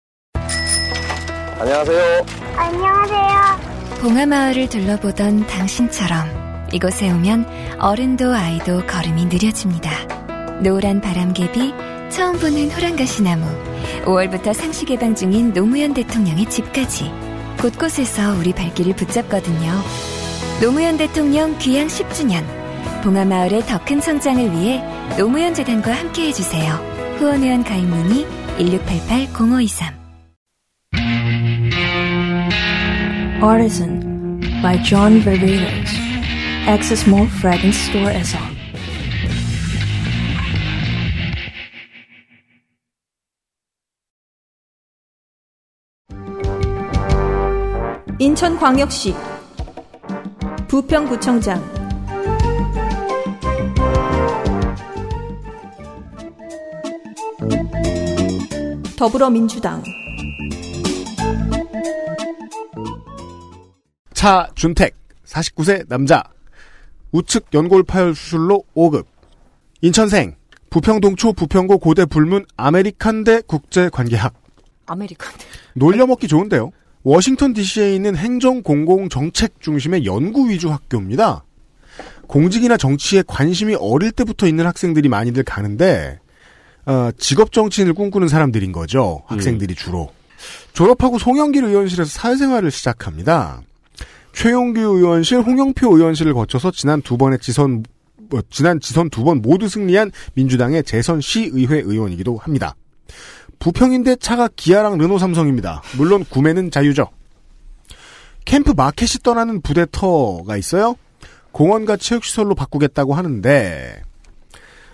[1.60, 2.26] 안녕하세요.
[4.02, 6.41] 봉하마을을 둘러보던 당신처럼
[6.72, 7.46] 이곳에 오면
[7.80, 9.92] 어른도 아이도 걸음이 느려집니다.
[10.62, 11.74] 노란 바람개비,
[12.10, 13.46] 처음 보는 호랑가시나무,
[14.06, 17.12] 5월부터 상시 개방 중인 노무현 대통령의 집까지
[17.60, 19.72] 곳곳에서 우리 발길을 붙잡거든요.
[20.62, 22.44] 노무현 대통령 귀향 10주년,
[23.04, 24.84] 봉하마을의 더 큰 성장을 위해
[25.18, 26.74] 노무현 재단과 함께 해주세요.
[27.18, 28.26] 후원회원 가입 문의
[28.60, 30.02] 1688-0523
[33.44, 36.11] Artisan by John Varvatos.
[36.68, 38.62] Access Mall Fragrance Store as on.
[48.20, 49.16] 인천광역시
[50.68, 51.60] 부평구청장
[58.96, 59.82] 더불어민주당
[64.14, 66.22] 차준택 49세 남자
[67.12, 69.06] 우측 연골 파열 수술로 5급
[69.82, 70.36] 인천생
[70.70, 74.34] 부평동초 부평고 고대 불문 아메리칸대 국제관계학
[74.86, 75.34] 아메리칸.
[75.74, 76.72] 놀려먹기 좋은데요.
[77.04, 81.44] 워싱턴 DC에 있는 행정공공정책 중심의 연구 위주 학교입니다.
[82.28, 86.20] 공직이나 정치에 관심이 어릴 때부터 있는 학생들이 많이들 가는데
[86.86, 89.24] 어, 직업 정치인을 꿈꾸는 사람들인 거죠.
[89.28, 90.12] 학생들이 주로.
[90.74, 93.62] 졸업하고 송영길 의원실에서 사회생활을 시작합니다.
[94.34, 97.84] 최용규 의원실, 홍영표 의원실을 거쳐서 지난 두 번의 지선
[98.30, 102.76] 뭐, 지난 지선 두 번 모두 승리한 민주당의 재선 시의회 의원이기도 합니다.
[103.60, 105.84] 부평인데 차가 기아랑 르노 삼성입니다.
[105.98, 107.10] 물론 구매는 자유죠.
[108.46, 110.96] 캠프 마켓이 떠나는 부대터가 있어요.
[111.52, 114.02] 공원과 체육시설로 바꾸겠다고 하는데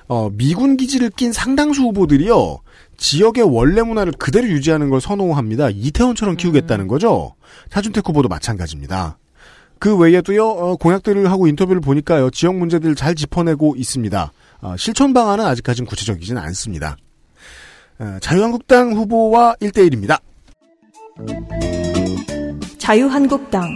[0.07, 2.59] 어, 미군 기지를 낀 상당수 후보들이요.
[2.97, 5.69] 지역의 원래 문화를 그대로 유지하는 걸 선호합니다.
[5.69, 7.35] 이태원처럼 키우겠다는 거죠.
[7.69, 9.17] 차준택 후보도 마찬가지입니다.
[9.79, 10.47] 그 외에도요.
[10.47, 12.29] 어, 공약들을 하고 인터뷰를 보니까요.
[12.29, 14.31] 지역 문제들을 잘 짚어내고 있습니다.
[14.61, 16.97] 어, 실천 방안은 아직까지는 구체적이지는 않습니다.
[17.99, 20.19] 어, 자유한국당 후보와 1대1입니다.
[22.77, 23.69] 자유한국당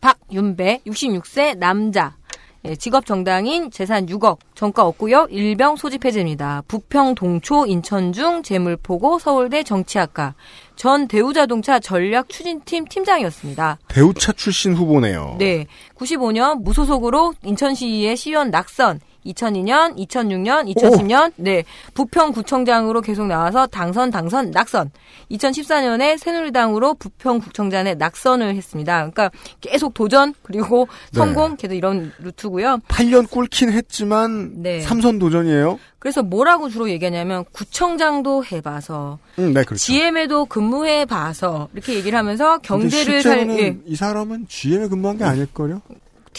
[0.00, 2.16] 박윤배 66세 남자.
[2.64, 5.28] 예, 직업 정당인 재산 6억, 정가 없고요.
[5.30, 6.64] 일병 소집 해제입니다.
[6.66, 10.34] 부평 동초 인천중 재물포고 서울대 정치학과
[10.78, 13.78] 전 대우자동차 전략 추진팀 팀장이었습니다.
[13.88, 15.34] 대우차 출신 후보네요.
[15.40, 15.66] 네.
[15.96, 19.00] 95년 무소속으로 인천시의 시의원 낙선,
[19.32, 21.64] 2002년, 2006년, 2010년, 네.
[21.94, 24.90] 부평구청장으로 계속 나와서 당선, 당선, 낙선.
[25.30, 28.96] 2014년에 새누리당으로 부평구청장에 낙선을 했습니다.
[29.10, 29.30] 그러니까
[29.60, 31.18] 계속 도전, 그리고 네.
[31.18, 32.78] 성공, 계속 이런 루트고요.
[32.88, 34.80] 8년 꿇긴 했지만 네.
[34.80, 35.78] 삼선 도전이에요.
[35.98, 39.84] 그래서 뭐라고 주로 얘기하냐면 구청장도 해봐서 음, 네, 그렇죠.
[39.84, 45.82] GM에도 근무해봐서 이렇게 얘기를 하면서 경제를 살 예, 이 사람은 GM에 근무한 게 아닐걸요?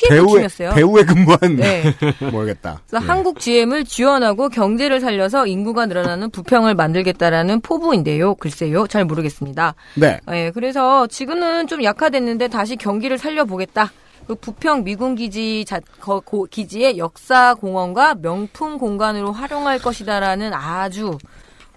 [0.08, 0.72] TF 팀이었어요.
[0.76, 1.84] 배우에 근무한 네.
[2.32, 2.82] 모르겠다.
[2.90, 3.08] 그래서 예.
[3.08, 8.36] 한국 GM을 지원하고 경제를 살려서 인구가 늘어나는 부평을 만들겠다라는 포부인데요.
[8.36, 9.76] 글쎄요, 잘 모르겠습니다.
[9.96, 10.20] 네.
[10.32, 13.92] 예, 그래서 지금은 좀 약화됐는데 다시 경기를 살려보겠다.
[14.28, 21.18] 그 부평 미군 기지 자, 거- 고- 기지의 역사 공원과 명품 공간으로 활용할 것이다라는 아주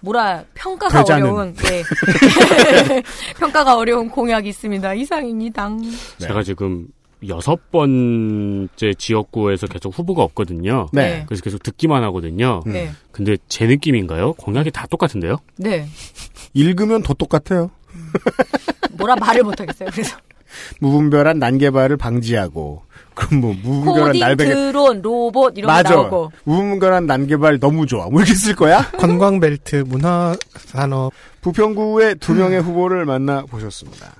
[0.01, 1.23] 뭐라 평가가 않은.
[1.23, 1.81] 어려운 네.
[3.39, 4.93] 평가가 어려운 공약이 있습니다.
[4.93, 5.69] 이상입니다.
[5.69, 6.27] 네.
[6.27, 6.87] 제가 지금
[7.27, 10.87] 여섯 번째 지역구에서 계속 후보가 없거든요.
[10.91, 11.23] 네.
[11.27, 12.61] 그래서 계속 듣기만 하거든요.
[12.65, 12.91] 네.
[13.11, 14.33] 근데 제 느낌인가요?
[14.33, 15.37] 공약이 다 똑같은데요?
[15.57, 15.87] 네.
[16.53, 17.71] 읽으면 더 똑같아요.
[18.91, 19.89] 뭐라 말을 못하겠어요.
[19.91, 20.17] 그래서
[20.79, 22.83] 무분별한 난개발을 방지하고
[23.15, 25.95] 그럼 뭐 무분별한 날베개 드론, 로봇 이런 맞아.
[25.95, 28.07] 거 나오고 무분별한 난개발 너무 좋아.
[28.09, 28.83] 뭐 이렇게 쓸 거야?
[28.97, 31.13] 관광벨트, 문화산업.
[31.41, 34.13] 부평구의 두 명의 후보를 만나 보셨습니다.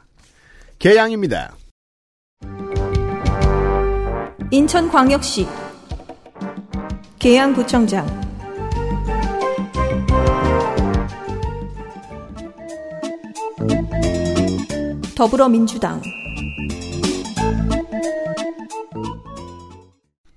[0.80, 1.56] 개양입니다.
[4.54, 5.48] 인천광역시
[7.18, 8.06] 계양구청장.
[15.16, 16.00] 더불어민주당.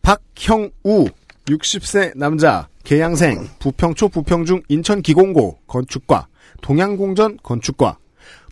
[0.01, 1.09] 박형우
[1.45, 6.27] 60세 남자 개양생 부평초 부평중 인천기공고 건축과
[6.63, 7.99] 동양공전 건축과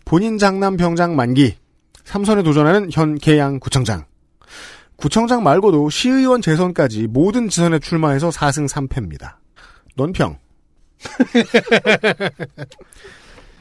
[0.05, 1.55] 본인 장남 병장 만기
[2.03, 4.05] 삼선에 도전하는 현 계양구청장
[4.95, 9.35] 구청장 말고도 시의원 재선까지 모든 지선에 출마해서 4승 3패입니다.
[9.95, 10.37] 논평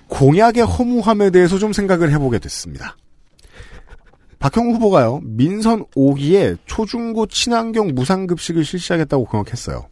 [0.08, 2.96] 공약의 허무함에 대해서 좀 생각을 해보게 됐습니다.
[4.38, 9.88] 박형우 후보가요, 민선 5기에 초중고 친환경 무상급식을 실시하겠다고 공약했어요.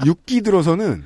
[0.00, 1.04] 6기 들어서는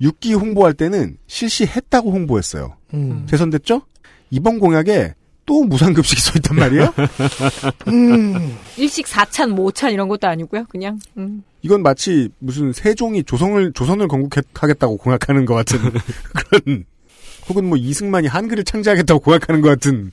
[0.00, 2.76] 6기 홍보할 때는 실시했다고 홍보했어요.
[2.94, 3.26] 음.
[3.28, 3.82] 재선됐죠?
[4.30, 5.14] 이번 공약에
[5.46, 6.94] 또 무상급식이 써 있단 말이에요?
[7.88, 8.56] 음.
[8.76, 10.64] 일식 4찬, 모찬 이런 것도 아니고요.
[10.68, 11.42] 그냥 음.
[11.62, 15.78] 이건 마치 무슨 세종이 조선을, 조선을 건국하겠다고 공약하는 것 같은
[16.34, 16.84] 그런,
[17.48, 20.12] 혹은 뭐 이승만이 한글을 창제하겠다고 공약하는 것 같은,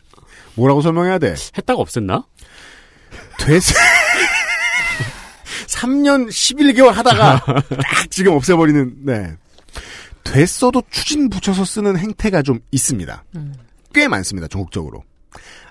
[0.55, 1.35] 뭐라고 설명해야 돼?
[1.57, 2.25] 했다가 없앴나?
[3.39, 3.61] 됐
[5.67, 9.33] 3년 11개월 하다가 딱 지금 없애버리는 네.
[10.23, 13.23] 됐어도 추진 붙여서 쓰는 행태가 좀 있습니다.
[13.93, 14.47] 꽤 많습니다.
[14.47, 15.03] 전국적으로.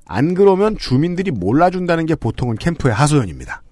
[0.06, 3.62] 안 그러면 주민들이 몰라준다는 게 보통은 캠프의 하소연입니다.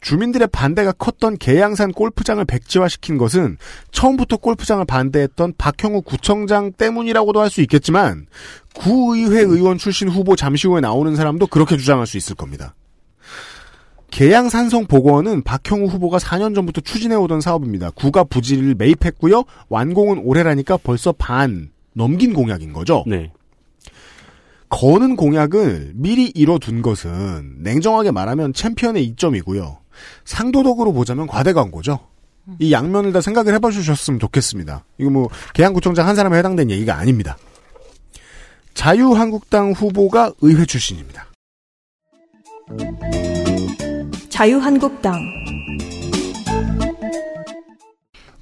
[0.00, 3.58] 주민들의 반대가 컸던 계양산 골프장을 백지화시킨 것은
[3.92, 8.26] 처음부터 골프장을 반대했던 박형우 구청장 때문이라고도 할 수 있겠지만
[8.74, 12.74] 구의회 의원 출신 후보 잠시 후에 나오는 사람도 그렇게 주장할 수 있을 겁니다.
[14.10, 17.90] 계양산성 보건은 박형우 후보가 4년 전부터 추진해오던 사업입니다.
[17.90, 19.44] 구가 부지를 매입했고요.
[19.68, 23.04] 완공은 올해라니까 벌써 반 넘긴 공약인 거죠.
[23.06, 23.32] 네.
[24.70, 29.78] 거는 공약을 미리 이뤄둔 것은 냉정하게 말하면 챔피언의 이점이고요.
[30.24, 31.98] 상도덕으로 보자면 과대 광고죠.
[32.58, 34.84] 이 양면을 다 생각을 해봐 주셨으면 좋겠습니다.
[34.98, 37.36] 이거 뭐 계양구청장 한 사람에 해당된 얘기가 아닙니다.
[38.74, 41.26] 자유한국당 후보가 의회 출신입니다.
[44.28, 45.39] 자유한국당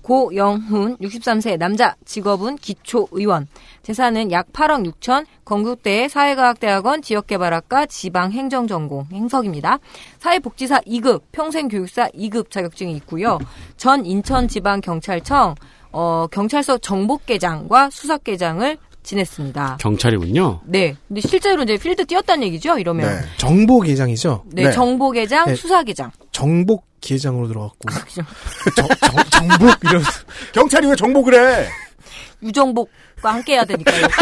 [0.09, 3.47] 고영훈 63세 남자 직업은 기초의원
[3.83, 9.79] 재산은 약 8억 6천 건국대 사회과학대학원 지역개발학과 지방행정전공 행석입니다.
[10.19, 13.39] 사회복지사 2급 평생교육사 2급 자격증이 있고요.
[13.77, 15.55] 전 인천지방경찰청
[15.93, 18.79] 어, 경찰서 정복계장과 수석계장을
[19.09, 19.79] 지냈습니다.
[19.81, 20.61] 경찰이군요.
[20.67, 20.95] 네.
[21.09, 23.09] 근데 실제로 이제 필드 뛰었다는 얘기죠, 이러면.
[23.09, 23.27] 네.
[23.39, 24.45] 정보 계장이죠.
[24.53, 24.73] 네, 네.
[24.73, 25.55] 정보 계장, 네.
[25.55, 26.11] 수사 계장.
[26.31, 27.79] 정복 계장으로 들어갔고.
[27.87, 28.23] 그죠.
[28.77, 30.11] 정, 정, 정복 이러면서.
[30.53, 31.69] 경찰이 왜 정복을 해?
[32.43, 34.07] 유정복과 함께 해야 되니까요.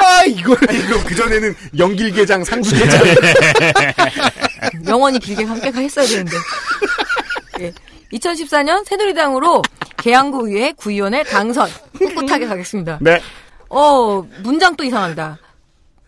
[0.00, 0.56] 아, 이걸.
[0.56, 3.02] 그럼 그전에는 영길계장, 상수계장.
[4.88, 6.32] 영원히 길게 함께 했어야 되는데.
[7.60, 7.72] 예.
[8.12, 9.62] 2014년 새누리당으로
[9.96, 11.68] 계양구 의회 구의원에 당선.
[11.98, 12.98] 꿋꿋하게 가겠습니다.
[13.00, 13.20] 네.
[13.68, 15.38] 어, 문장 또 이상합니다.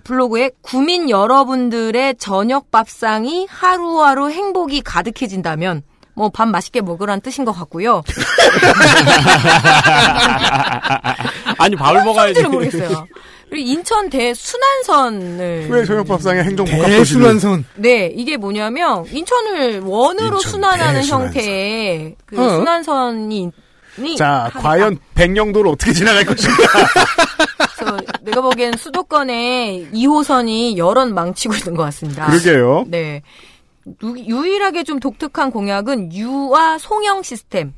[0.04, 5.82] 블로그에 구민 여러분들의 저녁 밥상이 하루하루 행복이 가득해진다면
[6.14, 8.02] 뭐 밥 맛있게 먹으란 뜻인 것 같고요.
[11.58, 12.42] 아니 밥을 먹어야지.
[12.42, 13.06] 모르겠어요.
[13.52, 17.66] 그리고 인천 대순환선을 왜 저녁밥상에 행정복합 대순환선.
[17.76, 21.26] 네, 이게 뭐냐면 인천을 원으로 인천 순환하는 대순환선.
[21.26, 22.48] 형태의 그 어.
[22.56, 23.50] 순환선이
[23.98, 24.58] 이 자, 하겠다.
[24.58, 26.56] 과연 백령도를 어떻게 지나갈 것인가?
[27.76, 32.24] 그래서 내가 보기엔 수도권에 2호선이 여러 망치고 있는 것 같습니다.
[32.28, 32.86] 그러게요.
[32.88, 33.20] 네.
[34.02, 37.74] 유- 유일하게 좀 독특한 공약은 유아 송영 시스템.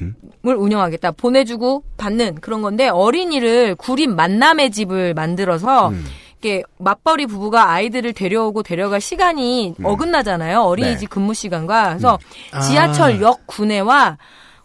[0.00, 1.12] 을 운영하겠다.
[1.12, 6.04] 보내주고 받는 그런 건데 어린이를 구린 만남의 집을 만들어서 음.
[6.38, 10.62] 이게 맞벌이 부부가 아이들을 데려오고 데려갈 시간이 어긋나잖아요.
[10.62, 11.14] 어린이집 네.
[11.14, 12.18] 근무 시간과 그래서
[12.52, 12.60] 아.
[12.60, 14.16] 지하철역 구내와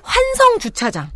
[0.04, 1.10] 환성 주차장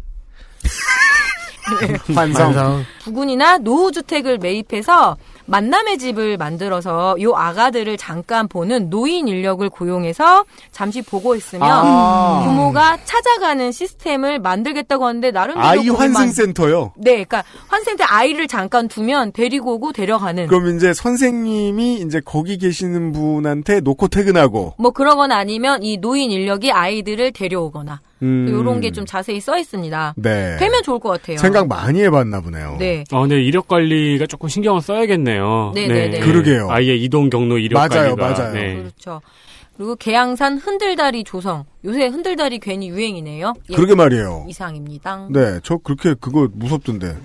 [2.16, 2.84] 환성.
[3.04, 5.18] 부근이나 노후 주택을 매입해서
[5.48, 12.44] 만남의 집을 만들어서 요 아가들을 잠깐 보는 노인 인력을 고용해서 잠시 보고 있으면 아.
[12.46, 16.92] 부모가 찾아가는 시스템을 만들겠다고 하는데 나름대로 아이 환승센터요.
[16.98, 23.14] 네, 그러니까 환생때 아이를 잠깐 두면 데리고 오고 데려가는 그럼 이제 선생님이 이제 거기 계시는
[23.14, 24.74] 분한테 놓고 퇴근하고.
[24.78, 28.48] 뭐 그러거나 아니면 이 노인 인력이 아이들을 데려오거나 음.
[28.50, 30.14] 요런 게 좀 자세히 써 있습니다.
[30.18, 30.58] 네.
[30.58, 31.38] 되면 좋을 것 같아요.
[31.38, 32.78] 생각 많이 해봤나 보네요.
[32.80, 33.04] 네.
[33.12, 35.74] 아, 근데 이력 관리가 조금 신경을 써야겠네요.
[35.76, 36.20] 네, 네, 네.
[36.20, 36.68] 그러게요.
[36.72, 38.30] 아예 이동 경로 이력 맞아요, 관리가.
[38.30, 38.54] 맞아요.
[38.54, 38.76] 네.
[38.76, 39.22] 그렇죠.
[39.78, 41.66] 그리고 계양산 흔들다리 조성.
[41.86, 43.54] 요새 흔들다리 괜히 유행이네요.
[43.70, 44.46] 예, 그러게 말이에요.
[44.50, 45.28] 이상입니다.
[45.32, 47.16] 네, 저 그렇게 그거 무섭던데.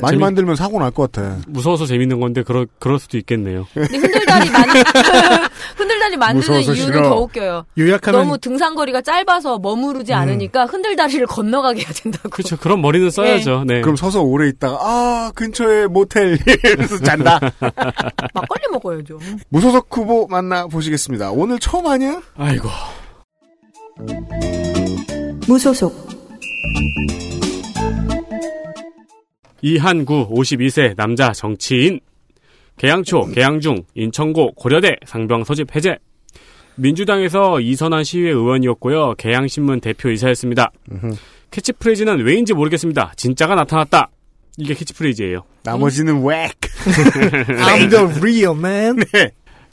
[0.00, 1.38] 많이 재미- 만들면 사고 날 것 같아.
[1.48, 3.66] 무서워서 재밌는 건데 그럴 그럴 수도 있겠네요.
[3.72, 4.68] 근데 흔들다리 만
[5.76, 7.02] 흔들다리 만드는 이유는 싫어.
[7.08, 7.64] 더 웃겨요.
[7.78, 12.28] 요약하면 너무 등산거리가 짧아서 머무르지 않으니까 흔들다리를 건너가게 해야 된다고.
[12.28, 12.56] 그렇죠.
[12.58, 13.64] 그런 머리는 써야죠.
[13.66, 13.80] 네.
[13.80, 17.40] 그럼 서서 오래 있다가 아 근처에 모텔 이러면서 잔다.
[18.34, 19.18] 막걸리 먹어야죠.
[19.48, 21.32] 무소속 후보 만나 보시겠습니다.
[21.32, 22.20] 오늘 처음 아니야?
[22.36, 22.68] 아이고.
[25.46, 25.94] 무소속
[29.62, 32.00] 이한구 52세 남자 정치인.
[32.76, 35.96] 개양초, 개양중, 인천고, 고려대 상병 소집 해제.
[36.74, 39.14] 민주당에서 이선환 시의회 의원이었고요.
[39.14, 40.72] 개양신문 대표이사였습니다.
[41.52, 43.12] 캐치프레이즈는 왜인지 모르겠습니다.
[43.16, 44.10] 진짜가 나타났다.
[44.58, 45.44] 이게 캐치프레이즈예요.
[45.62, 46.50] 나머지는 웩.
[46.90, 48.96] I'm the real man.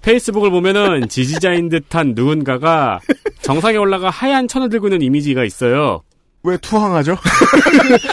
[0.02, 2.99] 페이스북을 보면은 지지자인 듯한 누군가가
[3.41, 6.02] 정상에 올라가 하얀 천을 들고 있는 이미지가 있어요.
[6.44, 7.15] 왜 투항하죠?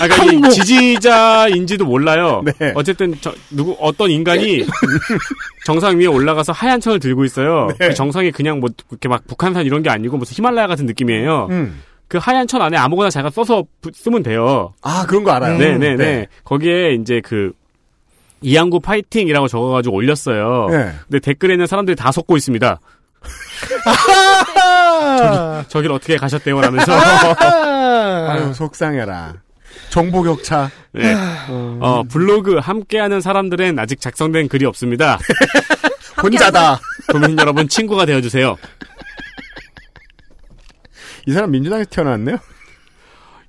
[0.01, 2.43] 아까 이 지지자인지도 몰라요.
[2.59, 2.73] 네.
[2.75, 4.67] 어쨌든 저, 누구 어떤 인간이
[5.65, 7.69] 정상 위에 올라가서 하얀 천을 들고 있어요.
[7.79, 7.89] 네.
[7.89, 11.49] 그 정상이 그냥 뭐 이렇게 막 북한산 이런 게 아니고 무슨 히말라야 같은 느낌이에요.
[11.51, 11.81] 음.
[12.07, 14.75] 그 하얀 천 안에 아무거나 자기가 써서 부- 쓰면 돼요.
[14.83, 15.57] 아 그런 거 알아요.
[15.59, 15.97] 네네네.
[15.97, 16.27] 네.
[16.45, 17.53] 거기에 이제 그
[18.41, 20.69] 이양구 파이팅이라고 적어가지고 올렸어요.
[20.71, 20.93] 네.
[21.05, 22.79] 근데 댓글에는 사람들이 다 속고 있습니다.
[25.69, 26.61] 저길 어떻게 가셨대요?
[26.61, 26.93] 라면서.
[26.93, 29.35] 아유 속상해라.
[29.91, 30.71] 정보 격차.
[30.93, 31.15] 네.
[31.49, 35.19] 어, 블로그 함께하는 사람들은 아직 작성된 글이 없습니다.
[36.23, 36.79] 혼자다.
[37.11, 38.57] 국민 여러분 친구가 되어주세요.
[41.27, 42.39] 이 사람 민주당에서 태어났네요.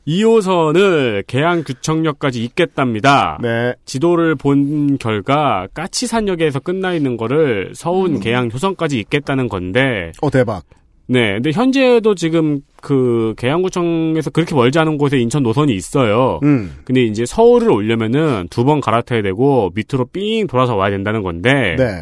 [0.09, 3.37] 2호선을 계양규청역까지 잇겠답니다.
[3.41, 3.73] 네.
[3.85, 10.63] 지도를 본 결과 까치산역에서 끝나 있는 거를 서운 계양 효선까지 잇겠다는 건데, 어 대박.
[11.07, 11.33] 네.
[11.33, 16.39] 근데 현재도 지금 그 계양구청에서 그렇게 멀지 않은 곳에 인천 노선이 있어요.
[16.43, 16.77] 음.
[16.85, 22.01] 근데 이제 서울을 오려면은 두 번 갈아타야 되고 밑으로 삥 돌아서 와야 된다는 건데, 네.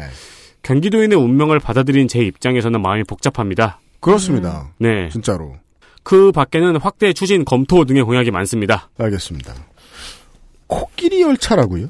[0.62, 3.80] 경기도인의 운명을 받아들인 제 입장에서는 마음이 복잡합니다.
[4.00, 4.68] 그렇습니다.
[4.78, 5.08] 네.
[5.10, 5.54] 진짜로.
[6.08, 8.88] 그 밖에는 확대 추진 검토 등의 공약이 많습니다.
[8.96, 9.52] 알겠습니다.
[10.66, 11.88] 코끼리 열차라고요?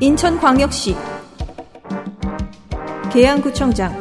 [0.00, 0.96] 인천광역시
[3.12, 3.94] 계양구청장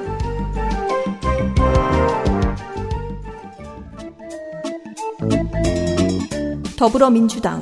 [6.76, 7.62] 더불어민주당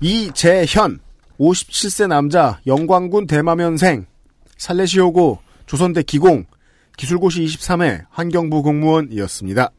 [0.00, 1.00] 이재현
[1.40, 4.06] 57세 남자 영광군 대마면생
[4.60, 6.44] 살레시오고 조선대 기공
[6.96, 9.70] 기술고시 23회 환경부 공무원이었습니다.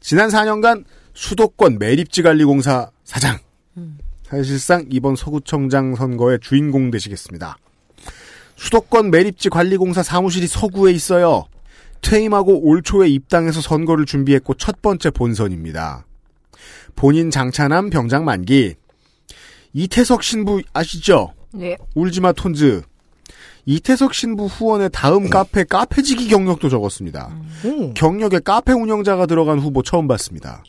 [0.00, 0.84] 지난 4년간
[1.14, 3.38] 수도권 매립지관리공사 사장
[4.22, 7.58] 사실상 이번 서구청장 선거의 주인공 되시겠습니다.
[8.56, 11.44] 수도권 매립지 관리공사 사무실이 서구에 있어요.
[12.00, 16.06] 퇴임하고 올 초에 입당해서 선거를 준비했고 첫 번째 본선입니다.
[16.94, 18.76] 본인 장차남 병장 만기.
[19.72, 21.34] 이태석 신부 아시죠?
[21.52, 21.76] 네.
[21.94, 22.82] 울지마 톤즈.
[23.66, 27.34] 이태석 신부 후원의 다음 카페 카페지기 경력도 적었습니다.
[27.64, 27.94] 음.
[27.94, 30.62] 경력에 카페 운영자가 들어간 후보 처음 봤습니다.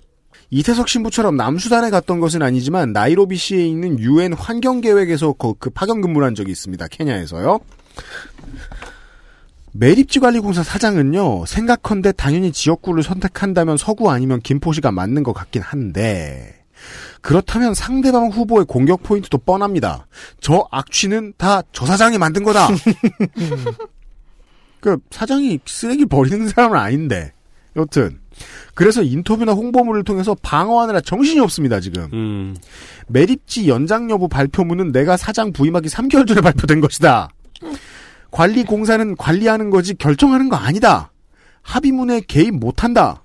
[0.52, 6.02] 이태석 신부처럼 남수단에 갔던 것은 아니지만 나이로비 시에 있는 유엔 환경 계획에서 그, 그 파견
[6.02, 6.88] 근무를 한 적이 있습니다.
[6.88, 7.60] 케냐에서요.
[9.74, 11.46] 매립지관리공사 사장은요.
[11.46, 16.65] 생각컨대 당연히 지역구를 선택한다면 서구 아니면 김포시가 맞는 것 같긴 한데
[17.22, 20.08] 그렇다면 상대방 후보의 공격 포인트도 뻔합니다.
[20.42, 22.68] 저 악취는 다 저 사장이 만든 거다.
[24.80, 27.34] 그 사장이 쓰레기 버리는 사람은 아닌데.
[27.76, 28.20] 여튼
[28.74, 32.10] 그래서 인터뷰나 홍보물을 통해서 방어하느라 정신이 없습니다, 지금.
[32.14, 32.56] 음.
[33.08, 37.30] 매립지 연장 여부 발표문은 내가 사장 부임하기 3개월 전에 발표된 것이다.
[38.32, 41.12] 관리 공사는 관리하는 거지 결정하는 거 아니다.
[41.64, 43.24] 합의문에 개입 못한다.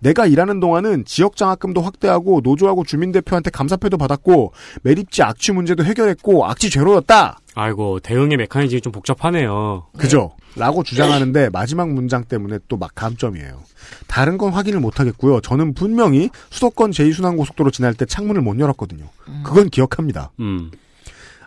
[0.00, 4.52] 내가 일하는 동안은 지역 장학금도 확대하고 노조하고 주민 대표한테 감사패도 받았고
[4.82, 7.38] 매립지 악취 문제도 해결했고 악취 제로였다.
[7.54, 9.86] 아이고 대응의 메커니즘이 좀 복잡하네요.
[9.98, 10.32] 그죠?
[10.56, 13.60] 라고 주장하는데 마지막 문장 때문에 또 막 감점이에요.
[14.06, 15.40] 다른 건 확인을 못 하겠고요.
[15.40, 19.04] 저는 분명히 수도권 제2순환고속도로 지날 때 창문을 못 열었거든요.
[19.44, 20.30] 그건 기억합니다.
[20.38, 20.70] 음.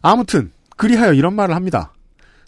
[0.02, 1.94] 아무튼 그리하여 이런 말을 합니다.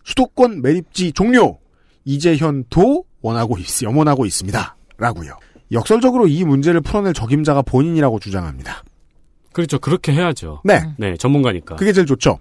[0.03, 1.59] 수도권 매립지 종료.
[2.05, 4.75] 이재현도 원하고 있, 염원하고 있습니다.
[4.97, 5.37] 라고요.
[5.73, 8.83] 역설적으로 이 문제를 풀어낼 적임자가 본인이라고 주장합니다.
[9.51, 9.79] 그렇죠.
[9.79, 10.61] 그렇게 해야죠.
[10.63, 10.81] 네.
[10.97, 11.75] 네, 전문가니까.
[11.75, 12.39] 그게 제일 좋죠.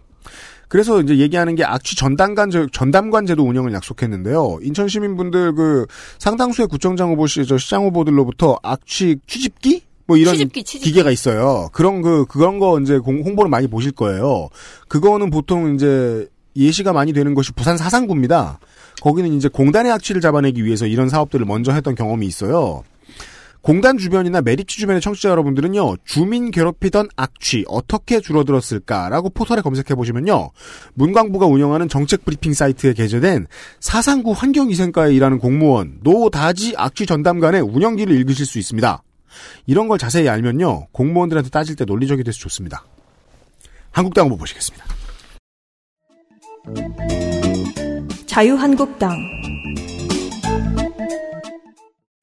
[0.69, 4.61] 그래서 이제 얘기하는 게 악취 전담관 제- 전담관 제도 운영을 약속했는데요.
[4.63, 5.87] 인천 시민분들 그
[6.19, 10.89] 상당수의 구청장 후보 시, 저 시장 후보들로부터 악취 취집기 뭐 이런 취집기, 취집기.
[10.91, 11.69] 기계가 있어요.
[11.73, 14.49] 그런 그 그런 거 이제 공- 홍보를 많이 보실 거예요.
[14.89, 16.27] 그거는 보통 이제
[16.57, 18.59] 예시가 많이 되는 것이 부산 사상구입니다.
[19.03, 22.83] 거기는 이제 공단의 악취를 잡아내기 위해서 이런 사업들을 먼저 했던 경험이 있어요.
[23.63, 30.51] 공단 주변이나 매립지 주변의 청취자 여러분들은요, 주민 괴롭히던 악취 어떻게 줄어들었을까라고 포털에 검색해 보시면요,
[30.95, 33.47] 문광부가 운영하는 정책 브리핑 사이트에 게재된
[33.79, 39.03] 사상구 환경위생과에 일하는 공무원 노다지 악취 전담관의 운영기를 읽으실 수 있습니다.
[39.67, 42.85] 이런 걸 자세히 알면요, 공무원들한테 따질 때 논리적이 돼서 좋습니다.
[43.93, 44.85] 한국당 후보 보시겠습니다.
[48.27, 49.42] 자유한국당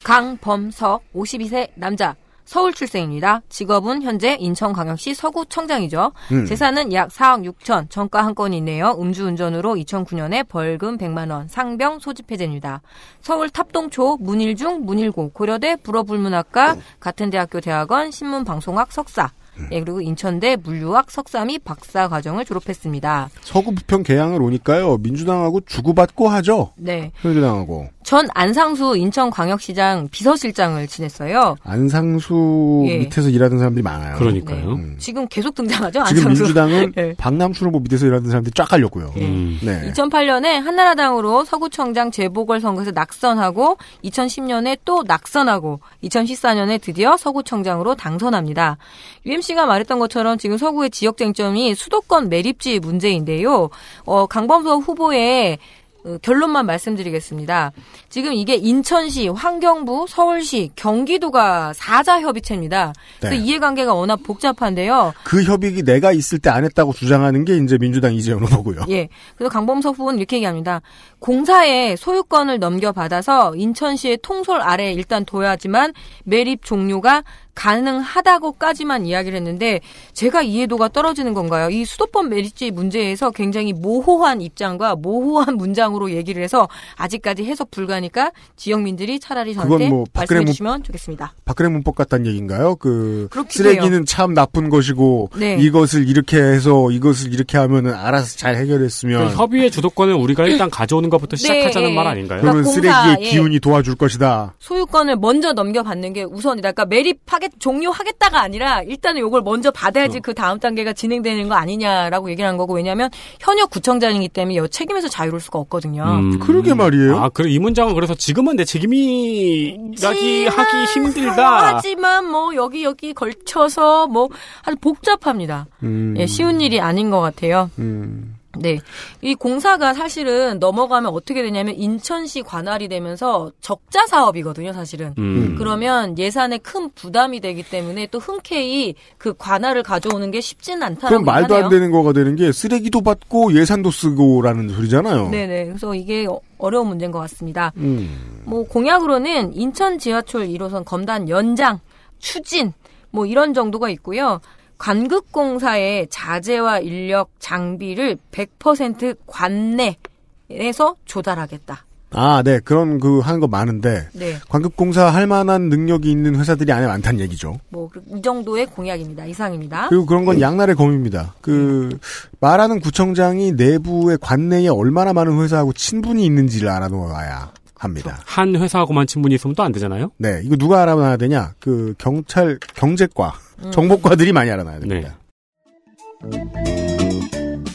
[0.10, 3.44] 강범석 52세 남자 서울 출생입니다.
[3.48, 6.12] 직업은 현재 인천광역시 서구청장이죠.
[6.32, 6.46] 음.
[6.48, 8.98] 재산은 약 4억 6천, 정가 한 건이 있네요.
[9.00, 12.82] 음주운전으로 2009년에 벌금 100만 원, 상병 소집 해제입니다.
[13.22, 19.30] 서울 탑동초, 문일중, 문일고, 고려대 불어불문학과, 같은 대학교 대학원, 신문방송학 석사,
[19.72, 23.30] 예, 그리고 인천대 물류학 석사 및 박사 과정을 졸업했습니다.
[23.42, 26.72] 서구 부평 개항을 오니까요, 민주당하고 주고받고 하죠.
[26.78, 27.12] 네.
[27.24, 27.90] 민주당하고.
[28.04, 31.58] 전 안상수 인천광역시장 비서실장을 지냈어요.
[31.64, 32.98] 안상수 예.
[33.00, 34.18] 밑에서 일하던 사람들이 많아요.
[34.18, 34.74] 그러니까요.
[34.74, 34.96] 음.
[34.98, 36.44] 지금 계속 등장하죠, 지금 안상수.
[36.44, 37.14] 민주당은 네.
[37.18, 39.14] 박남춘 후보 밑에서 일하던 사람들이 쫙 깔렸고요.
[39.18, 39.60] 음.
[39.62, 39.92] 네.
[39.92, 48.78] 2008년에 한나라당으로 서구청장 재보궐선거에서 낙선하고 2010년에 또 낙선하고 2014년에 드디어 서구청장으로 당선합니다.
[49.26, 53.70] UMC 가 말했던 것처럼 지금 서구의 지역 쟁점이 수도권 매립지 문제인데요.
[54.06, 55.58] 어, 강범석 후보의
[56.06, 57.74] 어, 결론만 말씀드리겠습니다.
[58.08, 62.94] 지금 이게 인천시, 환경부, 서울시, 경기도가 사자 협의체입니다.
[63.20, 63.42] 그래서 네.
[63.42, 65.14] 이해관계가 워낙 복잡한데요.
[65.26, 68.86] 그 협의가 내가 있을 때 안 했다고 주장하는 게 이제 민주당 이재현 후보고요.
[68.90, 69.10] 예.
[69.36, 70.82] 그래서 강범석 후보는 이렇게 얘기합니다.
[71.20, 75.94] 공사에 소유권을 넘겨받아서 인천시의 통솔 아래에 일단 둬야지만
[76.24, 77.24] 매립 종료가
[77.60, 79.82] 가능하다고까지만 이야기를 했는데
[80.14, 81.70] 제가 이해도가 떨어지는 건가요?
[81.70, 89.20] 이 수도권 매립지 문제에서 굉장히 모호한 입장과 모호한 문장으로 얘기를 해서 아직까지 해석 불가니까 지역민들이
[89.20, 91.34] 차라리 저한테 그건 뭐 박근혜 말씀해 문- 주시면 좋겠습니다.
[91.46, 92.76] 박근혜 문법 같다는 얘기인가요?
[92.76, 95.58] 그 쓰레기는 참 나쁜 것이고 네.
[95.60, 101.10] 이것을 이렇게 해서 이것을 이렇게 하면은 알아서 잘 해결했으면 그 협의의 주도권을 우리가 일단 가져오는
[101.10, 101.96] 것부터 시작하자는 네.
[101.96, 102.42] 말 아닌가요?
[102.42, 102.74] 그러면 그러니까
[103.04, 104.54] 쓰레기의 공사에- 기운이 도와줄 것이다.
[104.60, 106.72] 소유권을 먼저 넘겨받는 게 우선이다.
[106.72, 112.30] 그러니까 매립하 겠 종료하겠다가 아니라 일단은 이걸 먼저 받아야지 그 다음 단계가 진행되는 거 아니냐라고
[112.30, 113.10] 얘기를 한 거고 왜냐하면
[113.40, 116.04] 현역 구청장이기 때문에 이 책임에서 자유로울 수가 없거든요.
[116.04, 116.40] 음.
[116.40, 117.18] 그러게 말이에요.
[117.18, 121.76] 아, 그래 이 문장은 그래서 지금은 내 책임이라기 하기 힘들다.
[121.76, 124.30] 하지만 뭐 여기 여기 걸쳐서 뭐
[124.64, 125.68] 아주 복잡합니다.
[125.84, 127.70] 음, 예, 쉬운 일이 아닌 것 같아요.
[127.80, 128.39] 음.
[128.62, 128.80] 네.
[129.22, 135.14] 이 공사가 사실은 넘어가면 어떻게 되냐면 인천시 관할이 되면서 적자 사업이거든요, 사실은.
[135.18, 135.56] 음.
[135.58, 141.26] 그러면 예산에 큰 부담이 되기 때문에 또 흔쾌히 그 관할을 가져오는 게 쉽지는 않다라고 그럼
[141.26, 141.66] 말도 하네요.
[141.66, 145.30] 안 되는 거가 되는 게 쓰레기도 받고 예산도 쓰고라는 소리잖아요.
[145.30, 145.66] 네네.
[145.66, 147.72] 그래서 이게 어- 어려운 문제인 것 같습니다.
[147.78, 148.44] 음.
[148.46, 151.80] 뭐 공약으로는 인천 지하철 1호선 검단 연장,
[152.20, 152.74] 추진
[153.12, 154.40] 뭐 이런 정도가 있고요.
[154.80, 161.86] 관극공사의 자재와 인력, 장비를 100% 관내에서 조달하겠다.
[162.12, 162.60] 아, 네.
[162.60, 164.38] 그런 그 하는 거 많은데 네.
[164.50, 167.60] 관급공사 할 만한 능력이 있는 회사들이 안에 많다는 얘기죠.
[167.70, 169.26] 뭐 이 정도의 공약입니다.
[169.26, 169.90] 이상입니다.
[169.90, 171.36] 그리고 그런 건 양날의 검입니다.
[171.42, 172.00] 그
[172.40, 178.20] 말하는 구청장이 내부의 관내에 얼마나 많은 회사하고 친분이 있는지를 알아놓아야 합니다.
[178.26, 180.12] 한 회사하고만 친분이 있으면 또 안 되잖아요.
[180.18, 181.54] 네, 이거 누가 알아놔야 되냐?
[181.60, 183.34] 그 경찰 경제과
[183.64, 183.72] 음.
[183.72, 185.18] 정보과들이 많이 알아놔야 됩니다.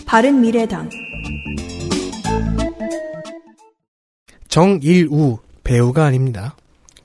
[0.06, 0.89] 바른 미래당
[4.48, 6.55] 정일우 배우가 아닙니다.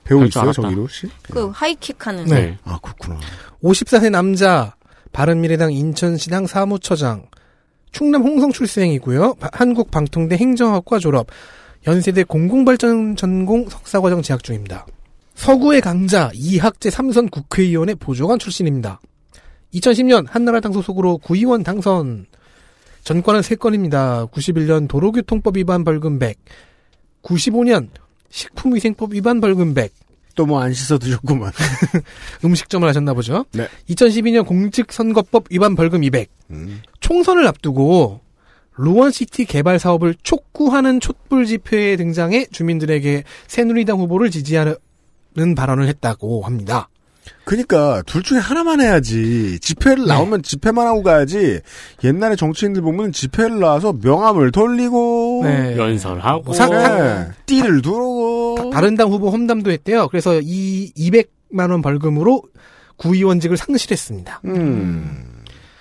[0.04, 0.52] 배우 있어요.
[0.52, 1.08] 정의로 씨?
[1.22, 2.24] 그 하이킥 하는.
[2.26, 2.58] 네.
[2.64, 3.18] 아, 그렇구나.
[3.62, 4.74] 54세 남자,
[5.12, 7.26] 바른미래당 인천시당 사무처장,
[7.92, 9.34] 충남 홍성 출생이고요.
[9.34, 11.28] 바- 한국방통대 행정학과 졸업,
[11.86, 14.86] 연세대 공공발전 전공 석사과정 재학 중입니다.
[15.34, 19.00] 서구의 강자, 이학재 삼선 국회의원의 보좌관 출신입니다.
[19.74, 22.26] 2010년 한나라당 소속으로 구의원 당선.
[23.04, 24.30] 전과는 3건입니다.
[24.30, 26.36] 91년 도로교통법 위반 벌금 100,
[27.22, 27.88] 95년
[28.28, 29.90] 식품위생법 위반 벌금 100,
[30.34, 31.50] 또 뭐 안 씻어 드셨구만.
[32.44, 33.44] 음식점을 하셨나 보죠.
[33.52, 33.68] 네.
[33.88, 36.28] 2012년 공직선거법 위반 벌금 200.
[36.50, 36.82] 음.
[37.00, 38.20] 총선을 앞두고
[38.80, 44.74] 루원시티 개발 사업을 촉구하는 촛불 집회에 등장해 주민들에게 새누리당 후보를 지지하는
[45.56, 46.88] 발언을 했다고 합니다.
[47.44, 49.58] 그니까 둘 중에 하나만 해야지.
[49.60, 50.08] 집회를 네.
[50.08, 51.60] 나오면 집회만 하고 가야지.
[52.02, 55.76] 옛날에 정치인들 보면 집회를 나와서 명함을 돌리고 네.
[55.76, 57.28] 연설하고 뭐 사- 네.
[57.46, 60.08] 띠를 두르고 바른당 후보 험담도 했대요.
[60.08, 62.42] 그래서 이 200만 원 벌금으로
[62.96, 64.40] 구의원직을 상실했습니다.
[64.46, 65.29] 음.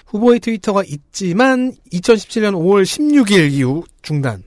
[0.10, 4.44] 후보의 트위터가 있지만 2017년 5월 16일 이후 중단.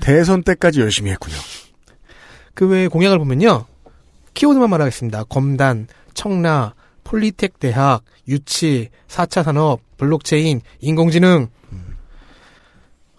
[0.00, 1.36] 대선 때까지 열심히 했군요.
[2.54, 3.66] 그 외에 공약을 보면요.
[4.34, 5.24] 키워드만 말하겠습니다.
[5.24, 6.74] 검단, 청라,
[7.04, 11.48] 폴리텍 대학, 유치, 4차 산업, 블록체인, 인공지능.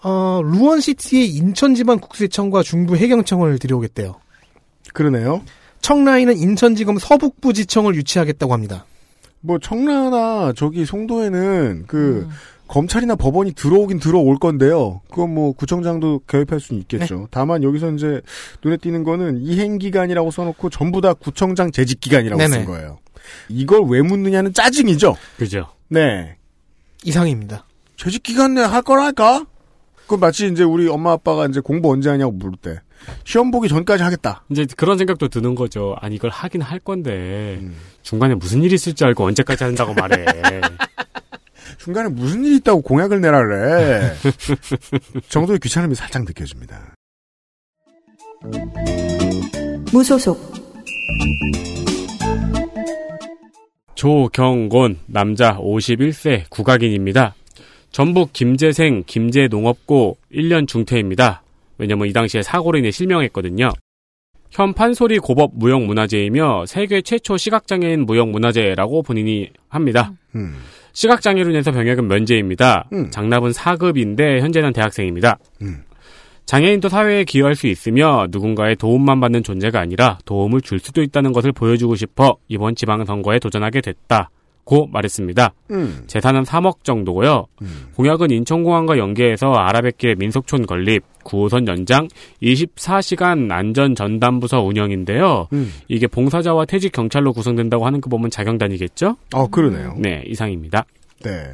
[0.01, 4.15] 어, 루원시티의 인천지방 국세청과 중부 해경청을 들여오겠대요.
[4.93, 5.43] 그러네요.
[5.81, 8.85] 청라에는 인천지검 서북부지청을 유치하겠다고 합니다.
[9.41, 12.29] 뭐 청라나 저기 송도에는 그 음.
[12.67, 15.01] 검찰이나 법원이 들어오긴 들어올 건데요.
[15.09, 17.15] 그건 뭐 구청장도 개입할 수는 있겠죠.
[17.15, 17.25] 네.
[17.31, 18.21] 다만 여기서 이제
[18.63, 22.53] 눈에 띄는 거는 이행 기간이라고 써놓고 전부 다 구청장 재직 기간이라고 네네.
[22.53, 22.99] 쓴 거예요.
[23.47, 25.15] 이걸 왜 묻느냐는 짜증이죠.
[25.37, 25.67] 그죠.
[25.87, 26.37] 네.
[27.03, 27.65] 이상입니다.
[27.97, 29.45] 재직 기간 내에 할 거랄까?
[30.05, 32.79] 그 마치 이제 우리 엄마 아빠가 이제 공부 언제 하냐고 물을 때
[33.23, 34.43] 시험 보기 전까지 하겠다.
[34.49, 35.95] 이제 그런 생각도 드는 거죠.
[35.99, 37.75] 아니 이걸 하긴 할 건데 음.
[38.01, 40.25] 중간에 무슨 일이 있을 줄 알고 언제까지 한다고 말해.
[41.77, 44.13] 중간에 무슨 일이 있다고 공약을 내라 그래.
[45.29, 46.95] 정도의 귀찮음이 살짝 느껴집니다.
[49.91, 50.53] 무소속
[53.95, 57.35] 조경곤 남자 51세 국악인입니다.
[57.91, 61.43] 전북 김제생 김제농업고 1년 중퇴입니다.
[61.79, 63.71] 왜냐면 이 당시에 사고로 인해 실명했거든요.
[64.51, 70.11] 현 판소리 고법 무형 문화재이며 세계 최초 시각장애인 무형 문화재라고 본인이 합니다.
[70.35, 70.55] 음.
[70.93, 72.89] 시각장애로 인해서 병역은 면제입니다.
[72.93, 73.09] 음.
[73.11, 75.37] 장납은 4급인데 현재는 대학생입니다.
[75.61, 75.83] 음.
[76.45, 81.51] 장애인도 사회에 기여할 수 있으며 누군가의 도움만 받는 존재가 아니라 도움을 줄 수도 있다는 것을
[81.51, 84.31] 보여주고 싶어 이번 지방선거에 도전하게 됐다
[84.69, 85.53] 고 말했습니다.
[85.71, 86.03] 음.
[86.05, 87.47] 재산은 3억 정도고요.
[87.63, 87.87] 음.
[87.95, 92.07] 공약은 인천공항과 연계해서 아라뱃길 민속촌 건립, 9호선 연장,
[92.41, 95.47] 24시간 안전 전담부서 운영인데요.
[95.53, 95.71] 음.
[95.87, 99.15] 이게 봉사자와 퇴직 경찰로 구성된다고 하는 거 보면 자경단이겠죠?
[99.33, 99.95] 어, 그러네요.
[99.97, 100.85] 네, 이상입니다.
[101.23, 101.53] 네.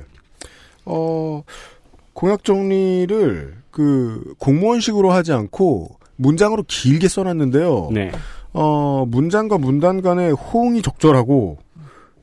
[0.85, 1.43] 어,
[2.13, 7.89] 공약 정리를 그 공무원식으로 하지 않고 문장으로 길게 써놨는데요.
[7.91, 8.11] 네.
[8.53, 11.57] 어, 문장과 문단 간의 호응이 적절하고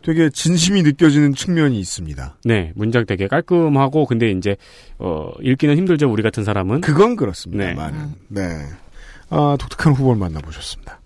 [0.02, 2.38] 되게 진심이 느껴지는 측면이 있습니다.
[2.44, 4.56] 네, 문장 되게 깔끔하고 근데 이제
[4.98, 6.80] 어 읽기는 힘들죠 우리 같은 사람은.
[6.80, 7.64] 그건 그렇습니다.
[7.64, 7.74] 네.
[7.74, 8.14] 많은.
[8.28, 8.42] 네.
[9.30, 11.00] 아, 독특한 후보를 만나보셨습니다.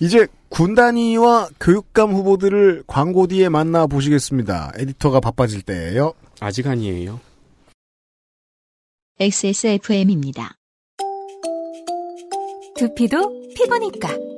[0.00, 4.72] 이제 군 단위와 교육감 후보들을 광고 뒤에 만나 보시겠습니다.
[4.78, 6.14] 에디터가 바빠질 때예요.
[6.40, 7.20] 아직 아니에요.
[9.20, 10.54] XSFM입니다.
[12.76, 14.37] 두피도 피부니까.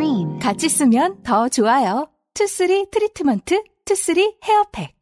[0.00, 2.08] Green 같이 쓰면 더 좋아요.
[2.32, 4.96] 투쓰리 트리트먼트, 투쓰리 헤어팩.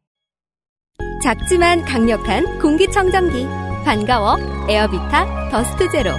[1.23, 3.45] 작지만 강력한 공기청정기.
[3.85, 4.35] 반가워
[4.67, 6.11] 에어비타 더스트 제로.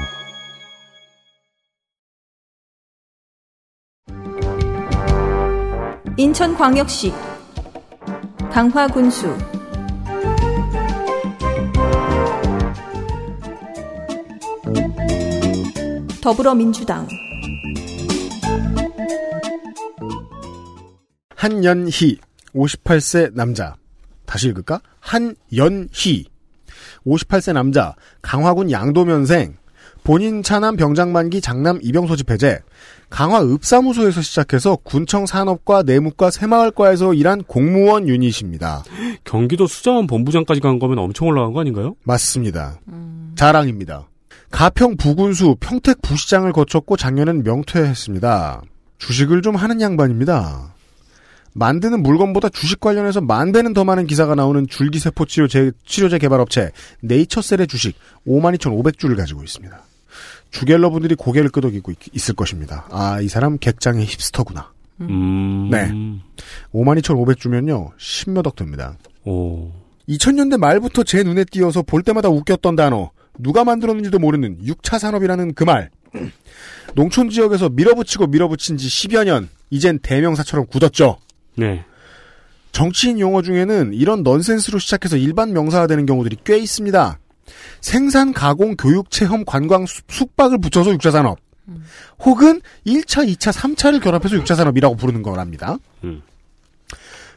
[6.16, 7.12] 인천광역시
[8.50, 9.36] 강화군수.
[16.22, 17.06] 더불어민주당
[21.40, 22.18] 한연희,
[22.54, 23.74] 58세 남자.
[24.26, 24.82] 다시 읽을까?
[25.00, 26.26] 한연희,
[27.06, 29.56] 58세 남자, 강화군 양도면생,
[30.04, 32.60] 본인 차남 병장 만기 장남 입영 소집 해제,
[33.08, 38.84] 강화 읍사무소에서 시작해서 군청 산업과 내무과 새마을과에서 일한 공무원 유닛입니다.
[39.24, 41.96] 경기도 수자원 본부장까지 간 거면 엄청 올라간 거 아닌가요?
[42.04, 42.80] 맞습니다.
[43.36, 44.10] 자랑입니다.
[44.50, 48.60] 가평 부군수 평택 부시장을 거쳤고 작년엔 명퇴했습니다.
[48.98, 50.74] 주식을 좀 하는 양반입니다.
[51.52, 56.70] 만드는 물건보다 주식 관련해서 만 배는 더 많은 기사가 나오는 줄기세포 치료제, 치료제 개발업체
[57.00, 57.96] 네이처셀의 주식
[58.26, 59.82] 52,500주를 가지고 있습니다.
[60.50, 62.86] 주갤러 분들이 고개를 끄덕이고 있, 을 것입니다.
[62.90, 64.72] 아, 이 사람 객장의 힙스터구나.
[65.02, 65.70] 음.
[65.70, 65.90] 네.
[66.72, 68.96] 52,500주면요, 10몇 억 됩니다.
[69.24, 69.70] 오.
[70.08, 75.64] 2000년대 말부터 제 눈에 띄어서 볼 때마다 웃겼던 단어, 누가 만들었는지도 모르는 6차 산업이라는 그
[75.64, 75.90] 말.
[76.94, 81.18] 농촌 지역에서 밀어붙이고 밀어붙인 지 10여 년, 이젠 대명사처럼 굳었죠.
[81.60, 81.84] 네.
[82.72, 87.18] 정치인 용어 중에는 이런 넌센스로 시작해서 일반 명사화되는 경우들이 꽤 있습니다.
[87.80, 91.38] 생산, 가공, 교육, 체험, 관광, 숙- 숙박을 붙여서 6차 산업.
[92.24, 95.78] 혹은 1차, 2차, 3차를 결합해서 6차 산업이라고 부르는 거랍니다.
[96.04, 96.22] 음.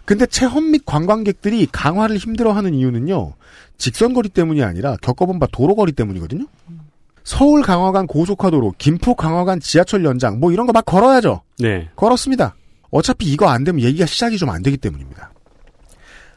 [0.06, 3.34] 근데 체험 및 관광객들이 강화를 힘들어하는 이유는요.
[3.78, 6.46] 직선거리 때문이 아니라 겪어본 바 도로거리 때문이거든요.
[7.24, 11.42] 서울 강화간 고속화도로, 김포 강화간 지하철 연장 뭐 이런 거 막 걸어야죠.
[11.60, 11.90] 네.
[11.96, 12.56] 걸었습니다.
[12.94, 15.32] 어차피 이거 안 되면 얘기가 시작이 좀 안 되기 때문입니다.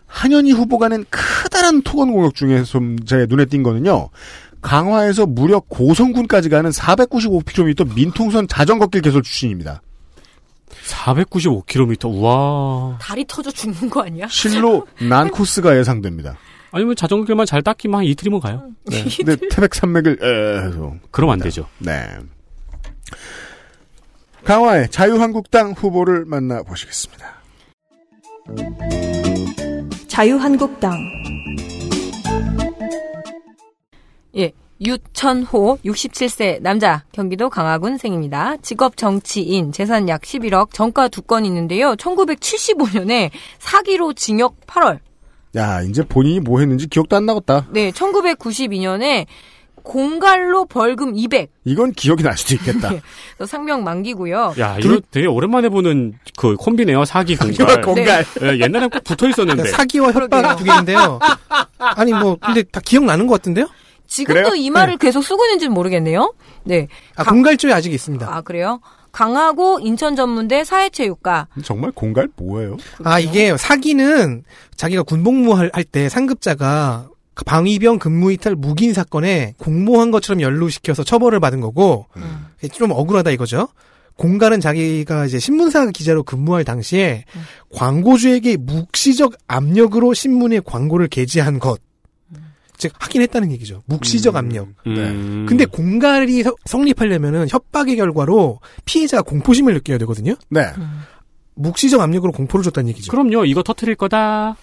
[0.07, 4.09] 한현희 후보가 낸 크다란 토건 공약 중에 좀제 눈에 띈 거는요.
[4.63, 9.83] 강화에서 무려 고성군까지 가는 495km 민통선 자전거길 개설 추진입니다.
[10.87, 12.07] 495km.
[12.07, 12.99] 우와.
[13.01, 14.27] 다리 터져 죽는 거 아니야?
[14.29, 16.37] 실로 난 코스가 예상됩니다.
[16.73, 18.71] 아니면 자전거길만 잘 닦기만 한 이틀이면 가요.
[18.87, 19.05] 네.
[19.17, 21.69] 근데 태백 산맥을 에 해서 그럼 안 되죠.
[21.79, 22.09] 네.
[24.47, 27.27] 강화의 자유한국당 후보를 만나 보시겠습니다.
[30.07, 30.93] 자유한국당
[34.37, 34.53] 예.
[34.81, 38.57] 유천호 67세 남자 경기도 강화군 생입니다.
[38.59, 41.95] 직업 정치인 재산 약 11억 정가 두 건 있는데요.
[41.97, 45.01] 1975년에 사기로 징역 8월.
[45.57, 47.67] 야, 이제 본인이 뭐 했는지 기억도 안 나겠다.
[47.71, 49.25] 네, 1992년에
[49.87, 51.51] 공갈로 벌금 200.
[51.65, 52.89] 이건 기억이 날 수도 있겠다.
[53.39, 54.55] 그래서 상명 만기고요.
[54.59, 57.05] 야, 이거 되게 오랜만에 보는 그 콤비네요.
[57.05, 57.81] 사기 공갈.
[57.83, 58.25] 공갈.
[58.43, 59.69] 예, 옛날엔 꼭 붙어 있었는데.
[59.71, 60.57] 사기와 협박.
[60.57, 61.19] 두 개인데요.
[61.79, 63.69] 아니 뭐 근데 다 기억나는 것 같은데요?
[64.09, 64.55] 지금도 그래요?
[64.55, 66.35] 이 말을 계속 쓰고 있는지는 모르겠네요.
[66.65, 66.89] 네.
[67.17, 68.27] 아, 강- 공갈조에 아직 있습니다.
[68.29, 68.81] 아, 그래요?
[69.13, 71.49] 강하고 인천 전문대 사회체육과.
[71.65, 72.77] 정말 공갈 뭐예요?
[73.03, 74.45] 아 이게 사기는
[74.77, 77.09] 자기가 군복무 할 때 상급자가
[77.45, 82.47] 방위병 근무 이탈 무기인 사건에 공모한 것처럼 연루시켜서 처벌을 받은 거고 음.
[82.73, 83.69] 좀 억울하다 이거죠.
[84.17, 87.41] 공갈은 자기가 이제 신문사 기자로 근무할 당시에 음.
[87.75, 91.81] 광고주에게 묵시적 압력으로 신문에 광고를 게재한 것.
[92.79, 93.83] 즉 하긴 했다는 얘기죠.
[93.87, 94.69] 묵시적 압력.
[94.87, 95.47] 음.
[95.49, 100.35] 근데 공갈이 서- 성립하려면은 협박의 결과로 피해자가 공포심을 느껴야 되거든요.
[100.51, 100.67] 네.
[101.55, 103.11] 묵시적 압력으로 공포를 줬다는 얘기죠.
[103.11, 103.47] 그럼요.
[103.47, 104.57] 이거 터트릴 거다.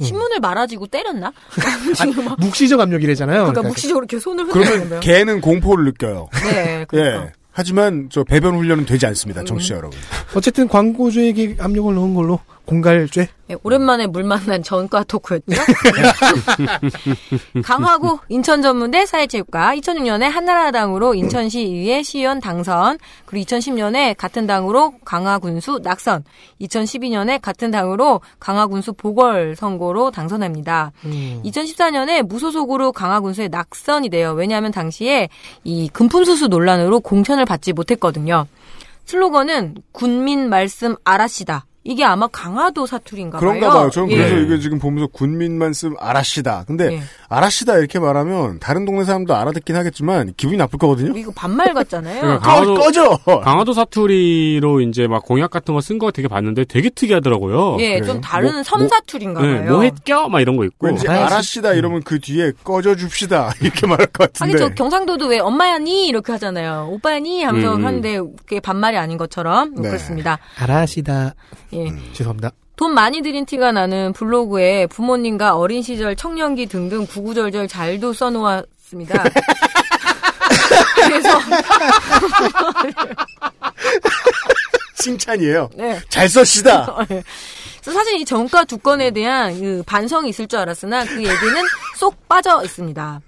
[0.00, 1.32] 신문을 말아지고 때렸나?
[1.96, 3.36] 지금 막 묵시적 압력이래잖아요.
[3.38, 6.28] 그러니까 그러니까 묵시적으로 이렇게 손을 그러면 흔들면 개는 공포를 느껴요.
[6.44, 7.26] 네, 그러니까.
[7.26, 7.32] 예.
[7.52, 9.42] 하지만 저 배변 훈련은 되지 않습니다.
[9.42, 9.98] 정치 자 여러분.
[10.36, 12.38] 어쨌든 광고주에게 압력을 넣은 걸로
[12.68, 13.28] 공갈죄.
[13.46, 15.46] 네, 오랜만에 물 만난 전과 토크였죠.
[17.64, 26.24] 강화구 인천전문대 사회체육과 2006년에 한나라당으로 인천시의회 시의원 당선, 그리고 2010년에 같은 당으로 강화군수 낙선,
[26.60, 30.92] 2012년에 같은 당으로 강화군수 보궐선거로 당선합니다.
[31.46, 34.32] 2014년에 무소속으로 강화군수에 낙선이 돼요.
[34.32, 35.30] 왜냐하면 당시에
[35.64, 38.46] 이 금품수수 논란으로 공천을 받지 못했거든요.
[39.06, 41.64] 슬로건은 군민 말씀 알아시다.
[41.90, 43.48] 이게 아마 강화도 사투리인가 봐요.
[43.48, 43.90] 그런가 봐요.
[43.90, 44.16] 저는 예.
[44.16, 46.64] 그래서 이게 지금 보면서 군민만 쓰면 아라시다.
[46.66, 47.00] 근데 예.
[47.30, 51.16] 아라시다 이렇게 말하면 다른 동네 사람도 알아듣긴 하겠지만 기분이 나쁠 거거든요.
[51.18, 52.40] 이거 반말 같잖아요.
[52.40, 53.18] 꺼, 강화도- 꺼져.
[53.42, 57.76] 강화도 사투리로 이제 막 공약 같은 거 쓴 거 되게 봤는데 되게 특이하더라고요.
[57.80, 58.04] 예, 그래요?
[58.12, 59.72] 좀 다른 뭐- 섬 사투리인가 네, 봐요.
[59.72, 60.28] 뭐 했겨?
[60.28, 60.86] 막 이런 거 있고.
[60.88, 64.58] 왠지 아라시- 아라시다 이러면 그 뒤에 꺼져 줍시다 이렇게 말할 것 같은데.
[64.58, 66.88] 저 경상도도 왜 엄마야니 이렇게 하잖아요.
[66.92, 67.84] 오빠야니 하면서 음.
[67.86, 69.88] 하는데 그게 반말이 아닌 것처럼 네.
[69.88, 70.38] 그렇습니다.
[70.58, 71.34] 알아시다.
[71.72, 71.77] 예.
[72.12, 72.50] 죄송합니다.
[72.76, 79.24] 돈 많이 들인 티가 나는 블로그에 부모님과 어린 시절 청년기 등등 구구절절 잘도 써놓았습니다.
[80.94, 81.40] 그래서
[84.94, 85.70] 칭찬이에요.
[85.74, 86.00] 네.
[86.08, 86.96] 잘 써시다.
[87.08, 91.62] 그래서 사실 이 정가 두 건에 대한 그 반성이 있을 줄 알았으나 그 얘기는
[91.96, 93.20] 쏙 빠져 있습니다.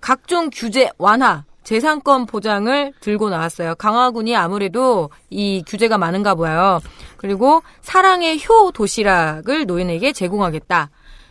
[0.00, 3.76] 각종 규제 완화, 재산권 보장을 들고 나왔어요.
[3.76, 6.80] 강화군이 아무래도 이 규제가 많은가 봐요.
[7.16, 10.90] 그리고 사랑의 효 도시락을 노인에게 제공하겠다.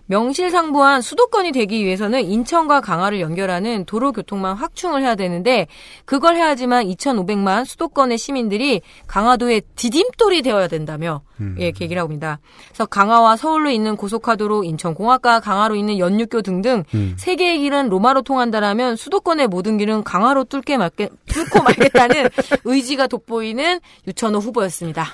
[0.09, 5.67] 명실상부한 수도권이 되기 위해서는 인천과 강화를 연결하는 도로교통망 확충을 해야 되는데
[6.05, 11.21] 그걸 해야지만 2,500만 수도권의 시민들이 강화도의 디딤돌이 되어야 된다며
[11.57, 12.39] 예, 계기를 하고 있습니다.
[12.67, 16.83] 그래서 강화와 서울로 있는 고속화도로 인천공학과 강화로 있는 연육교 등등
[17.17, 22.29] 세 개의 길은 로마로 통한다라면 수도권의 모든 길은 강화로 뚫게 말게, 뚫고 말겠다는
[22.65, 25.07] 의지가 돋보이는 유천호 후보였습니다.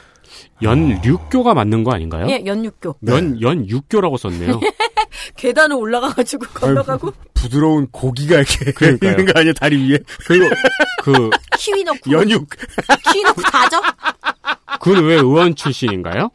[0.61, 2.27] 연육교가 맞는 거 아닌가요?
[2.29, 2.95] 예, 연육교.
[3.07, 4.59] 연, 연육교라고 썼네요.
[5.37, 9.11] 계단을 올라가가지고 걸어가고 부드러운 고기가 이렇게 그러니까요.
[9.11, 10.45] 있는 거 아니야 다리 위에 그리고,
[11.03, 12.47] 그, 키위 넣고 연육
[13.11, 13.81] 키위 넣고 다져?
[14.81, 16.29] 그건 왜 의원 출신인가요?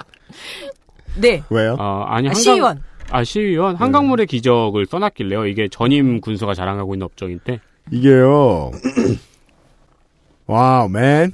[1.17, 1.43] 네.
[1.51, 1.77] 왜요?
[1.79, 2.83] 어, 아니, 아, 한강, 시의원.
[3.11, 3.77] 아, 시의원?
[3.77, 5.47] 한강물의 기적을 써놨길래요.
[5.47, 7.61] 이게 전임 군수가 자랑하고 있는 업적인데.
[7.91, 8.71] 이게요.
[10.47, 11.33] 와우 맨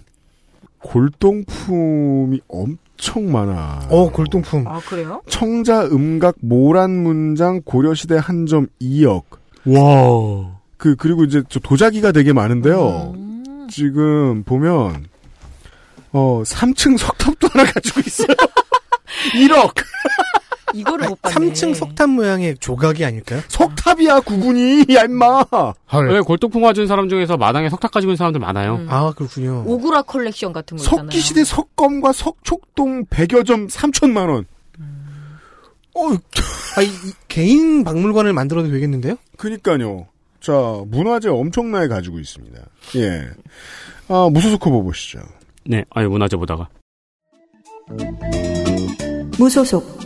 [0.80, 3.88] 골동품이 엄청 많아.
[3.90, 4.66] 어, 골동품.
[4.66, 5.20] 아 그래요?
[5.28, 9.22] 청자 음각 모란 문장 고려시대 한 점 2억.
[9.66, 10.56] 와.
[10.76, 13.12] 그 그리고 이제 저 도자기가 되게 많은데요.
[13.16, 13.66] 음.
[13.70, 15.06] 지금 보면
[16.12, 18.28] 어 3층 석탑도 하나 가지고 있어요.
[19.34, 19.74] 1억.
[20.74, 21.34] 이거를 못 봤네.
[21.52, 23.40] 3층 석탑 모양의 조각이 아닐까요?
[23.48, 25.44] 석탑이야 구군이 야 임마.
[25.92, 26.10] 헐.
[26.10, 28.76] 왜 골동품 가진 사람 중에서 마당에 석탑 가지고 있는 사람들 많아요.
[28.76, 28.86] 음.
[28.90, 29.64] 아, 그렇군요.
[29.66, 31.04] 오구라 컬렉션 같은 거 있잖아요.
[31.06, 34.46] 석기시대 석검과 석촉 등 100여 점 3천만 원.
[35.94, 36.08] 어,
[36.76, 39.16] 아, 이, 이 개인 박물관을 만들어도 되겠는데요?
[39.38, 40.06] 그니까요.
[40.40, 40.52] 자,
[40.86, 42.58] 문화재 엄청나게 가지고 있습니다.
[42.96, 43.22] 예.
[44.08, 45.20] 아, 무소속 후보 보시죠.
[45.64, 46.68] 네, 아니, 문화재 보다가.
[49.38, 50.05] 무소속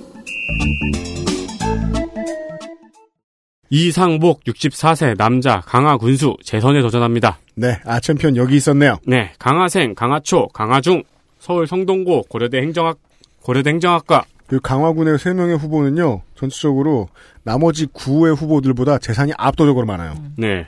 [3.72, 7.38] 이상복 64세 남자 강화 군수 재선에 도전합니다.
[7.54, 8.96] 네, 아, 챔피언 여기 있었네요.
[9.06, 11.04] 네, 강화생, 강화초, 강화중,
[11.38, 12.98] 서울 성동고, 고려대 행정학,
[13.42, 17.08] 고려대 행정학과, 그 강화군의 3명의 후보는요, 전체적으로
[17.44, 20.14] 나머지 9의 후보들보다 재산이 압도적으로 많아요.
[20.36, 20.66] 네,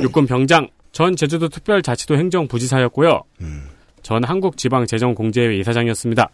[0.00, 3.22] 육군 병장, 전 제주도 특별자치도 행정부지사였고요.
[4.00, 6.30] 전 한국지방재정공제회 이사장이었습니다.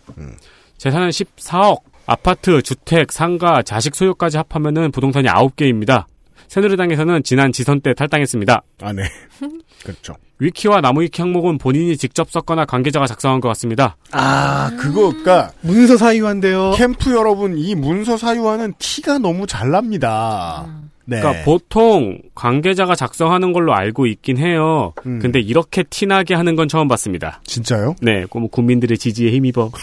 [0.76, 6.06] 재산은 14억, 아파트, 주택, 상가, 자식 소유까지 합하면은 부동산이 9개입니다.
[6.48, 8.62] 새누리당에서는 지난 지선 때 탈당했습니다.
[8.80, 9.02] 아, 네.
[9.84, 10.14] 그렇죠.
[10.38, 13.98] 위키와 나무위키 항목은 본인이 직접 썼거나 관계자가 작성한 것 같습니다.
[14.12, 16.72] 아, 그거가, 문서 사유한데요.
[16.76, 20.66] 캠프 여러분, 이 문서 사유화는 티가 너무 잘 납니다.
[21.08, 21.20] 네.
[21.20, 24.92] 그러니까 보통 관계자가 작성하는 걸로 알고 있긴 해요.
[25.06, 25.18] 음.
[25.20, 27.40] 근데 이렇게 티나게 하는 건 처음 봤습니다.
[27.44, 27.94] 진짜요?
[28.02, 29.70] 네, 그뭐 국민들의 지지에 힘입어.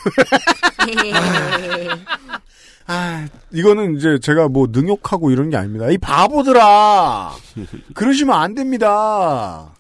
[2.88, 5.89] 아, 이거는 이제 제가 뭐 능욕하고 이런 게 아닙니다.
[5.89, 7.31] 이 바보들아!
[7.95, 9.72] 그러시면 안 됩니다.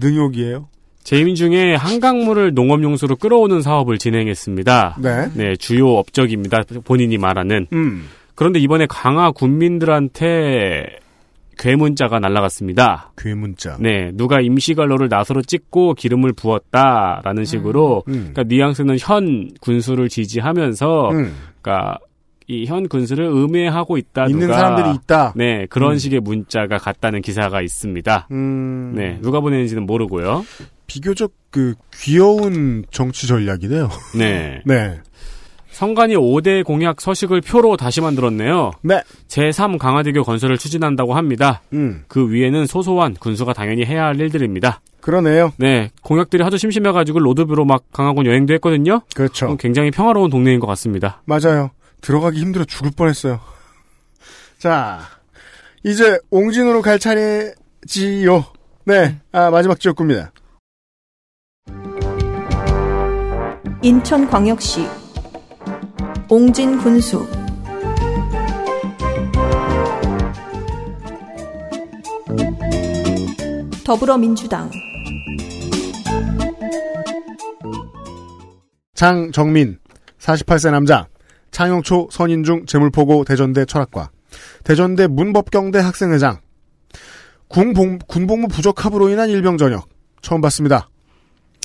[0.00, 0.66] 능욕이에요?
[1.04, 4.96] 재임 중에 한강물을 농업용수로 끌어오는 사업을 진행했습니다.
[5.00, 5.28] 네.
[5.34, 6.62] 네, 주요 업적입니다.
[6.82, 7.68] 본인이 말하는.
[7.72, 8.08] 음.
[8.34, 10.98] 그런데 이번에 강화 군민들한테
[11.56, 13.12] 괴문자가 날라갔습니다.
[13.16, 13.76] 괴문자.
[13.80, 18.32] 네, 누가 임시관로를 나서로 찍고 기름을 부었다라는 식으로, 음.
[18.32, 21.34] 그러니까 뉘앙스는 현 군수를 지지하면서, 음.
[21.62, 21.98] 그러니까
[22.46, 24.26] 이 현 군수를 음해하고 있다.
[24.26, 25.32] 있는 누가, 사람들이 있다.
[25.36, 25.98] 네, 그런 음.
[25.98, 28.28] 식의 문자가 갔다는 기사가 있습니다.
[28.32, 28.92] 음.
[28.96, 30.44] 네, 누가 보내는지는 모르고요.
[30.86, 33.88] 비교적 그 귀여운 정치 전략이네요.
[34.18, 34.60] 네.
[34.66, 35.00] 네.
[35.74, 38.70] 성관이 5대 공약 서식을 표로 다시 만들었네요.
[38.82, 39.02] 네.
[39.26, 41.62] 제3 강화대교 건설을 추진한다고 합니다.
[41.72, 42.04] 음.
[42.06, 44.80] 그 위에는 소소한 군수가 당연히 해야 할 일들입니다.
[45.00, 45.52] 그러네요.
[45.58, 49.02] 네, 공약들이 하도 심심해가지고 로드뷰로 막 강화군 여행도 했거든요.
[49.14, 49.48] 그렇죠.
[49.48, 51.20] 어, 굉장히 평화로운 동네인 것 같습니다.
[51.26, 51.72] 맞아요.
[52.00, 53.40] 들어가기 힘들어 죽을 뻔했어요.
[54.58, 55.00] 자,
[55.82, 58.44] 이제 옹진으로 갈 차례지요.
[58.86, 60.32] 네, 아, 마지막 지역구입니다.
[63.82, 65.03] 인천광역시
[66.28, 67.26] 옹진 군수
[73.84, 74.70] 더불어민주당
[78.94, 79.78] 장정민,
[80.18, 81.06] 48세 남자,
[81.50, 84.10] 창영초 선인중 재물포고 대전대 철학과,
[84.64, 86.40] 대전대 문법경대 학생회장,
[87.48, 89.88] 군복, 군복무 부적합으로 인한 일병 전역.
[90.22, 90.88] 처음 봤습니다.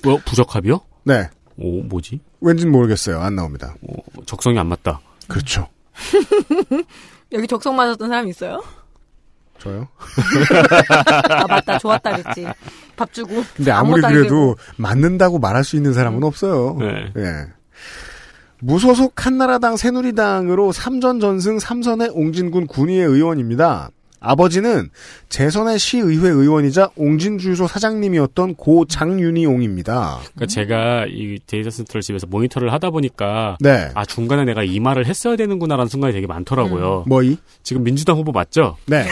[0.06, 0.82] 어, 부적합이요?
[1.06, 1.30] 네,
[1.60, 2.20] 오, 뭐지?
[2.42, 3.20] 왠진 모르겠어요.
[3.20, 3.76] 안 나옵니다.
[3.88, 3.94] 어,
[4.26, 5.02] 적성이 안 맞다.
[5.28, 5.68] 그렇죠.
[7.34, 8.64] 여기 적성 맞았던 사람 있어요?
[9.60, 9.88] 저요?
[11.30, 12.48] 아 맞다 좋았다 그랬지.
[12.96, 13.44] 밥 주고.
[13.56, 16.78] 근데 아무리 그래도 맞는다고 말할 수 있는 사람은 없어요.
[16.80, 17.12] 네.
[17.18, 17.48] 예.
[18.62, 23.92] 무소속 한나라당 새누리당으로 3전 전승 3선의 옹진군 군의회 의원입니다.
[24.20, 24.90] 아버지는
[25.30, 30.20] 재선의 시의회 의원이자 옹진주유소 사장님이었던 고 장윤희옹입니다.
[30.20, 33.90] 그러니까 제가 이 데이터 센터를 집에서 모니터를 하다 보니까 네.
[33.94, 37.06] 아 중간에 내가 이 말을 했어야 되는구나라는 순간이 되게 많더라고요.
[37.08, 37.38] 뭐이?
[37.64, 38.78] 지금 민주당 후보 맞죠?
[38.86, 39.06] 네.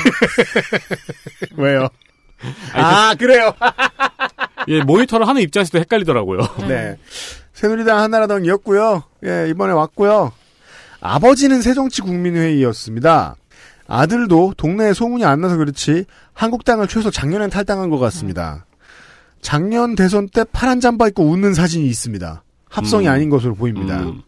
[1.55, 1.87] 왜요?
[2.73, 3.53] 아니, 아, 그 래요?
[4.67, 6.39] 예, 모니터를 하는 입장에서도 헷갈리더라고요.
[6.67, 6.97] 네.
[7.53, 9.03] 새누리당 한나라당이었고요.
[9.25, 10.33] 예, 이번에 왔고요.
[10.99, 13.35] 아버지는 새정치국민회의였습니다.
[13.87, 18.65] 아들도 동네에 소문이 안 나서 그렇지 한국당을 최소 작년엔 탈당한 것 같습니다.
[19.41, 22.43] 작년 대선 때 파란 잠바 입고 웃는 사진이 있습니다.
[22.69, 23.11] 합성이 음.
[23.11, 23.99] 아닌 것으로 보입니다.
[24.01, 24.21] 음.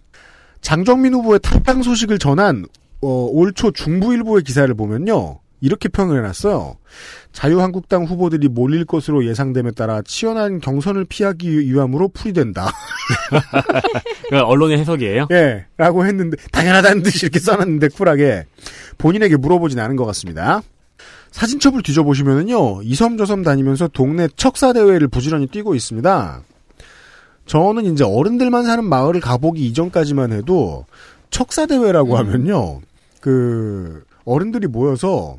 [0.61, 2.65] 장정민 후보의 탈당 소식을 전한
[3.01, 5.39] 어, 올 초 중부일보의 기사를 보면요.
[5.61, 6.77] 이렇게 평을 해놨어요.
[7.31, 12.71] 자유한국당 후보들이 몰릴 것으로 예상됨에 따라 치열한 경선을 피하기 위함으로 풀이된다.
[14.31, 15.27] 언론의 해석이에요.
[15.31, 18.45] 예, 라고 했는데, 당연하다는 듯이 이렇게 써놨는데, 쿨하게.
[18.97, 20.61] 본인에게 물어보진 않은 것 같습니다.
[21.31, 26.41] 사진첩을 뒤져보시면은요, 이섬저섬 다니면서 동네 척사대회를 부지런히 뛰고 있습니다.
[27.45, 30.85] 저는 이제 어른들만 사는 마을을 가보기 이전까지만 해도,
[31.29, 32.81] 척사대회라고 하면요,
[33.21, 35.37] 그, 어른들이 모여서,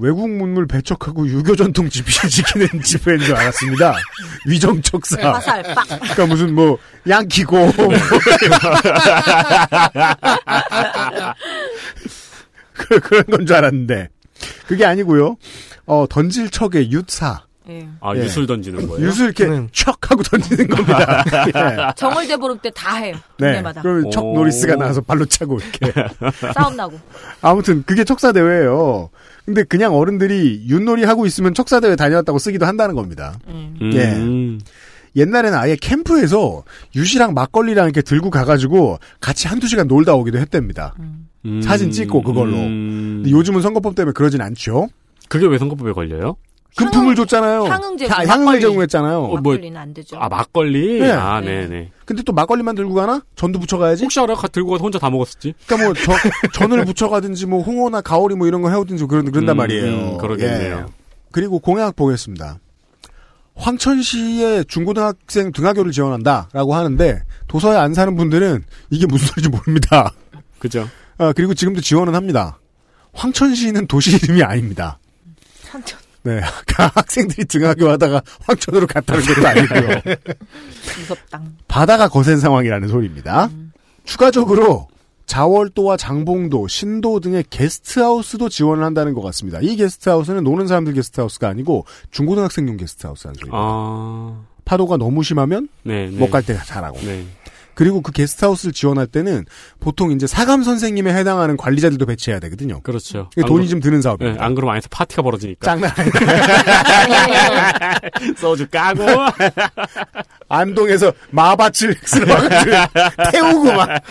[0.00, 3.94] 외국 문물 배척하고 유교 전통 집시를 지키는 집회인 줄 알았습니다.
[4.46, 5.32] 위정 척사.
[5.32, 5.86] 화살 빡.
[5.88, 7.72] 그러니까 무슨 뭐 양키고 뭐
[12.74, 14.08] 그- 그런 건 줄 알았는데
[14.66, 15.36] 그게 아니고요.
[15.86, 17.86] 어 던질 척의 윳사 예.
[18.00, 18.20] 아, 예.
[18.20, 19.10] 유술 던지는 거예요?
[19.10, 19.68] 윳을 이렇게 음.
[19.72, 21.22] 척 하고 던지는 겁니다.
[21.48, 21.92] 예.
[21.96, 23.14] 정월대 부를 때다 해요.
[23.38, 23.46] 네.
[23.52, 23.82] 동네마다.
[23.82, 24.34] 그럼 척 오.
[24.34, 25.92] 노리스가 나와서 발로 차고 이렇게.
[26.54, 26.98] 싸움 나고.
[27.42, 29.10] 아무튼 그게 척사 대회예요.
[29.48, 33.38] 근데 그냥 어른들이 윳놀이 하고 있으면 척사 대회 다녀왔다고 쓰기도 한다는 겁니다.
[33.48, 33.78] 음.
[33.80, 34.60] 음.
[35.16, 36.64] 옛날에는 아예 캠프에서
[36.94, 40.94] 유시랑 막걸리랑 이렇게 들고 가가지고 같이 한두 시간 놀다 오기도 했답니다.
[41.46, 41.62] 음.
[41.62, 42.58] 사진 찍고 그걸로.
[42.58, 43.22] 음.
[43.22, 44.88] 근데 요즘은 선거법 때문에 그러진 않죠.
[45.30, 46.36] 그게 왜 선거법에 걸려요?
[46.76, 47.64] 금품을 줬잖아요.
[47.64, 48.60] 향응 제공, 다- 향응을.
[48.60, 49.16] 제공했잖아요.
[49.18, 50.16] 어, 뭐- 막걸리는 안 되죠.
[50.16, 51.00] 아, 막걸리?
[51.00, 51.10] 네.
[51.10, 51.66] 아, 네.
[51.66, 51.90] 네네.
[52.04, 53.22] 근데 또 막걸리만 들고 가나?
[53.34, 54.04] 전도 붙여가야지.
[54.04, 54.34] 혹시 알아?
[54.34, 55.54] 가- 들고 가서 혼자 다 먹었었지?
[55.66, 56.12] 그러니까 뭐 저,
[56.54, 59.84] 전을 붙여가든지 뭐 홍어나 가오리 뭐 이런 거 해오든지 그런 그런단 음, 말이에요.
[60.12, 60.86] 음, 그러겠네요.
[60.88, 60.92] 예.
[61.32, 62.58] 그리고 공약 보겠습니다.
[63.56, 70.12] 황천시에 중고등학생 등하교를 지원한다라고 하는데 도서에 안 사는 분들은 이게 무슨 소리인지 모릅니다.
[70.60, 70.88] 그죠?
[71.18, 72.58] 아, 그리고 지금도 지원은 합니다.
[73.14, 74.98] 황천시는 도시 이름이 아닙니다.
[75.62, 75.98] 삼천.
[76.22, 76.40] 네,
[76.76, 80.02] 학생들이 등하교 하다가 황천으로 갔다는 것도 아니고요.
[80.98, 81.56] 무섭당.
[81.68, 83.50] 바다가 거센 상황이라는 소리입니다.
[84.04, 84.88] 추가적으로
[85.26, 89.60] 자월도와 장봉도, 신도 등의 게스트하우스도 지원을 한다는 것 같습니다.
[89.60, 93.58] 이 게스트하우스는 노는 사람들 게스트하우스가 아니고 중고등학생용 게스트하우스라는 소리입니다.
[93.60, 96.08] 아, 파도가 너무 심하면 네.
[96.08, 96.16] 네.
[96.16, 96.98] 못갈때 잘하고.
[97.00, 97.26] 네.
[97.78, 99.44] 그리고 그 게스트하우스를 지원할 때는
[99.78, 102.80] 보통 이제 사감 선생님에 해당하는 관리자들도 배치해야 되거든요.
[102.80, 103.30] 그렇죠.
[103.36, 104.44] 돈이 그러- 좀 드는 네, 사업입니다.
[104.44, 105.64] 안 그러면 안에서 파티가 벌어지니까.
[105.64, 106.14] 장난 아니에요.
[108.36, 109.04] 소주 까고.
[110.50, 112.76] 안동에서 마밭을 쓸어가지고
[113.30, 114.02] 태우고 막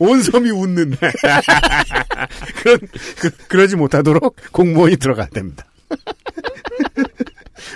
[0.00, 0.94] 온 섬이 웃는
[2.62, 2.78] 그런
[3.18, 5.64] 그, 그러지 못하도록 공무원이 들어가야 됩니다.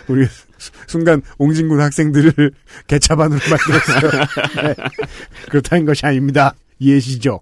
[0.08, 0.44] 우리 수-
[0.86, 2.32] 순간 옹진군 학생들을
[2.86, 4.24] 개차반으로 만들었어요.
[4.62, 4.74] 네.
[5.48, 6.54] 그렇다는 것이 아닙니다.
[6.78, 7.40] 이해시죠?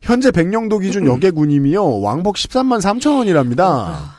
[0.00, 4.16] 현재 백령도 기준 여객운임이요 왕복 13만 3천 원이랍니다.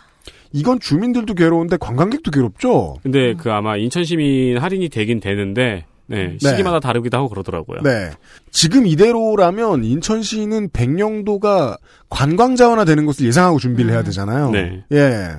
[0.54, 2.98] 이건 주민들도 괴로운데 관광객도 괴롭죠.
[3.04, 6.38] 근데 그 아마 인천 시민 할인이 되긴 되는데, 네, 네.
[6.38, 7.82] 시기마다 다르기도 하고 그러더라고요.
[7.82, 8.12] 네.
[8.52, 11.78] 지금 이대로라면 인천시는 백령도가
[12.10, 14.52] 관광 자원화 되는 것을 예상하고 준비를 해야 되잖아요.
[14.52, 14.84] 네.
[14.92, 15.32] 예.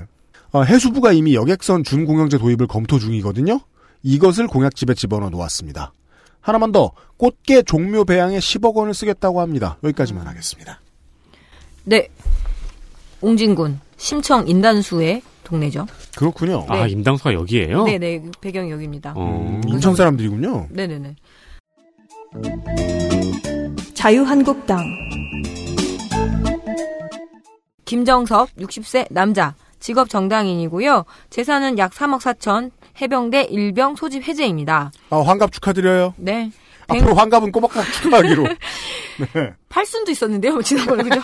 [0.54, 3.58] 어, 해수부가 이미 여객선 준공영제 도입을 검토 중이거든요.
[4.04, 5.92] 이것을 공약집에 집어넣어 놓았습니다.
[6.40, 9.78] 하나만 더 꽃게 종묘 배양에 10억 원을 쓰겠다고 합니다.
[9.82, 10.80] 여기까지만 하겠습니다.
[11.82, 12.08] 네.
[13.20, 15.86] 옹진군 심청 인단수의 동네죠.
[16.16, 16.66] 그렇군요.
[16.68, 16.92] 아, 네.
[16.92, 17.82] 임당수가 여기에요?
[17.84, 19.14] 네네 배경이 여기입니다.
[19.16, 19.60] 어.
[19.66, 20.68] 인천 사람들이군요.
[20.70, 21.16] 네네네.
[23.94, 24.84] 자유한국당
[27.84, 31.04] 김정섭 60세 남자 직업 정당인이고요.
[31.28, 32.70] 재산은 약 3억 4천
[33.02, 34.90] 해병대 일병 소집 해제입니다.
[35.10, 36.14] 아, 환갑 축하드려요.
[36.16, 36.50] 네.
[36.88, 38.46] 백- 앞으로 환갑은 꼬박꼬박 축하하기로.
[39.68, 41.20] 팔순도 있었는데요, 지난번에 그죠?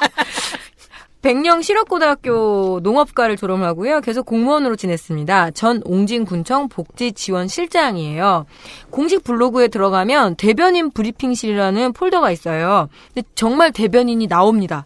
[1.23, 4.03] 백령 실업고등학교 농업과를 졸업하고요.
[4.03, 5.53] 계속 공무원으로 지냈습니다.
[5.53, 8.45] 전 옹진군청 복지지원실장이에요.
[8.91, 12.91] 공식 블로그에 들어가면 대변인 브리핑실이라는 폴더가 있어요.
[13.15, 14.85] 근데 정말 대변인이 나옵니다.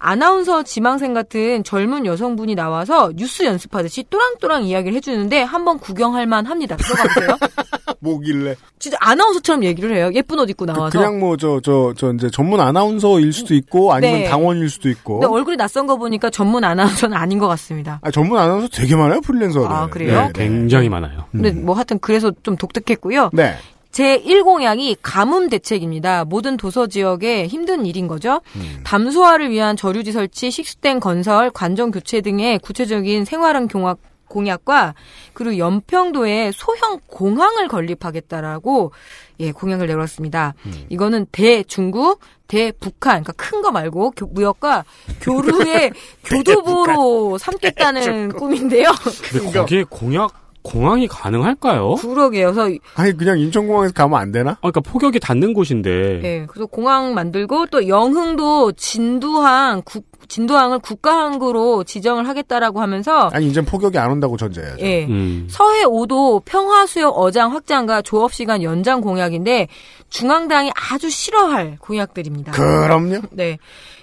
[0.00, 6.76] 아나운서 지망생 같은 젊은 여성분이 나와서 뉴스 연습하듯이 또랑또랑 이야기를 해주는데 한번 구경할 만 합니다.
[6.76, 7.38] 들어가 보세요.
[8.00, 8.56] 뭐길래.
[8.78, 10.10] 진짜 아나운서처럼 얘기를 해요.
[10.14, 10.98] 예쁜 옷 입고 나와서.
[10.98, 14.24] 그, 냥 뭐, 저, 저, 저, 이제 전문 아나운서일 수도 있고, 아니면 네.
[14.24, 15.20] 당원일 수도 있고.
[15.20, 18.00] 근데 얼굴이 낯선 거 보니까 전문 아나운서는 아닌 것 같습니다.
[18.02, 19.70] 아, 전문 아나운서 되게 많아요, 프리랜서들.
[19.70, 20.30] 아, 그래요?
[20.34, 21.26] 굉장히 많아요.
[21.30, 23.30] 근데 뭐 하여튼 그래서 좀 독특했고요.
[23.34, 23.54] 네.
[23.90, 26.24] 제 1공약이 가뭄 대책입니다.
[26.24, 28.40] 모든 도서 지역에 힘든 일인 거죠.
[28.84, 33.98] 담소화를 위한 저류지 설치, 식수댐 건설, 관정 교체 등의 구체적인 생활형 공약,
[34.28, 34.94] 공약과
[35.32, 38.92] 그리고 연평도에 소형 공항을 건립하겠다라고
[39.40, 40.54] 예, 공약을 내걸었습니다.
[40.88, 44.84] 이거는 대중국, 대북한, 그러니까 큰 거 말고 교- 무역과
[45.20, 45.90] 교류의
[46.24, 48.90] 교두보로 삼겠다는 꿈인데요.
[49.32, 51.94] 근데 거기에 공약 공항이 가능할까요?
[51.96, 52.52] 그러게요.
[52.52, 54.52] 그래서 아니, 그냥 인천공항에서 가면 안 되나?
[54.52, 56.20] 아, 그러니까 포격이 닿는 곳인데.
[56.22, 63.64] 예, 그래서 공항 만들고 또 영흥도 진두항 국 진도항을 국가항구로 지정을 하겠다라고 하면서 아니, 이젠
[63.64, 64.84] 포격이 안 온다고 전제해야죠.
[64.84, 65.06] 예.
[65.06, 65.48] 음.
[65.50, 69.66] 서해 5도 평화수역 어장 확장과 조업 시간 연장 공약인데
[70.08, 72.52] 중앙당이 아주 싫어할 공약들입니다.
[72.52, 73.22] 그럼요.
[73.32, 73.58] 네.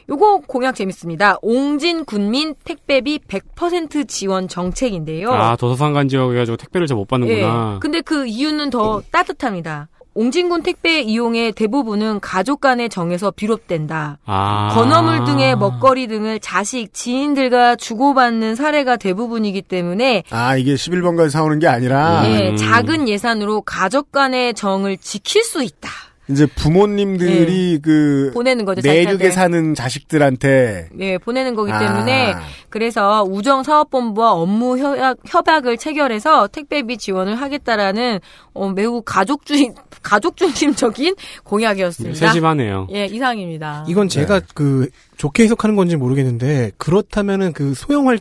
[0.09, 1.37] 요거 공약 재밌습니다.
[1.41, 5.31] 옹진 군민 택배비 100% 지원 정책인데요.
[5.33, 7.73] 아, 도서상간 지역에 가지고 택배를 잘 못 받는구나.
[7.75, 7.79] 예.
[7.79, 9.87] 근데 그 이유는 더 따뜻합니다.
[10.15, 14.17] 옹진군 택배 이용의 대부분은 가족 간의 정에서 비롯된다.
[14.25, 14.69] 아.
[14.73, 21.67] 건어물 등의 먹거리 등을 자식, 지인들과 주고받는 사례가 대부분이기 때문에 아, 이게 11번까지 사오는 게
[21.67, 22.23] 아니라.
[22.31, 22.55] 예, 음.
[22.57, 25.87] 작은 예산으로 가족 간의 정을 지킬 수 있다.
[26.29, 28.31] 이제 부모님들이 그.
[28.33, 28.81] 보내는 거죠.
[28.81, 29.31] 내륙에 자식한테.
[29.31, 30.89] 사는 자식들한테.
[30.99, 31.79] 예, 보내는 거기 아.
[31.79, 32.35] 때문에
[32.69, 38.19] 그래서 우정 사업본부와 업무 협약, 협약을 체결해서 택배비 지원을 하겠다라는
[38.53, 39.73] 어, 매우 가족주의
[40.03, 42.15] 가족 중심적인 공약이었습니다.
[42.27, 42.87] 세심하네요.
[42.93, 43.85] 예, 이상입니다.
[43.87, 48.19] 이건 제가 그 좋게 해석하는 건지 모르겠는데 그렇다면은 그 소형 활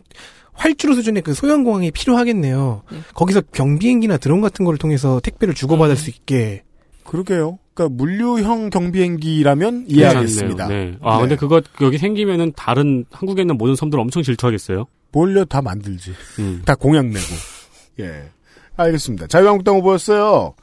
[0.53, 2.81] 활주로 수준의 그 소형 공항이 필요하겠네요.
[3.13, 6.63] 거기서 경비행기나 드론 같은 거를 통해서 택배를 주고받을 수 있게.
[7.03, 7.59] 그러게요.
[7.77, 10.67] 그러니까 물류형 경비행기라면 이해하겠습니다.
[10.67, 10.97] 네.
[11.01, 11.21] 아, 네.
[11.21, 14.85] 근데 그거 여기 생기면은 다른 한국에 있는 모든 섬들 엄청 질투하겠어요.
[15.11, 15.45] 뭘요?
[15.45, 16.11] 다 만들지.
[16.39, 16.63] 음.
[16.65, 17.25] 다 공약 내고.
[17.99, 18.29] 예.
[18.75, 19.27] 알겠습니다.
[19.27, 20.55] 자유한국당 후보였어요.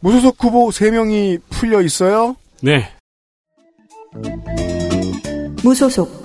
[0.00, 2.36] 무소속 후보 3명이 풀려 있어요.
[2.62, 2.90] 네.
[5.62, 6.24] 무소속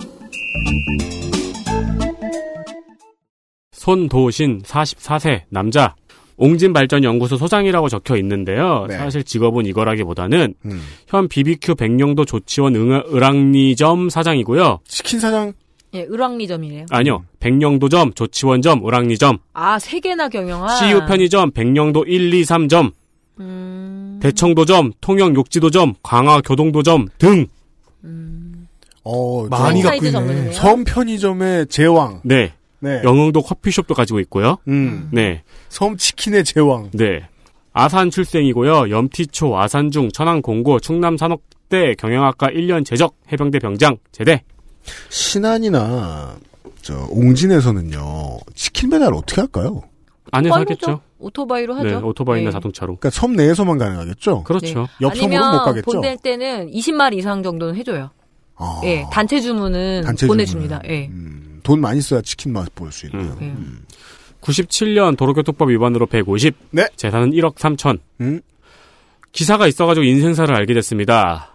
[3.74, 5.96] 손도신 44세 남자.
[6.42, 8.86] 옹진발전연구소 소장이라고 적혀 있는데요.
[8.90, 8.98] 네.
[8.98, 10.82] 사실 직업은 이거라기보다는 음.
[11.08, 14.80] 현 BBQ 백령도 조치원 응- 을왕리점 사장이고요.
[14.88, 15.54] 치킨 사장
[15.94, 16.86] 예, 을왕리점이래요.
[16.90, 17.26] 아니요.
[17.40, 20.78] 백령도점, 조치원점, 을왕리점, 아, 세 개나 경영한.
[20.78, 22.92] CU 편의점, 백령도 1, 2, 3점,
[23.42, 27.46] 음, 대청도점, 통영욕지도점, 광화교동도점 등.
[29.04, 30.52] 어, 많이 저 갖고 있네.
[30.54, 32.22] 섬 편의점의 제왕.
[32.24, 32.54] 네.
[32.82, 33.02] 네.
[33.04, 34.58] 영흥도 커피숍도 가지고 있고요.
[34.68, 35.10] 음.
[35.14, 35.44] 네.
[35.70, 36.90] 섬 치킨의 제왕.
[36.94, 37.28] 네.
[37.74, 38.90] 아산 출생이고요.
[38.90, 44.44] 염티초, 아산중, 천안공고, 충남 산업대 경영학과 1년 재적, 해병대 병장, 제대.
[45.10, 46.36] 신안이나
[46.82, 48.40] 저 옹진에서는요.
[48.56, 49.84] 치킨 배달 어떻게 할까요?
[50.32, 51.02] 안에서 하겠죠.
[51.20, 51.88] 오토바이로 하죠.
[51.88, 52.52] 네, 오토바이나 네.
[52.52, 52.96] 자동차로.
[52.98, 54.44] 그러니까 섬 내에서만 가능하겠죠.
[54.44, 54.88] 그렇죠.
[55.02, 55.92] 옆 섬으로 못 아니면 가겠죠.
[55.92, 58.10] 보낼 때는 20마리 이상 정도는 해줘요.
[58.56, 60.82] 아, 예, 단체 주문은 단체 보내줍니다.
[60.88, 61.08] 예.
[61.08, 63.38] 음, 돈 많이 써야 치킨 맛 볼 수 있네요.
[63.42, 63.84] 음.
[64.42, 66.56] 97년 도로교통법 위반으로 150.
[66.72, 66.88] 네.
[66.96, 68.00] 재산은 1억 3천.
[68.22, 68.42] 음.
[69.32, 71.54] 기사가 있어가지고 인생사를 알게 됐습니다.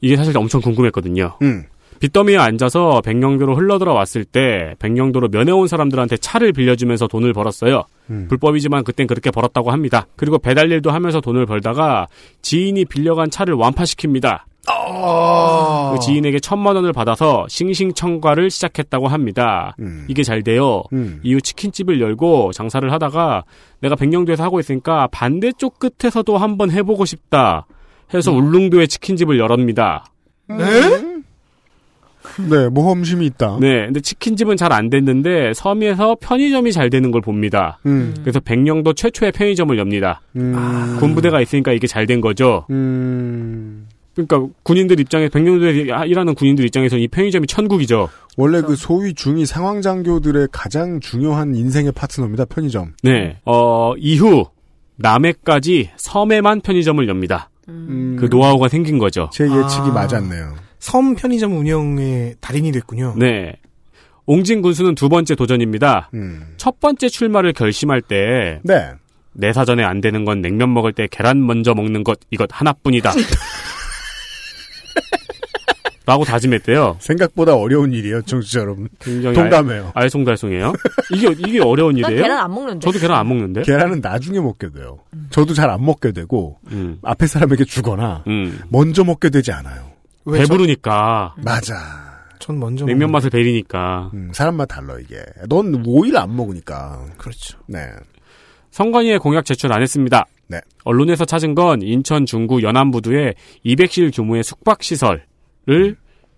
[0.00, 1.38] 이게 사실 엄청 궁금했거든요.
[1.42, 1.64] 음.
[2.00, 7.84] 빚더미에 앉아서 백령도로 흘러들어 왔을 때 백령도로 면회온 사람들한테 차를 빌려주면서 돈을 벌었어요.
[8.10, 8.26] 음.
[8.28, 10.06] 불법이지만 그땐 그렇게 벌었다고 합니다.
[10.16, 12.08] 그리고 배달 일도 하면서 돈을 벌다가
[12.42, 14.40] 지인이 빌려간 차를 완파시킵니다.
[14.68, 15.92] 아.
[15.94, 19.74] 그 지인에게 천만 원을 받아서 싱싱청과를 시작했다고 합니다.
[19.80, 20.04] 음.
[20.08, 20.82] 이게 잘 돼요.
[20.92, 21.20] 음.
[21.22, 23.44] 이후 치킨집을 열고 장사를 하다가
[23.80, 27.66] 내가 백령도에서 하고 있으니까 반대쪽 끝에서도 한번 해보고 싶다
[28.14, 30.04] 해서 울릉도에 치킨집을 열었습니다.
[32.48, 33.58] 네, 모험심이 있다.
[33.60, 37.78] 네, 근데 치킨집은 잘 안 됐는데 섬에서 편의점이 잘 되는 걸 봅니다.
[37.84, 38.14] 음.
[38.20, 40.22] 그래서 백령도 최초의 편의점을 엽니다.
[40.36, 40.96] 음.
[41.00, 42.64] 군부대가 있으니까 이게 잘 된 거죠.
[42.70, 43.88] 음.
[44.14, 48.08] 그러니까 군인들 입장에 백령도에 일하는 군인들 입장에서 이 편의점이 천국이죠.
[48.36, 52.44] 원래 그 소위 중위 상황 장교들의 가장 중요한 인생의 파트너입니다.
[52.46, 52.94] 편의점.
[53.02, 54.46] 네, 어 이후
[54.96, 57.50] 남해까지 섬에만 편의점을 엽니다.
[57.68, 58.16] 음.
[58.18, 59.30] 그 노하우가 생긴 거죠.
[59.32, 59.92] 제 예측이 아.
[59.92, 60.54] 맞았네요.
[60.78, 63.14] 섬 편의점 운영의 달인이 됐군요.
[63.16, 63.54] 네.
[64.26, 66.10] 옹진 군수는 두 번째 도전입니다.
[66.14, 66.54] 음.
[66.56, 68.90] 첫 번째 출마를 결심할 때, 네.
[69.32, 73.12] 내 사전에 안 되는 건 냉면 먹을 때 계란 먼저 먹는 것, 이것 하나뿐이다.
[76.04, 76.96] 라고 다짐했대요.
[76.98, 78.88] 생각보다 어려운 일이에요, 청취자 여러분.
[78.98, 79.92] 굉장히 동감해요.
[79.94, 80.72] 알, 송달송이에요
[81.14, 82.24] 이게, 이게 어려운 난 일이에요?
[82.24, 82.84] 계란 안 먹는데.
[82.84, 83.62] 저도 계란 안 먹는데?
[83.62, 84.98] 계란은 나중에 먹게 돼요.
[85.30, 88.58] 저도 잘 안 먹게 되고 음, 앞에 사람에게 주거나 음.
[88.68, 89.92] 먼저 먹게 되지 않아요.
[90.24, 91.36] 왜 배부르니까.
[91.38, 91.74] 맞아.
[92.40, 94.10] 전, 전 먼저 냉면 먹는- 맛을 베리니까.
[94.12, 95.22] 음, 사람마다 달라 이게.
[95.48, 97.04] 넌 오일 안 먹으니까.
[97.16, 97.58] 그렇죠.
[97.68, 97.86] 네.
[98.72, 100.26] 선관위에 공약 제출 안 했습니다.
[100.52, 100.60] 네.
[100.84, 103.32] 언론에서 찾은 건 인천 중구 연안부두에
[103.64, 105.22] 200실 규모의 숙박시설을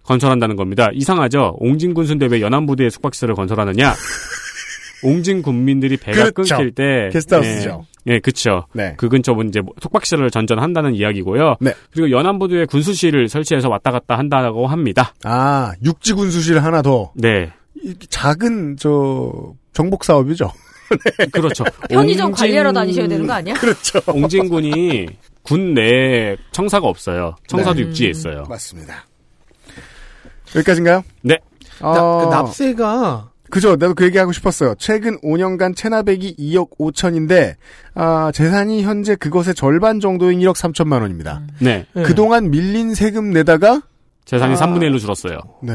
[0.04, 0.88] 건설한다는 겁니다.
[0.92, 1.56] 이상하죠?
[1.58, 3.92] 옹진 군수인데 왜 연안부두에 숙박시설을 건설하느냐?
[5.02, 6.56] 옹진 군민들이 배가 그렇죠.
[6.56, 7.10] 끊길 때.
[7.12, 7.84] 게스트하우스죠.
[8.08, 8.66] 예, 예, 그쵸.
[8.72, 8.94] 네.
[8.96, 11.56] 그 근처 이제 숙박시설을 전전한다는 이야기고요.
[11.60, 11.74] 네.
[11.90, 15.14] 그리고 연안부두에 군수실을 설치해서 왔다 갔다 한다고 합니다.
[15.24, 17.12] 아, 육지 군수실 하나 더.
[17.16, 17.50] 네.
[17.82, 20.50] 이 작은 저 정복 사업이죠.
[21.18, 21.26] 네.
[21.32, 21.64] 그렇죠.
[21.88, 23.54] 편의점 옹진- 관리하러 다니셔야 되는 거 아니야?
[23.54, 24.00] 그렇죠.
[24.06, 25.06] 옹진군이
[25.42, 27.34] 군 내에 청사가 없어요.
[27.48, 27.80] 청사도 네.
[27.82, 28.44] 육지에 있어요.
[28.48, 29.04] 맞습니다.
[30.56, 31.02] 여기까지인가요?
[31.22, 31.38] 네.
[31.80, 33.70] 나- 어, 그 납세가 그죠.
[33.76, 34.74] 나도 그 얘기하고 싶었어요.
[34.78, 37.54] 최근 5년간 체납액이 2억 5천인데,
[37.94, 41.42] 아, 재산이 현재 그것의 절반 정도인 1억 3천만 원입니다.
[41.60, 41.86] 네.
[41.94, 42.02] 예.
[42.02, 43.82] 그동안 밀린 세금 내다가,
[44.24, 44.56] 재산이 아.
[44.56, 45.38] 3분의 1로 줄었어요.
[45.62, 45.72] 네.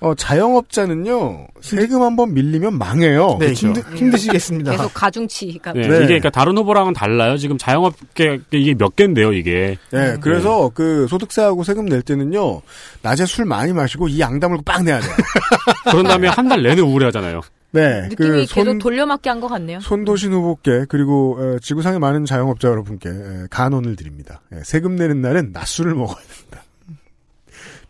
[0.00, 3.36] 어, 자영업자는요, 세금 한번 밀리면 망해요.
[3.40, 3.68] 네, 그렇죠.
[3.68, 4.72] 힘드, 힘드 시겠습니다.
[4.72, 5.72] 계속 가중치가.
[5.72, 5.80] 네.
[5.80, 5.96] 네.
[5.96, 7.36] 이게 그러니까 다른 후보랑은 달라요.
[7.36, 9.76] 지금 자영업계 이게 몇 개인데요, 이게.
[9.90, 12.60] 네, 그래서 그 소득세하고 세금 낼 때는요,
[13.02, 15.10] 낮에 술 많이 마시고 이 양담을 빡 내야 돼요.
[15.90, 17.40] 그런 다음에 한 달 내내 우울해하잖아요.
[17.72, 18.02] 네.
[18.08, 19.80] 느낌이 그 계속 손, 돌려막기 한 것 같네요.
[19.80, 23.12] 손도신 후보께, 그리고, 에, 지구상의 많은 자영업자 여러분께, 에,
[23.50, 24.40] 간언을 드립니다.
[24.54, 26.62] 예, 세금 내는 날은 낮술을 먹어야 됩니다.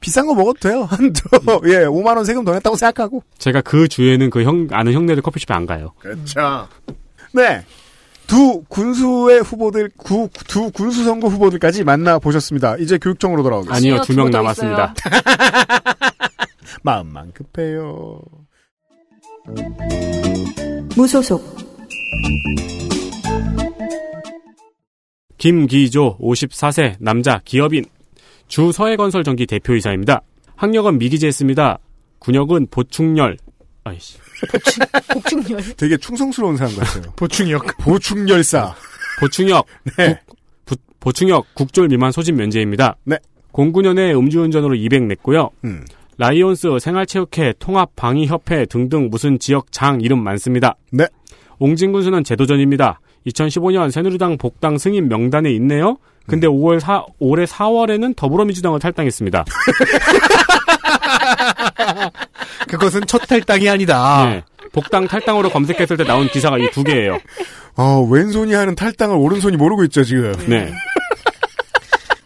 [0.00, 0.84] 비싼 거 먹어도 돼요.
[0.90, 1.24] 한, 저,
[1.66, 3.22] 예, 5만 원 세금 더 냈다고 생각하고.
[3.38, 5.92] 제가 그 주에는 그 형, 아는 형네들 커피숍에 안 가요.
[5.98, 6.68] 그렇죠.
[7.32, 7.64] 네.
[8.26, 12.76] 두 군수의 후보들, 구, 두 군수 선거 후보들까지 만나 보셨습니다.
[12.76, 13.76] 이제 교육청으로 돌아오겠습니다.
[13.76, 14.94] 아니요, 두명 두고도 남았습니다.
[16.82, 18.20] 마음만 급해요.
[20.94, 21.56] 무소속
[25.38, 27.84] 김기조, 54세, 남자, 기업인.
[28.48, 30.22] 주 서해건설 전기 대표이사입니다.
[30.56, 31.78] 학력은 미기재했습니다.
[32.18, 33.36] 군역은 보충열.
[33.84, 34.18] 아이씨.
[35.12, 35.62] 복중열.
[35.76, 37.12] 되게 충성스러운 사람 같아요.
[37.16, 37.64] 보충역.
[37.78, 38.74] 보충열사.
[39.20, 39.66] 보충역.
[39.98, 40.18] 네.
[40.64, 42.96] 부- 보충역 국졸 미만 소집 면제입니다.
[43.04, 43.18] 네.
[43.52, 45.50] 09년에 음주운전으로 200 냈고요.
[45.64, 45.84] 음.
[46.16, 50.74] 라이온스, 생활체육회, 통합방위협회 등등 무슨 지역 장 이름 많습니다.
[50.90, 51.06] 네.
[51.60, 53.00] 옹진군수는 제도전입니다.
[53.26, 55.98] 2015년 새누리당 복당 승인 명단에 있네요.
[56.28, 56.52] 근데 음.
[56.52, 59.44] 5월 4, 올해 4월에는 더불어민주당을 탈당했습니다.
[62.68, 64.26] 그것은 첫 탈당이 아니다.
[64.26, 64.42] 네.
[64.72, 67.18] 복당 탈당으로 검색했을 때 나온 기사가 이 두 개예요.
[67.76, 70.32] 어, 왼손이 하는 탈당을 오른손이 모르고 있죠, 지금.
[70.46, 70.72] 네.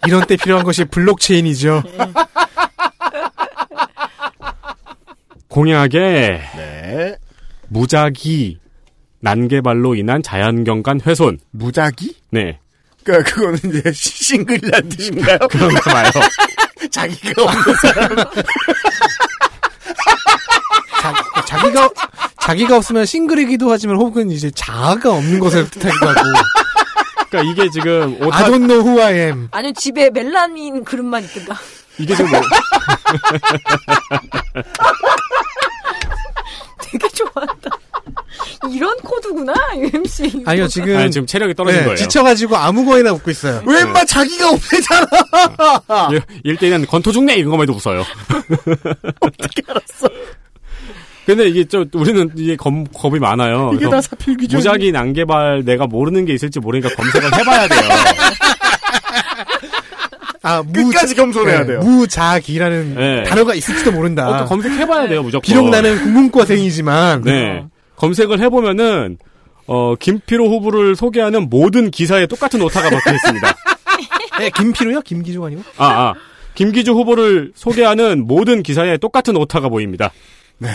[0.06, 1.82] 이런 때 필요한 것이 블록체인이죠.
[5.48, 7.16] 공약에 네.
[7.68, 8.58] 무작위
[9.20, 11.38] 난개발로 인한 자연경관 훼손.
[11.52, 12.16] 무작위?
[12.30, 12.58] 네.
[13.04, 15.38] 그니까, 그거는 이제 싱글이란 뜻인가요?
[15.50, 16.10] 그런가 봐요.
[16.90, 18.16] 자기가 없는 사람.
[21.00, 21.14] 자,
[21.44, 21.90] 자기가
[22.40, 26.20] 자기가 없으면 싱글이기도 하지만 혹은 이제 자아가 없는 것을 뜻하기도 하고.
[27.30, 29.48] 그러니까 이게 지금 오타 I don't know who I am.
[29.52, 31.56] 아니면 집에 멜라닌 그릇만 있든가.
[31.98, 32.40] 이게 지금 뭐,
[36.82, 37.70] 되게 좋아한다.
[38.70, 40.42] 이런 코드구나, UMC.
[40.46, 41.96] 아니요 지금 아니, 지금 체력이 떨어진 네, 거예요.
[41.96, 43.62] 지쳐가지고 아무거나 웃고 있어요.
[43.66, 45.06] 왜 인마 자기가 없애잖아!
[46.44, 48.04] 일 때는 건토중내 이런 거만 해도 웃어요.
[49.20, 50.08] 어떻게 알았어?
[51.26, 53.70] 근데 이게 좀 우리는 이게 겁, 겁이 많아요.
[53.74, 54.56] 이게 다 사필귀죠.
[54.56, 57.80] 무작위 난개발 내가 모르는 게 있을지 모르니까 검색을 해봐야 돼요.
[60.44, 61.78] 아 끝까지 겸손해야 네, 돼요.
[61.80, 63.22] 무작이라는 네.
[63.24, 64.28] 단어가 있을지도 모른다.
[64.28, 65.42] 어, 또 검색해봐야 돼요 무조건.
[65.42, 67.64] 비록 나는 국문과생이지만 네
[67.96, 69.18] 검색을 해보면은
[69.66, 73.56] 어 김피로 후보를 소개하는 모든 기사에 똑같은 오타가 박혀 있습니다.
[74.38, 75.02] 네, 김피로요?
[75.02, 75.62] 김기조 아니고?
[75.76, 76.14] 아, 아.
[76.54, 80.10] 김기주 후보를 소개하는 모든 기사에 똑같은 오타가 보입니다.
[80.58, 80.68] 네.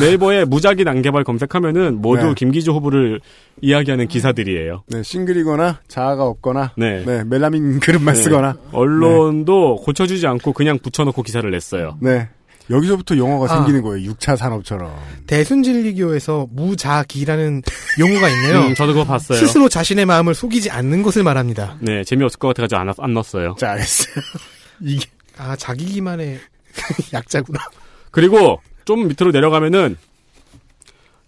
[0.00, 2.34] 네이버에 무작위 난개발 검색하면은 모두 네.
[2.34, 3.20] 김기주 후보를
[3.60, 4.84] 이야기하는 기사들이에요.
[4.86, 7.04] 네, 싱글이거나 자아가 없거나 네.
[7.04, 8.22] 네, 멜라민 그릇만 네.
[8.22, 11.98] 쓰거나 언론도 고쳐주지 않고 그냥 붙여놓고 기사를 냈어요.
[12.00, 12.28] 네.
[12.70, 13.56] 여기서부터 영어가 아.
[13.56, 14.12] 생기는 거예요.
[14.12, 14.94] 6차 산업처럼.
[15.26, 17.62] 대순진리교에서 무작이라는
[17.98, 18.60] 용어가 있네요.
[18.68, 19.38] 음, 저도 그거 봤어요.
[19.38, 21.76] 스스로 자신의 마음을 속이지 않는 것을 말합니다.
[21.80, 23.56] 네, 재미없을 것 같아가지고 안, 안 넣었어요.
[23.58, 24.14] 자, 알겠어요.
[24.82, 25.06] 이게
[25.38, 26.38] 아 자기 기만의
[27.12, 27.58] 약자구나.
[28.10, 29.96] 그리고 좀 밑으로 내려가면은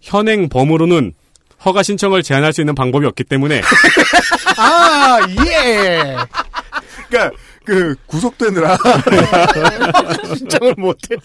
[0.01, 1.13] 현행 범으로는
[1.63, 3.61] 허가 신청을 제한할 수 있는 방법이 없기 때문에
[4.57, 6.17] 아 예.
[7.07, 8.77] 그러니까 그 구속되느라
[10.35, 11.21] 신청을 못했어.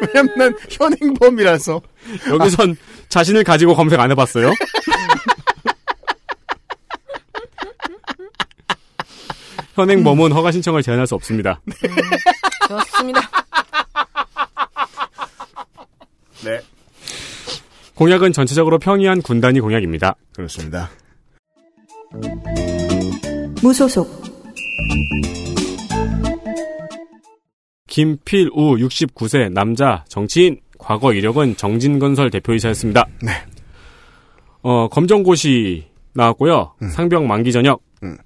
[0.00, 1.80] 왜냐면 난 현행범이라서.
[2.30, 2.76] 여기선
[3.08, 4.52] 자신을 가지고 검색 안 해봤어요?
[9.74, 11.60] 현행범은 허가 신청을 제한할 수 없습니다.
[12.68, 13.20] 좋습니다.
[16.44, 16.60] 네.
[17.94, 20.14] 공약은 전체적으로 평이한 군단위 공약입니다.
[20.34, 20.90] 그렇습니다.
[23.62, 24.33] 무소속
[27.88, 33.06] 김필우 69세 남자 정치인 과거 이력은 정진건설 대표이사였습니다.
[33.22, 33.30] 네.
[34.62, 35.84] 어, 검정고시
[36.14, 36.72] 나왔고요.
[36.90, 37.82] 상병 만기 전역.
[38.02, 38.16] 음.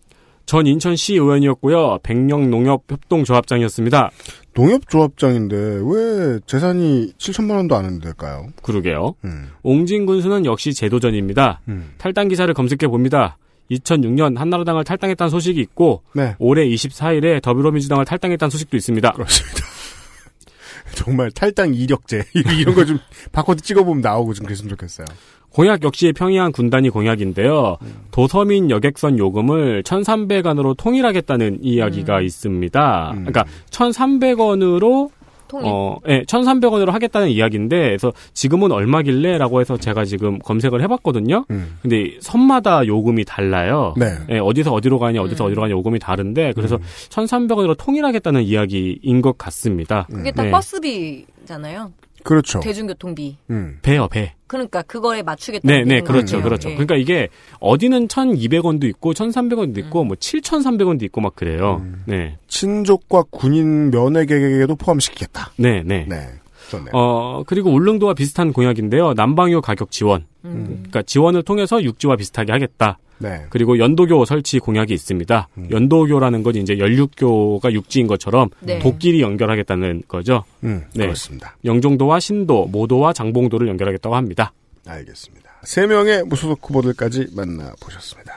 [0.46, 1.98] 전 인천시 의원이었고요.
[2.02, 4.10] 백령 농협 협동조합장이었습니다.
[4.54, 8.46] 농협조합장인데 왜 재산이 7천만 원도 안 될까요?
[8.62, 9.14] 그러게요.
[9.24, 9.50] 음.
[9.62, 11.60] 옹진 군수는 역시 제도전입니다.
[11.68, 11.92] 음.
[11.98, 13.36] 탈당 기사를 검색해 봅니다.
[13.70, 16.34] 2006년 한나라당을 탈당했다는 소식이 있고 네.
[16.38, 19.12] 올해 24일에 더불어민주당을 탈당했다는 소식도 있습니다.
[19.12, 19.60] 그렇습니다.
[20.94, 22.98] 정말 탈당 이력제 이런 거 좀
[23.32, 25.06] 바코드 찍어보면 나오고 좀 그랬으면 좋겠어요.
[25.50, 27.78] 공약 역시 평이한 군단위 공약인데요.
[28.10, 33.10] 도서민 여객선 요금을 1,300원으로 통일하겠다는 이야기가 있습니다.
[33.12, 33.24] 음.
[33.24, 35.10] 그러니까 1,300원으로
[35.48, 35.66] 통일.
[35.68, 39.38] 어, 예, 1,300원으로 하겠다는 이야기인데, 그래서 지금은 얼마길래?
[39.38, 41.44] 라고 해서 제가 지금 검색을 해봤거든요.
[41.50, 41.78] 음.
[41.82, 43.94] 근데 선마다 요금이 달라요.
[43.96, 44.06] 네.
[44.30, 46.82] 예, 어디서 어디로 가냐, 어디서 어디로 가냐 요금이 다른데, 그래서 음.
[47.10, 50.06] 1,300원으로 통일하겠다는 이야기인 것 같습니다.
[50.10, 50.50] 그게 다 네.
[50.50, 51.92] 버스비잖아요.
[52.22, 52.60] 그렇죠.
[52.60, 53.36] 대중교통비.
[53.50, 53.78] 음.
[53.82, 54.34] 배요, 배.
[54.46, 55.66] 그러니까 그거에 맞추겠다.
[55.66, 56.70] 네, 네, 그렇죠, 그렇죠.
[56.70, 56.74] 예.
[56.74, 57.28] 그러니까 이게
[57.60, 61.82] 어디는 1,200원도 있고 1,300원도 있고 뭐 7,300원도 있고 막 그래요.
[61.82, 62.02] 음.
[62.06, 65.52] 네, 친족과 군인 면회객에게도 포함시키겠다.
[65.56, 66.06] 네, 네.
[66.08, 66.28] 네.
[66.70, 66.90] 좋네요.
[66.92, 69.14] 어 그리고 울릉도와 비슷한 공약인데요.
[69.14, 70.26] 남방유 가격 지원.
[70.44, 70.64] 음.
[70.66, 72.98] 그러니까 지원을 통해서 육지와 비슷하게 하겠다.
[73.18, 73.46] 네.
[73.50, 75.48] 그리고 연도교 설치 공약이 있습니다.
[75.58, 75.68] 음.
[75.70, 78.78] 연도교라는 건 이제 연륙교가 육지인 것처럼 네.
[78.78, 80.44] 도끼리 연결하겠다는 거죠.
[80.62, 81.04] 음, 네.
[81.04, 81.56] 그렇습니다.
[81.64, 84.52] 영종도와 신도, 모도와 장봉도를 연결하겠다고 합니다.
[84.86, 85.50] 알겠습니다.
[85.64, 88.32] 세 명의 무소속 후보들까지 만나보셨습니다.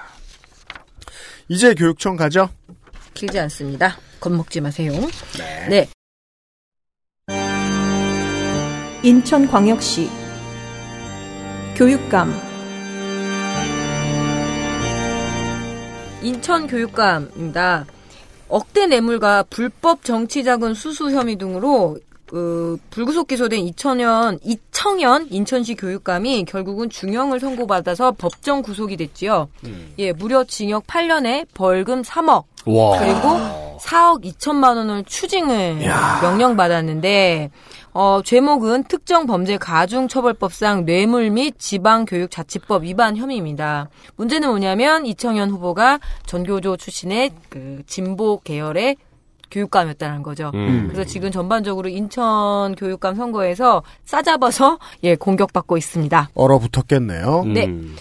[1.48, 2.50] 이제 교육청 가죠?
[3.14, 3.98] 길지 않습니다.
[4.20, 4.92] 겁먹지 마세요.
[5.70, 5.88] 네.
[9.04, 10.10] 인천광역시
[11.76, 12.32] 교육감
[16.22, 17.88] 인천교육감입니다.
[18.48, 21.98] 억대 뇌물과 불법 정치자금 수수 혐의 등으로
[22.28, 29.50] 그 불구속 기소된 2000년 이청현 인천시 교육감이 결국은 중형을 선고받아서 법정 구속이 됐지요.
[29.98, 33.00] 예, 무려 징역 8년에 벌금 3억 와.
[33.00, 35.80] 그리고 4억 2천만 원을 추징을
[36.22, 37.50] 명령 받았는데
[37.94, 43.90] 어, 죄목은 특정 범죄 가중 처벌법상 뇌물 및 지방교육자치법 위반 혐의입니다.
[44.16, 48.96] 문제는 뭐냐면 이청현 후보가 전교조 출신의 그 진보 계열의
[49.52, 50.52] 교육감이었다는 거죠.
[50.54, 50.88] 음.
[50.90, 56.30] 그래서 지금 전반적으로 인천 교육감 선거에서 싸잡아서 예 공격받고 있습니다.
[56.34, 57.44] 얼어붙었겠네요.
[57.54, 57.66] 네.
[57.66, 57.96] 음.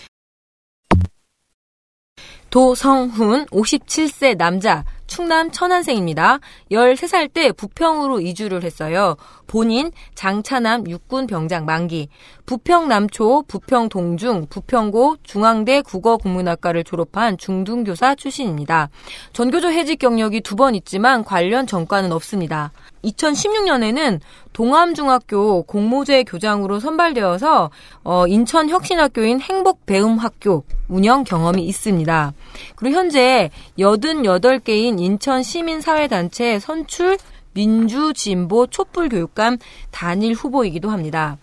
[2.51, 6.39] 도성훈 57세 남자 충남 천안생입니다.
[6.71, 9.17] 13살 때 부평으로 이주를 했어요.
[9.49, 12.09] 본인 장차남 육군 병장 만기,
[12.47, 18.89] 부평 남초, 부평 동중, 부평고 중앙대 국어국문학과를 졸업한 중등교사 출신입니다.
[19.33, 22.71] 전교조 해직 경력이 두 번 있지만 관련 전과는 없습니다.
[23.03, 24.21] 2016년에는
[24.53, 27.71] 동암중학교 공모제 교장으로 선발되어서
[28.05, 32.35] 어, 인천 혁신학교인 행복배움학교 운영 경험이 있습니다.
[32.77, 37.17] 그리고 현재 88개인 인천 시민사회단체 선출
[37.55, 39.59] 민주진보 촛불교육감
[39.91, 41.39] 단일 후보이기도 합니다.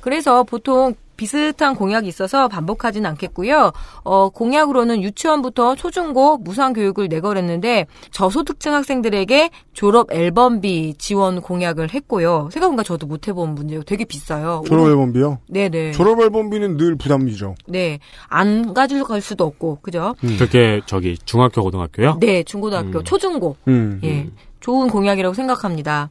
[0.00, 3.70] 그래서 보통 비슷한 공약이 있어서 반복하지는 않겠고요.
[4.02, 12.48] 어, 공약으로는 유치원부터 초중고 무상 교육을 내걸었는데 저소득층 학생들에게 졸업 앨범비 지원 공약을 했고요.
[12.50, 13.84] 생각해보니까 저도 못 해본 문제예요.
[13.84, 14.64] 되게 비싸요.
[14.66, 15.38] 졸업 앨범비요?
[15.46, 15.92] 네네.
[15.92, 17.54] 졸업 앨범비는 늘 부담이죠.
[17.68, 18.00] 네.
[18.26, 20.16] 안 가져갈 수도 없고, 그죠?
[20.38, 22.16] 그게 저기 중학교 고등학교요?
[22.18, 23.04] 네, 중고등학교, 음.
[23.04, 23.56] 초중고.
[23.68, 24.00] 음.
[24.02, 24.28] 예.
[24.58, 26.10] 좋은 공약이라고 생각합니다.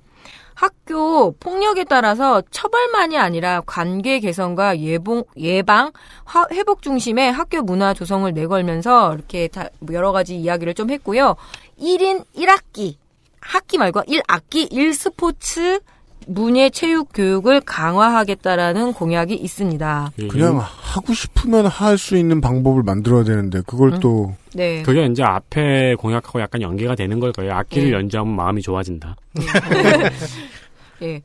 [0.65, 5.91] 학교 폭력에 따라서 처벌만이 아니라 관계 개선과 예봉, 예방,
[6.23, 11.35] 화- 회복 중심의 학교 문화 조성을 내걸면서 이렇게 다 여러 가지 이야기를 좀 했고요.
[11.79, 12.97] 1인 1학기,
[13.41, 15.81] 학기 말고 1학기 1스포츠
[16.27, 20.11] 문예 체육 교육을 강화하겠다라는 공약이 있습니다.
[20.19, 23.99] 예, 그냥 하고 싶으면 할 수 있는 방법을 만들어야 되는데 그걸 음.
[23.99, 24.81] 또 네.
[24.81, 27.53] 그게 이제 앞에 공약하고 약간 연계가 되는 걸 거예요.
[27.53, 27.93] 악기를 예.
[27.93, 29.15] 연주하면 마음이 좋아진다.
[31.03, 31.21] 예.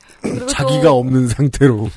[0.49, 1.89] 자기가 없는 상태로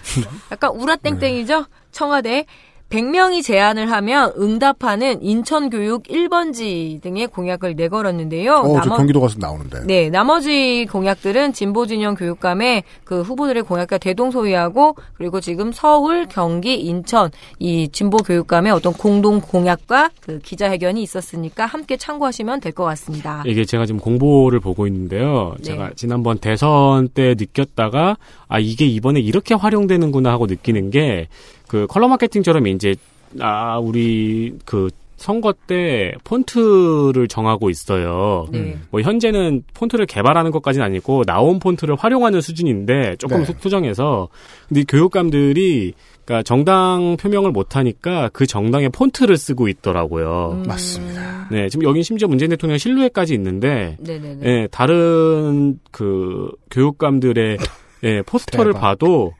[0.51, 1.65] 약간 우라땡땡이죠?
[1.91, 2.45] 청와대.
[2.89, 8.53] 100명이 제안을 하면 응답하는 인천교육 1번지 등의 공약을 내걸었는데요.
[8.53, 9.81] 어, 저 나머- 경기도 가서 나오는데.
[9.85, 17.29] 네, 나머지 공약들은 진보진영 교육감의 그 후보들의 공약과 대동소이하고 그리고 지금 서울, 경기, 인천
[17.59, 23.43] 이 진보 교육감의 어떤 공동 공약과 그 기자회견이 있었으니까 함께 참고하시면 될 것 같습니다.
[23.45, 25.53] 이게 제가 지금 공보를 보고 있는데요.
[25.57, 25.63] 네.
[25.63, 28.17] 제가 지난번 대선 때 느꼈다가
[28.47, 31.27] 아 이게 이번에 이렇게 활용되는구나 하고 느끼는 게
[31.69, 32.95] 그 컬러 마케팅처럼 이제
[33.39, 38.47] 아 우리 그 선거 때 폰트를 정하고 있어요.
[38.51, 38.77] 네.
[38.89, 43.45] 뭐 현재는 폰트를 개발하는 것까지는 아니고 나온 폰트를 활용하는 수준인데 조금 네.
[43.45, 44.29] 수- 수정해서
[44.69, 45.93] 근데 교육감들이
[46.23, 50.61] 그러니까 정당 표명을 못 하니까 그 정당의 폰트를 쓰고 있더라고요.
[50.61, 50.63] 음.
[50.67, 51.47] 맞습니다.
[51.51, 54.39] 네, 지금 여긴 심지어 문재인 대통령 실루엣까지 있는데 네네네.
[54.45, 57.57] 예, 다른 그 교육감들의
[58.03, 58.79] 예, 포스터를 대박.
[58.81, 59.33] 봐도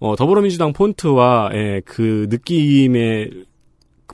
[0.00, 3.30] 어, 더불어민주당 폰트와 예, 그 느낌의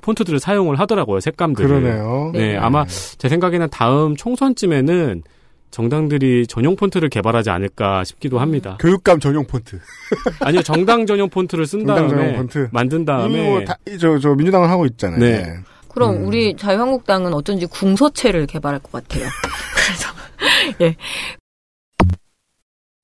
[0.02, 1.20] 폰트들을 사용을 하더라고요.
[1.20, 1.68] 색감들을.
[1.68, 2.30] 그러네요.
[2.32, 5.22] 네, 아마 제 생각에는 다음 총선쯤에는
[5.70, 8.76] 정당들이 전용 폰트를 개발하지 않을까 싶기도 합니다.
[8.80, 9.78] 교육감 전용 폰트.
[10.40, 12.68] 아니요, 정당 전용 폰트를 쓴 정당 다음에 전용 폰트.
[12.72, 15.20] 만든 다음에 뭐 다, 저, 저 민주당은 하고 있잖아요.
[15.20, 15.44] 네.
[15.88, 16.26] 그럼 음.
[16.26, 19.28] 우리 자유한국당은 어쩐지 궁서체를 개발할 것 같아요.
[19.74, 20.08] 그래서
[20.82, 20.96] 예.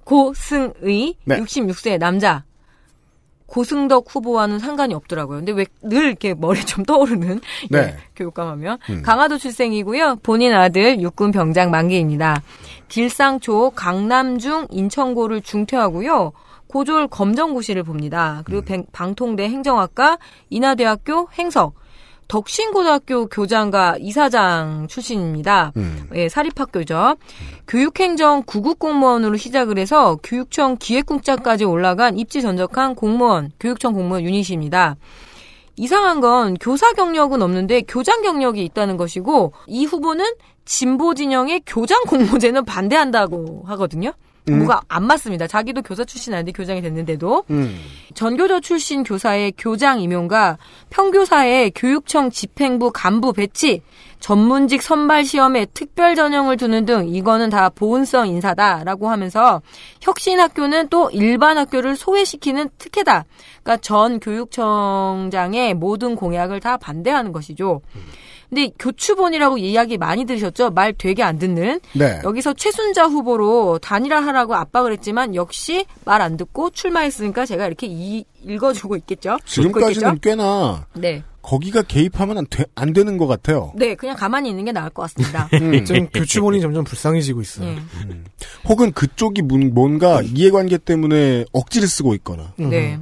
[0.04, 1.40] 고승의 네.
[1.40, 2.44] 66세 남자
[3.46, 5.38] 고승덕 후보와는 상관이 없더라고요.
[5.38, 7.40] 근데 왜 늘 이렇게 머리 좀 떠오르는
[7.70, 7.78] 네.
[7.78, 9.02] 예, 교육감 하면 음.
[9.02, 10.16] 강화도 출생이고요.
[10.22, 12.42] 본인 아들 육군 병장 만기입니다.
[12.88, 16.32] 길상초 강남중 인천고를 중퇴하고요.
[16.66, 18.42] 고졸 검정고시를 봅니다.
[18.44, 20.18] 그리고 뱅- 방통대 행정학과
[20.50, 21.74] 인하대학교 행석
[22.28, 25.72] 덕신고등학교 교장과 이사장 출신입니다.
[25.76, 26.08] 음.
[26.14, 27.16] 예, 사립학교죠.
[27.68, 34.96] 교육행정 구급 공무원으로 시작을 해서 교육청 기획국장까지 올라간 입지 전적한 공무원, 교육청 공무원 유닛입니다.
[35.76, 40.24] 이상한 건 교사 경력은 없는데 교장 경력이 있다는 것이고 이 후보는
[40.64, 44.12] 진보 진영의 교장 공모제는 반대한다고 하거든요.
[44.48, 44.58] 음.
[44.58, 45.46] 뭐가 안 맞습니다.
[45.46, 47.76] 자기도 교사 출신 아닌데 교장이 됐는데도 음.
[48.14, 50.58] 전교조 출신 교사의 교장 임용과
[50.90, 53.82] 평교사의 교육청 집행부 간부 배치,
[54.20, 59.60] 전문직 선발 시험에 특별 전형을 두는 등 이거는 다 보온성 인사다라고 하면서
[60.00, 63.24] 혁신 학교는 또 일반 학교를 소외시키는 특혜다.
[63.62, 67.82] 그러니까 전 교육청장의 모든 공약을 다 반대하는 것이죠.
[68.48, 70.70] 근데 교추본이라고 이야기 많이 들으셨죠?
[70.70, 71.80] 말 되게 안 듣는.
[71.94, 72.20] 네.
[72.24, 78.96] 여기서 최순자 후보로 단일화하라고 압박을 했지만 역시 말 안 듣고 출마했으니까 제가 이렇게 이- 읽어주고
[78.96, 79.36] 있겠죠.
[79.44, 80.20] 지금까지는 있겠죠?
[80.22, 83.72] 꽤나 네, 거기가 개입하면 안, 되, 안 되는 것 같아요.
[83.76, 85.48] 네, 그냥 가만히 있는 게 나을 것 같습니다.
[85.54, 85.84] 음.
[85.84, 87.68] 좀 교추본이 점점 불쌍해지고 있어요.
[87.68, 87.76] 예.
[88.68, 92.52] 혹은 그쪽이 문- 뭔가 이해관계 때문에 억지를 쓰고 있거나.
[92.60, 92.70] 음.
[92.70, 92.98] 네.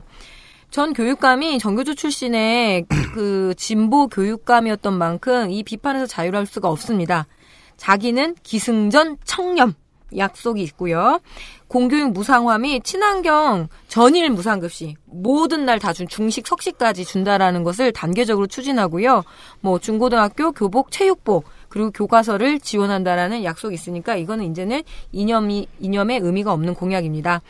[0.74, 7.28] 전 교육감이 정교조 출신의 그 진보 교육감이었던 만큼 이 비판에서 자유로울 수가 없습니다.
[7.76, 9.74] 자기는 기승전 청렴
[10.16, 11.20] 약속이 있고요.
[11.68, 18.48] 공교육 무상화 및 친환경 전일 무상급식 모든 날 다 준 중식 석식까지 준다라는 것을 단계적으로
[18.48, 19.22] 추진하고요.
[19.60, 21.44] 뭐 중고등학교 교복 체육복
[21.74, 27.42] 그리고 교과서를 지원한다라는 약속이 있으니까 이거는 이제는 이념이 이념의 의미가 없는 공약입니다.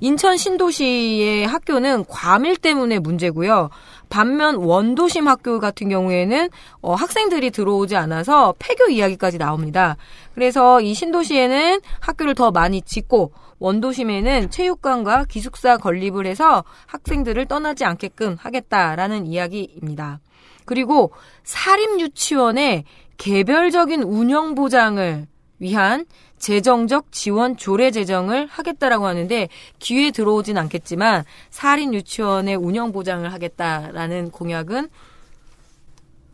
[0.00, 3.70] 인천 신도시의 학교는 과밀 때문에 문제고요.
[4.08, 6.48] 반면 원도심 학교 같은 경우에는
[6.80, 9.96] 어, 학생들이 들어오지 않아서 폐교 이야기까지 나옵니다.
[10.36, 18.36] 그래서 이 신도시에는 학교를 더 많이 짓고 원도심에는 체육관과 기숙사 건립을 해서 학생들을 떠나지 않게끔
[18.38, 20.20] 하겠다라는 이야기입니다.
[20.64, 21.12] 그리고
[21.44, 22.84] 사립 유치원의
[23.16, 25.26] 개별적인 운영 보장을
[25.58, 26.06] 위한
[26.38, 29.48] 재정적 지원 조례 제정을 하겠다라고 하는데
[29.78, 34.88] 기회에 들어오진 않겠지만 사립 유치원의 운영 보장을 하겠다라는 공약은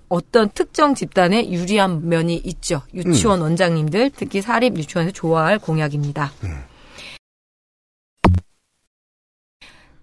[0.09, 2.81] 어떤 특정 집단에 유리한 면이 있죠.
[2.95, 6.33] 유치원 원장님들 특히 사립 유치원에서 좋아할 공약입니다.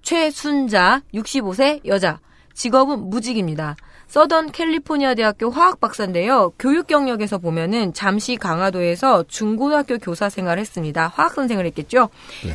[0.04, 2.20] 최순자 65세 여자
[2.54, 3.76] 직업은 무직입니다.
[4.08, 6.54] 서던 캘리포니아 대학교 화학 박사인데요.
[6.60, 11.12] 교육 경력에서 보면은 잠시 강화도에서 중고등학교 교사 생활을 했습니다.
[11.16, 12.10] 화학 선생을 했겠죠.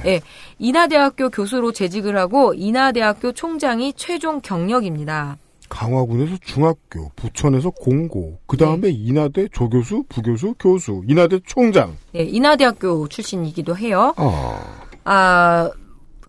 [0.06, 0.20] 예.
[0.58, 5.36] 인하대학교 교수로 재직을 하고 인하대학교 총장이 최종 경력입니다.
[5.68, 11.96] 강화군에서 중학교, 부천에서 공고, 그 다음에 인하대 조교수, 부교수, 교수, 인하대 총장.
[12.16, 14.12] 예, 인하대학교 출신이기도 해요.
[14.16, 14.60] 어.
[15.04, 15.70] 아,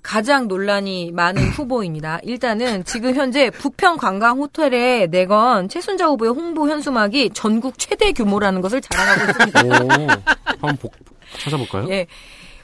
[0.01, 2.19] 가장 논란이 많은 후보입니다.
[2.23, 8.81] 일단은 지금 현재 부평 관광 호텔에 내건 최순자 후보의 홍보 현수막이 전국 최대 규모라는 것을
[8.81, 9.61] 자랑하고 있습니다.
[9.85, 10.07] 오,
[10.47, 10.93] 한번 복-
[11.43, 11.87] 찾아볼까요?
[11.89, 12.07] 예.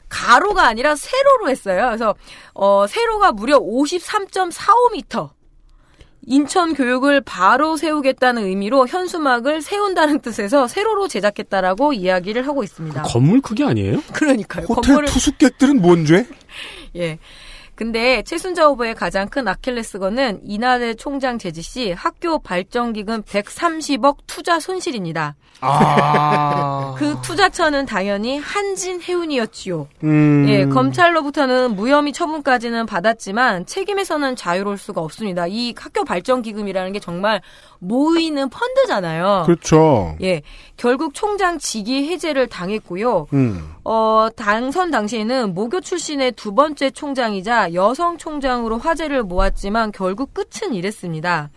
[0.09, 1.85] 가로가 아니라 세로로 했어요.
[1.87, 2.15] 그래서
[2.53, 5.29] 어 세로가 무려 53.45m.
[6.29, 13.01] 인천 교육을 바로 세우겠다는 의미로 현수막을 세운다는 뜻에서 세로로 제작했다라고 이야기를 하고 있습니다.
[13.03, 14.01] 건물 크기 아니에요?
[14.13, 14.65] 그러니까요.
[14.67, 16.25] 호텔 건물을 투숙객들은 뭔 죄?
[16.95, 17.17] 예.
[17.77, 24.59] 근데 최순자 후보의 가장 큰 아킬레스건은 이나대 총장 제지 씨 학교 발전 기금 130억 투자
[24.59, 25.35] 손실입니다.
[25.61, 26.95] 아.
[26.97, 29.87] 그 투자처는 당연히 한진 해운이었지요.
[30.03, 30.45] 음.
[30.49, 35.45] 예, 검찰로부터는 무혐의 처분까지는 받았지만 책임에서는 자유로울 수가 없습니다.
[35.47, 37.41] 이 학교 발전 기금이라는 게 정말
[37.79, 39.43] 모이는 펀드잖아요.
[39.45, 40.15] 그렇죠.
[40.21, 40.41] 예,
[40.77, 43.27] 결국 총장 직위 해제를 당했고요.
[43.33, 43.75] 음.
[43.83, 51.49] 어, 당선 당시에는 모교 출신의 두 번째 총장이자 여성 총장으로 화제를 모았지만 결국 끝은 이랬습니다.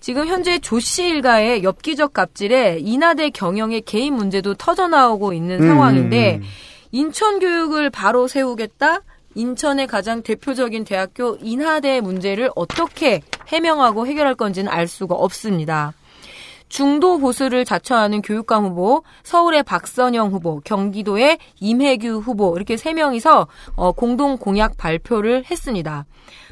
[0.00, 5.68] 지금 현재 조씨 일가의 엽기적 갑질에 인하대 경영의 개인 문제도 터져나오고 있는 음.
[5.68, 6.42] 상황인데
[6.92, 9.00] 인천 교육을 바로 세우겠다.
[9.34, 15.92] 인천의 가장 대표적인 대학교 인하대 문제를 어떻게 해명하고 해결할 건지는 알 수가 없습니다.
[16.68, 23.46] 중도 보수를 자처하는 교육감 후보, 서울의 박선영 후보, 경기도의 임혜규 후보 이렇게 세 명이서
[23.76, 26.06] 어, 공동 공약 발표를 했습니다.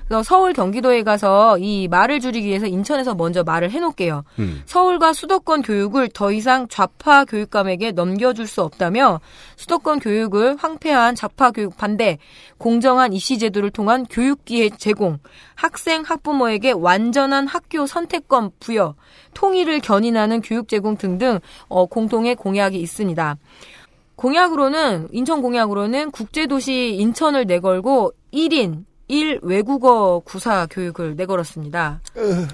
[0.06, 4.24] 그래서 서울 경기도에 가서 이 말을 줄이기 위해서 인천에서 먼저 말을 해놓을게요.
[4.38, 4.62] 음.
[4.66, 9.20] 서울과 수도권 교육을 더 이상 좌파 교육감에게 넘겨줄 수 없다며
[9.56, 12.18] 수도권 교육을 황폐한 좌파 교육 반대,
[12.58, 15.18] 공정한 입시 제도를 통한 교육 기회 제공,
[15.54, 18.94] 학생 학부모에게 완전한 학교 선택권 부여,
[19.34, 23.36] 통일을 견인하는 교육 제공 등등 어, 공통의 공약이 있습니다.
[24.16, 32.00] 공약으로는 인천 공약으로는 국제도시 인천을 내걸고 1인 1 외국어 구사 교육을 내걸었습니다.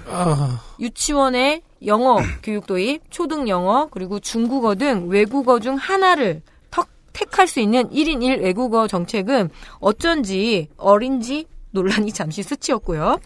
[0.09, 0.61] 아.
[0.77, 7.61] 유치원에 영어 교육 도입, 초등 영어, 그리고 중국어 등 외국어 중 하나를 턱 택할 수
[7.61, 9.49] 있는 1인 1 외국어 정책은
[9.79, 13.19] 어쩐지 어린지 논란이 잠시 스치였고요.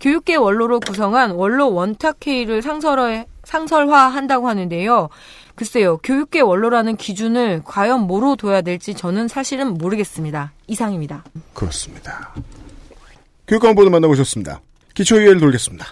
[0.00, 5.10] 교육계 원로로 구성한 원로 원탁회의를 상설화, 상설화한다고 하는데요.
[5.56, 10.52] 글쎄요, 교육계 원로라는 기준을 과연 뭐로 둬야 될지 저는 사실은 모르겠습니다.
[10.68, 11.24] 이상입니다.
[11.52, 12.32] 그렇습니다.
[13.48, 14.60] 교육감 보도 만나보셨습니다.
[14.94, 15.86] 기초의회를 돌겠습니다.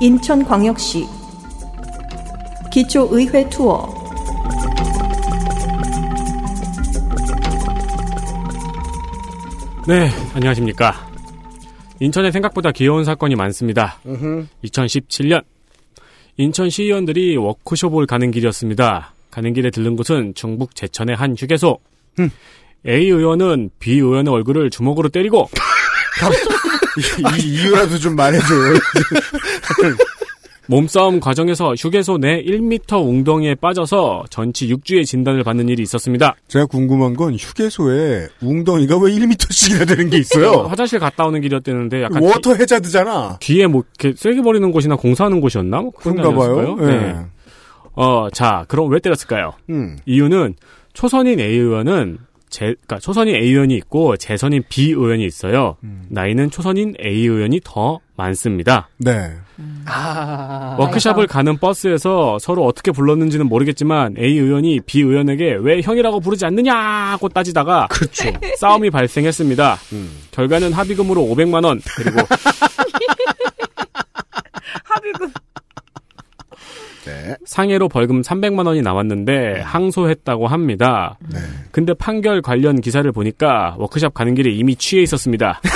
[0.00, 1.06] 인천광역시
[2.72, 4.00] 기초의회 투어
[9.86, 10.94] 네, 안녕하십니까.
[12.00, 14.00] 인천에 생각보다 귀여운 사건이 많습니다.
[14.64, 15.42] 2017년
[16.38, 19.12] 인천 시의원들이 워크숍을 가는 길이었습니다.
[19.30, 21.78] 가는 길에 들른 곳은 중북 제천의 한 휴게소.
[22.86, 25.48] A 의원은 B 의원의 얼굴을 주먹으로 때리고
[26.98, 28.74] 이, 이 이유라도 좀 말해줘요.
[30.70, 36.36] 몸싸움 과정에서 휴게소 내 1m 웅덩이에 빠져서 전치 6주의 진단을 받는 일이 있었습니다.
[36.46, 40.62] 제가 궁금한 건 휴게소에 웅덩이가 왜 1m씩이나 되는 게 있어요?
[40.70, 43.38] 화장실 갔다 오는 길이었대는데 약간 워터 해저드잖아.
[43.40, 45.80] 뒤, 뒤에 뭐 이렇게 쓰레기 버리는 곳이나 공사하는 곳이었나?
[45.80, 46.76] 뭐 그런 그런가 봐요.
[46.76, 46.86] 네.
[46.86, 47.16] 네.
[47.94, 49.54] 어, 자, 그럼 왜 때렸을까요?
[49.70, 49.98] 음.
[50.06, 50.54] 이유는
[50.92, 52.18] 초선인 A 의원은
[52.50, 55.76] 제, 그러니까 초선인 A 의원이 있고 재선인 B 의원이 있어요.
[55.84, 56.02] 음.
[56.08, 58.88] 나이는 초선인 A 의원이 더 많습니다.
[58.98, 59.30] 네.
[59.86, 60.76] 아.
[60.78, 67.28] 워크샵을 가는 버스에서 서로 어떻게 불렀는지는 모르겠지만 A 의원이 B 의원에게 왜 형이라고 부르지 않느냐고
[67.28, 68.30] 따지다가 그렇죠.
[68.58, 69.78] 싸움이 발생했습니다.
[69.92, 70.10] 음.
[70.32, 72.18] 결과는 합의금으로 500만 원 그리고
[74.84, 75.32] 합의금.
[77.04, 77.36] 네.
[77.44, 81.18] 상해로 벌금 300만 원이 나왔는데 항소했다고 합니다.
[81.32, 81.38] 네.
[81.70, 85.60] 근데 판결 관련 기사를 보니까 워크샵 가는 길에 이미 취해 있었습니다.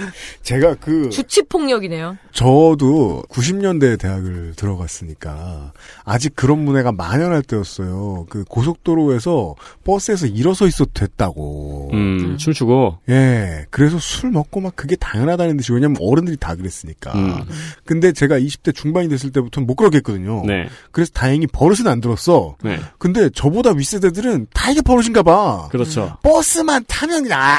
[0.42, 2.16] 제가 그 주치 폭력이네요.
[2.32, 5.72] 저도 90년대에 대학을 들어갔으니까
[6.04, 8.26] 아직 그런 문화가 만연할 때였어요.
[8.28, 9.54] 그 고속도로에서
[9.84, 11.90] 버스에서 일어서 있어도 됐다고.
[11.92, 13.66] 음, 춤추고 예.
[13.70, 17.12] 그래서 술 먹고 막 그게 당연하다는 듯이 왜냐면 어른들이 다 그랬으니까.
[17.14, 17.42] 음.
[17.84, 20.44] 근데 제가 20대 중반이 됐을 때부터는 못 그러겠거든요.
[20.46, 20.68] 네.
[20.92, 22.56] 그래서 다행히 버릇은 안 들었어.
[22.62, 22.78] 네.
[22.98, 25.68] 근데 저보다 윗세대들은 다 이게 버릇인가 봐.
[25.70, 26.16] 그렇죠.
[26.22, 27.56] 버스만 타면 아.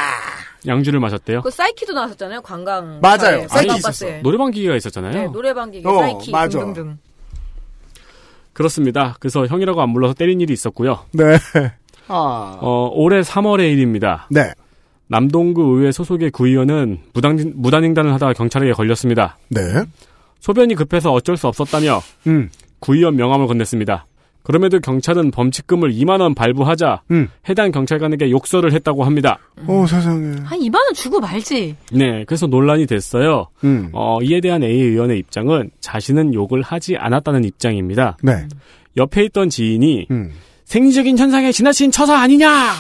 [0.68, 1.42] 양주를 마셨대요.
[1.42, 2.42] 그 사이키도 나왔었잖아요.
[2.42, 3.00] 관광.
[3.02, 3.48] 맞아요.
[3.48, 3.88] 사이키 관광 있었어.
[3.90, 4.22] 버스에.
[4.22, 5.14] 노래방 기계가 있었잖아요.
[5.14, 6.60] 네, 노래방 기계, 어, 사이키 맞아.
[6.60, 6.98] 등등등.
[8.54, 9.16] 그렇습니다.
[9.20, 11.06] 그래서 형이라고 안 불러서 때린 일이 있었고요.
[11.14, 11.24] 네.
[12.08, 12.58] 아.
[12.62, 14.28] 어, 올해 3월의 일입니다.
[14.30, 14.52] 네.
[15.08, 19.38] 남동구 의회 소속의 구의원은 무단, 무단횡단을 하다가 경찰에게 걸렸습니다.
[19.50, 19.62] 네.
[20.40, 22.50] 소변이 급해서 어쩔 수 없었다며 음.
[22.80, 24.04] 구의원 명함을 건넸습니다.
[24.44, 27.28] 그럼에도 경찰은 범칙금을 2만 원 발부하자 음.
[27.48, 29.40] 해당 경찰관에게 욕설을 했다고 합니다.
[29.68, 30.38] 어, 세상에.
[30.44, 31.76] 한 2만 원 주고 말지.
[31.92, 33.48] 네, 그래서 논란이 됐어요.
[33.64, 33.90] 음.
[33.94, 38.18] 어, 이에 대한 A 의원의 입장은 자신은 욕을 하지 않았다는 입장입니다.
[38.24, 38.48] 네.
[38.98, 40.32] 옆에 있던 지인이 음.
[40.66, 42.74] 생리적인 현상에 지나친 처사 아니냐!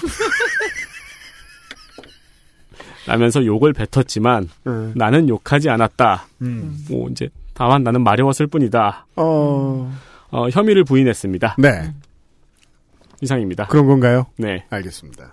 [3.07, 4.93] 라면서 욕을 뱉었지만 음.
[4.95, 6.27] 나는 욕하지 않았다.
[6.41, 6.85] 음.
[6.89, 9.05] 뭐 이제 다만 나는 마려웠을 뿐이다.
[9.15, 9.91] 어.
[10.31, 11.55] 어, 혐의를 부인했습니다.
[11.59, 11.93] 네.
[13.21, 13.67] 이상입니다.
[13.67, 14.25] 그런 건가요?
[14.37, 14.65] 네.
[14.69, 15.31] 알겠습니다.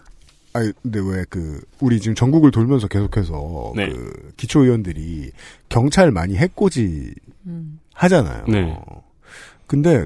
[0.55, 3.89] 아 근데 왜 그 우리 지금 전국을 돌면서 계속해서 네.
[3.89, 5.31] 그 기초 의원들이
[5.69, 7.15] 경찰 많이 해코지
[7.47, 7.79] 음.
[7.95, 8.45] 하잖아요.
[8.49, 8.77] 네.
[9.67, 10.05] 근데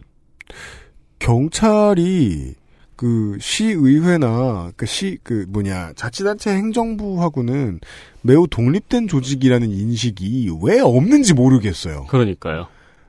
[1.19, 2.55] 경찰이
[2.97, 7.81] 그 시의회나 그 시 그 뭐냐 자치단체 행정부하고는
[8.23, 12.07] 매우 독립된 조직이라는 인식이 왜 없는지 모르겠어요.
[12.09, 12.67] 그러니까요.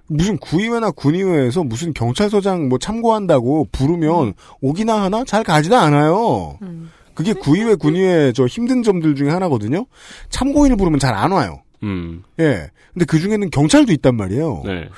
[0.07, 6.57] 무슨 구의회나 군의회에서 무슨 경찰서장 뭐 참고한다고 부르면 오기나 하나 잘 가지도 않아요.
[6.61, 6.91] 음.
[7.13, 9.85] 그게 구의회 군의회 저 힘든 점들 중에 하나거든요.
[10.29, 11.61] 참고인을 부르면 잘 안 와요.
[11.83, 12.23] 음.
[12.39, 12.69] 예.
[12.93, 14.63] 근데 그 중에는 경찰도 있단 말이에요.
[14.65, 14.89] 네.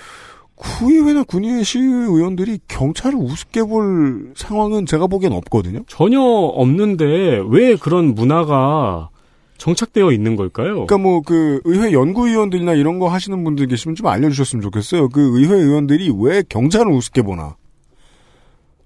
[0.55, 5.81] 구의회나 군의회 시의원들이 경찰을 우습게 볼 상황은 제가 보기엔 없거든요.
[5.87, 9.09] 전혀 없는데 왜 그런 문화가
[9.57, 10.85] 정착되어 있는 걸까요?
[10.85, 15.09] 그러니까 뭐 그 의회 연구위원들이나 이런 거 하시는 분들 계시면 좀 알려주셨으면 좋겠어요.
[15.09, 17.55] 그 의회 의원들이 왜 경찰을 우습게 보나?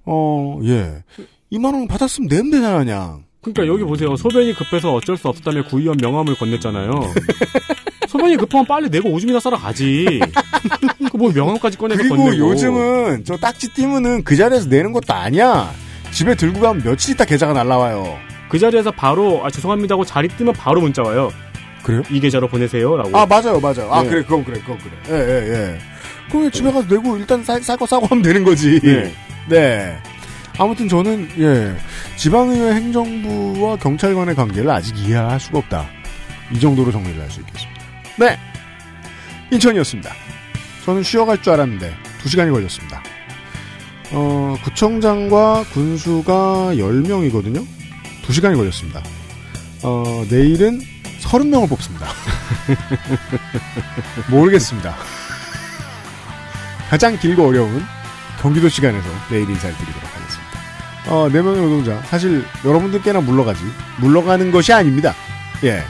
[0.05, 1.03] 어, 예.
[1.51, 3.23] 2만 원 받았으면 내면 되잖아, 그냥.
[3.41, 4.15] 그러니까 여기 보세요.
[4.15, 6.91] 소변이 급해서 어쩔 수 없었다며 구의원 명함을 건넸잖아요.
[8.07, 10.19] 소변이 급하면 빨리 내고 오줌이나 싸러 가지.
[11.11, 12.37] 그뭐 명함까지 꺼내서 그리고 건네고.
[12.49, 15.71] 요즘은 저 딱지 띄면은 그 자리에서 내는 것도 아니야.
[16.11, 18.28] 집에 들고 가면 며칠 있다 계좌가 날라와요.
[18.49, 21.31] 그 자리에서 바로 아 죄송합니다 하고 자리 뜨면 바로 문자 와요.
[21.83, 22.01] 그래요?
[22.09, 23.17] 이 계좌로 보내세요라고.
[23.17, 23.91] 아, 맞아요, 맞아요.
[23.91, 24.09] 아, 네.
[24.09, 24.91] 그래, 그건 그래, 그건 그래.
[25.09, 25.79] 예, 예, 예.
[26.29, 28.79] 그럼 집에 가서 내고 일단 쌀, 쌀거 싸고 하면 되는 거지.
[28.81, 29.13] 네.
[29.47, 29.97] 네.
[30.57, 31.75] 아무튼 저는, 예.
[32.17, 35.87] 지방의회 행정부와 경찰 간의 관계를 아직 이해할 수가 없다.
[36.51, 37.81] 이 정도로 정리를 할 수 있겠습니다.
[38.17, 38.37] 네.
[39.51, 40.11] 인천이었습니다.
[40.83, 43.01] 저는 쉬어갈 줄 알았는데, 두 시간이 걸렸습니다.
[44.11, 47.65] 어, 구청장과 군수가 10명이거든요?
[48.29, 49.01] 두 시간이 걸렸습니다.
[49.81, 50.79] 어, 내일은
[51.19, 52.09] 30명을 뽑습니다.
[54.29, 54.95] 모르겠습니다.
[56.91, 57.83] 가장 길고 어려운
[58.39, 60.59] 경기도 시간에서 내일 인사를 드리도록 하겠습니다.
[61.07, 61.99] 어, 4명의 노동자.
[62.03, 63.63] 사실 여러분들께나 물러가지.
[63.97, 65.15] 물러가는 것이 아닙니다.
[65.63, 65.83] 예.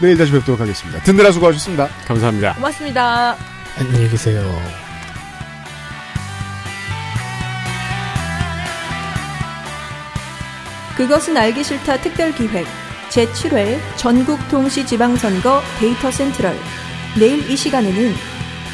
[0.00, 1.02] 내일 다시 뵙도록 하겠습니다.
[1.02, 1.88] 든든하 수고하셨습니다.
[2.06, 2.54] 감사합니다.
[2.54, 3.36] 고맙습니다.
[3.76, 4.89] 안녕히 계세요.
[10.96, 12.66] 그것은 알기 싫다 특별기획
[13.10, 16.56] 제7회 전국 동시 지방선거 데이터 센트럴
[17.18, 18.14] 내일 이 시간에는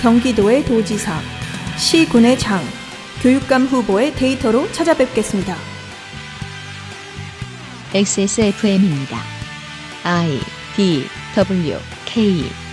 [0.03, 1.19] 경기도의 도지사,
[1.77, 2.61] 시군의 장,
[3.23, 5.57] 교육감 후보의 데이터로 찾아뵙겠습니다.
[7.95, 9.19] XSFM입니다.
[10.05, 10.39] I
[10.77, 12.66] D W K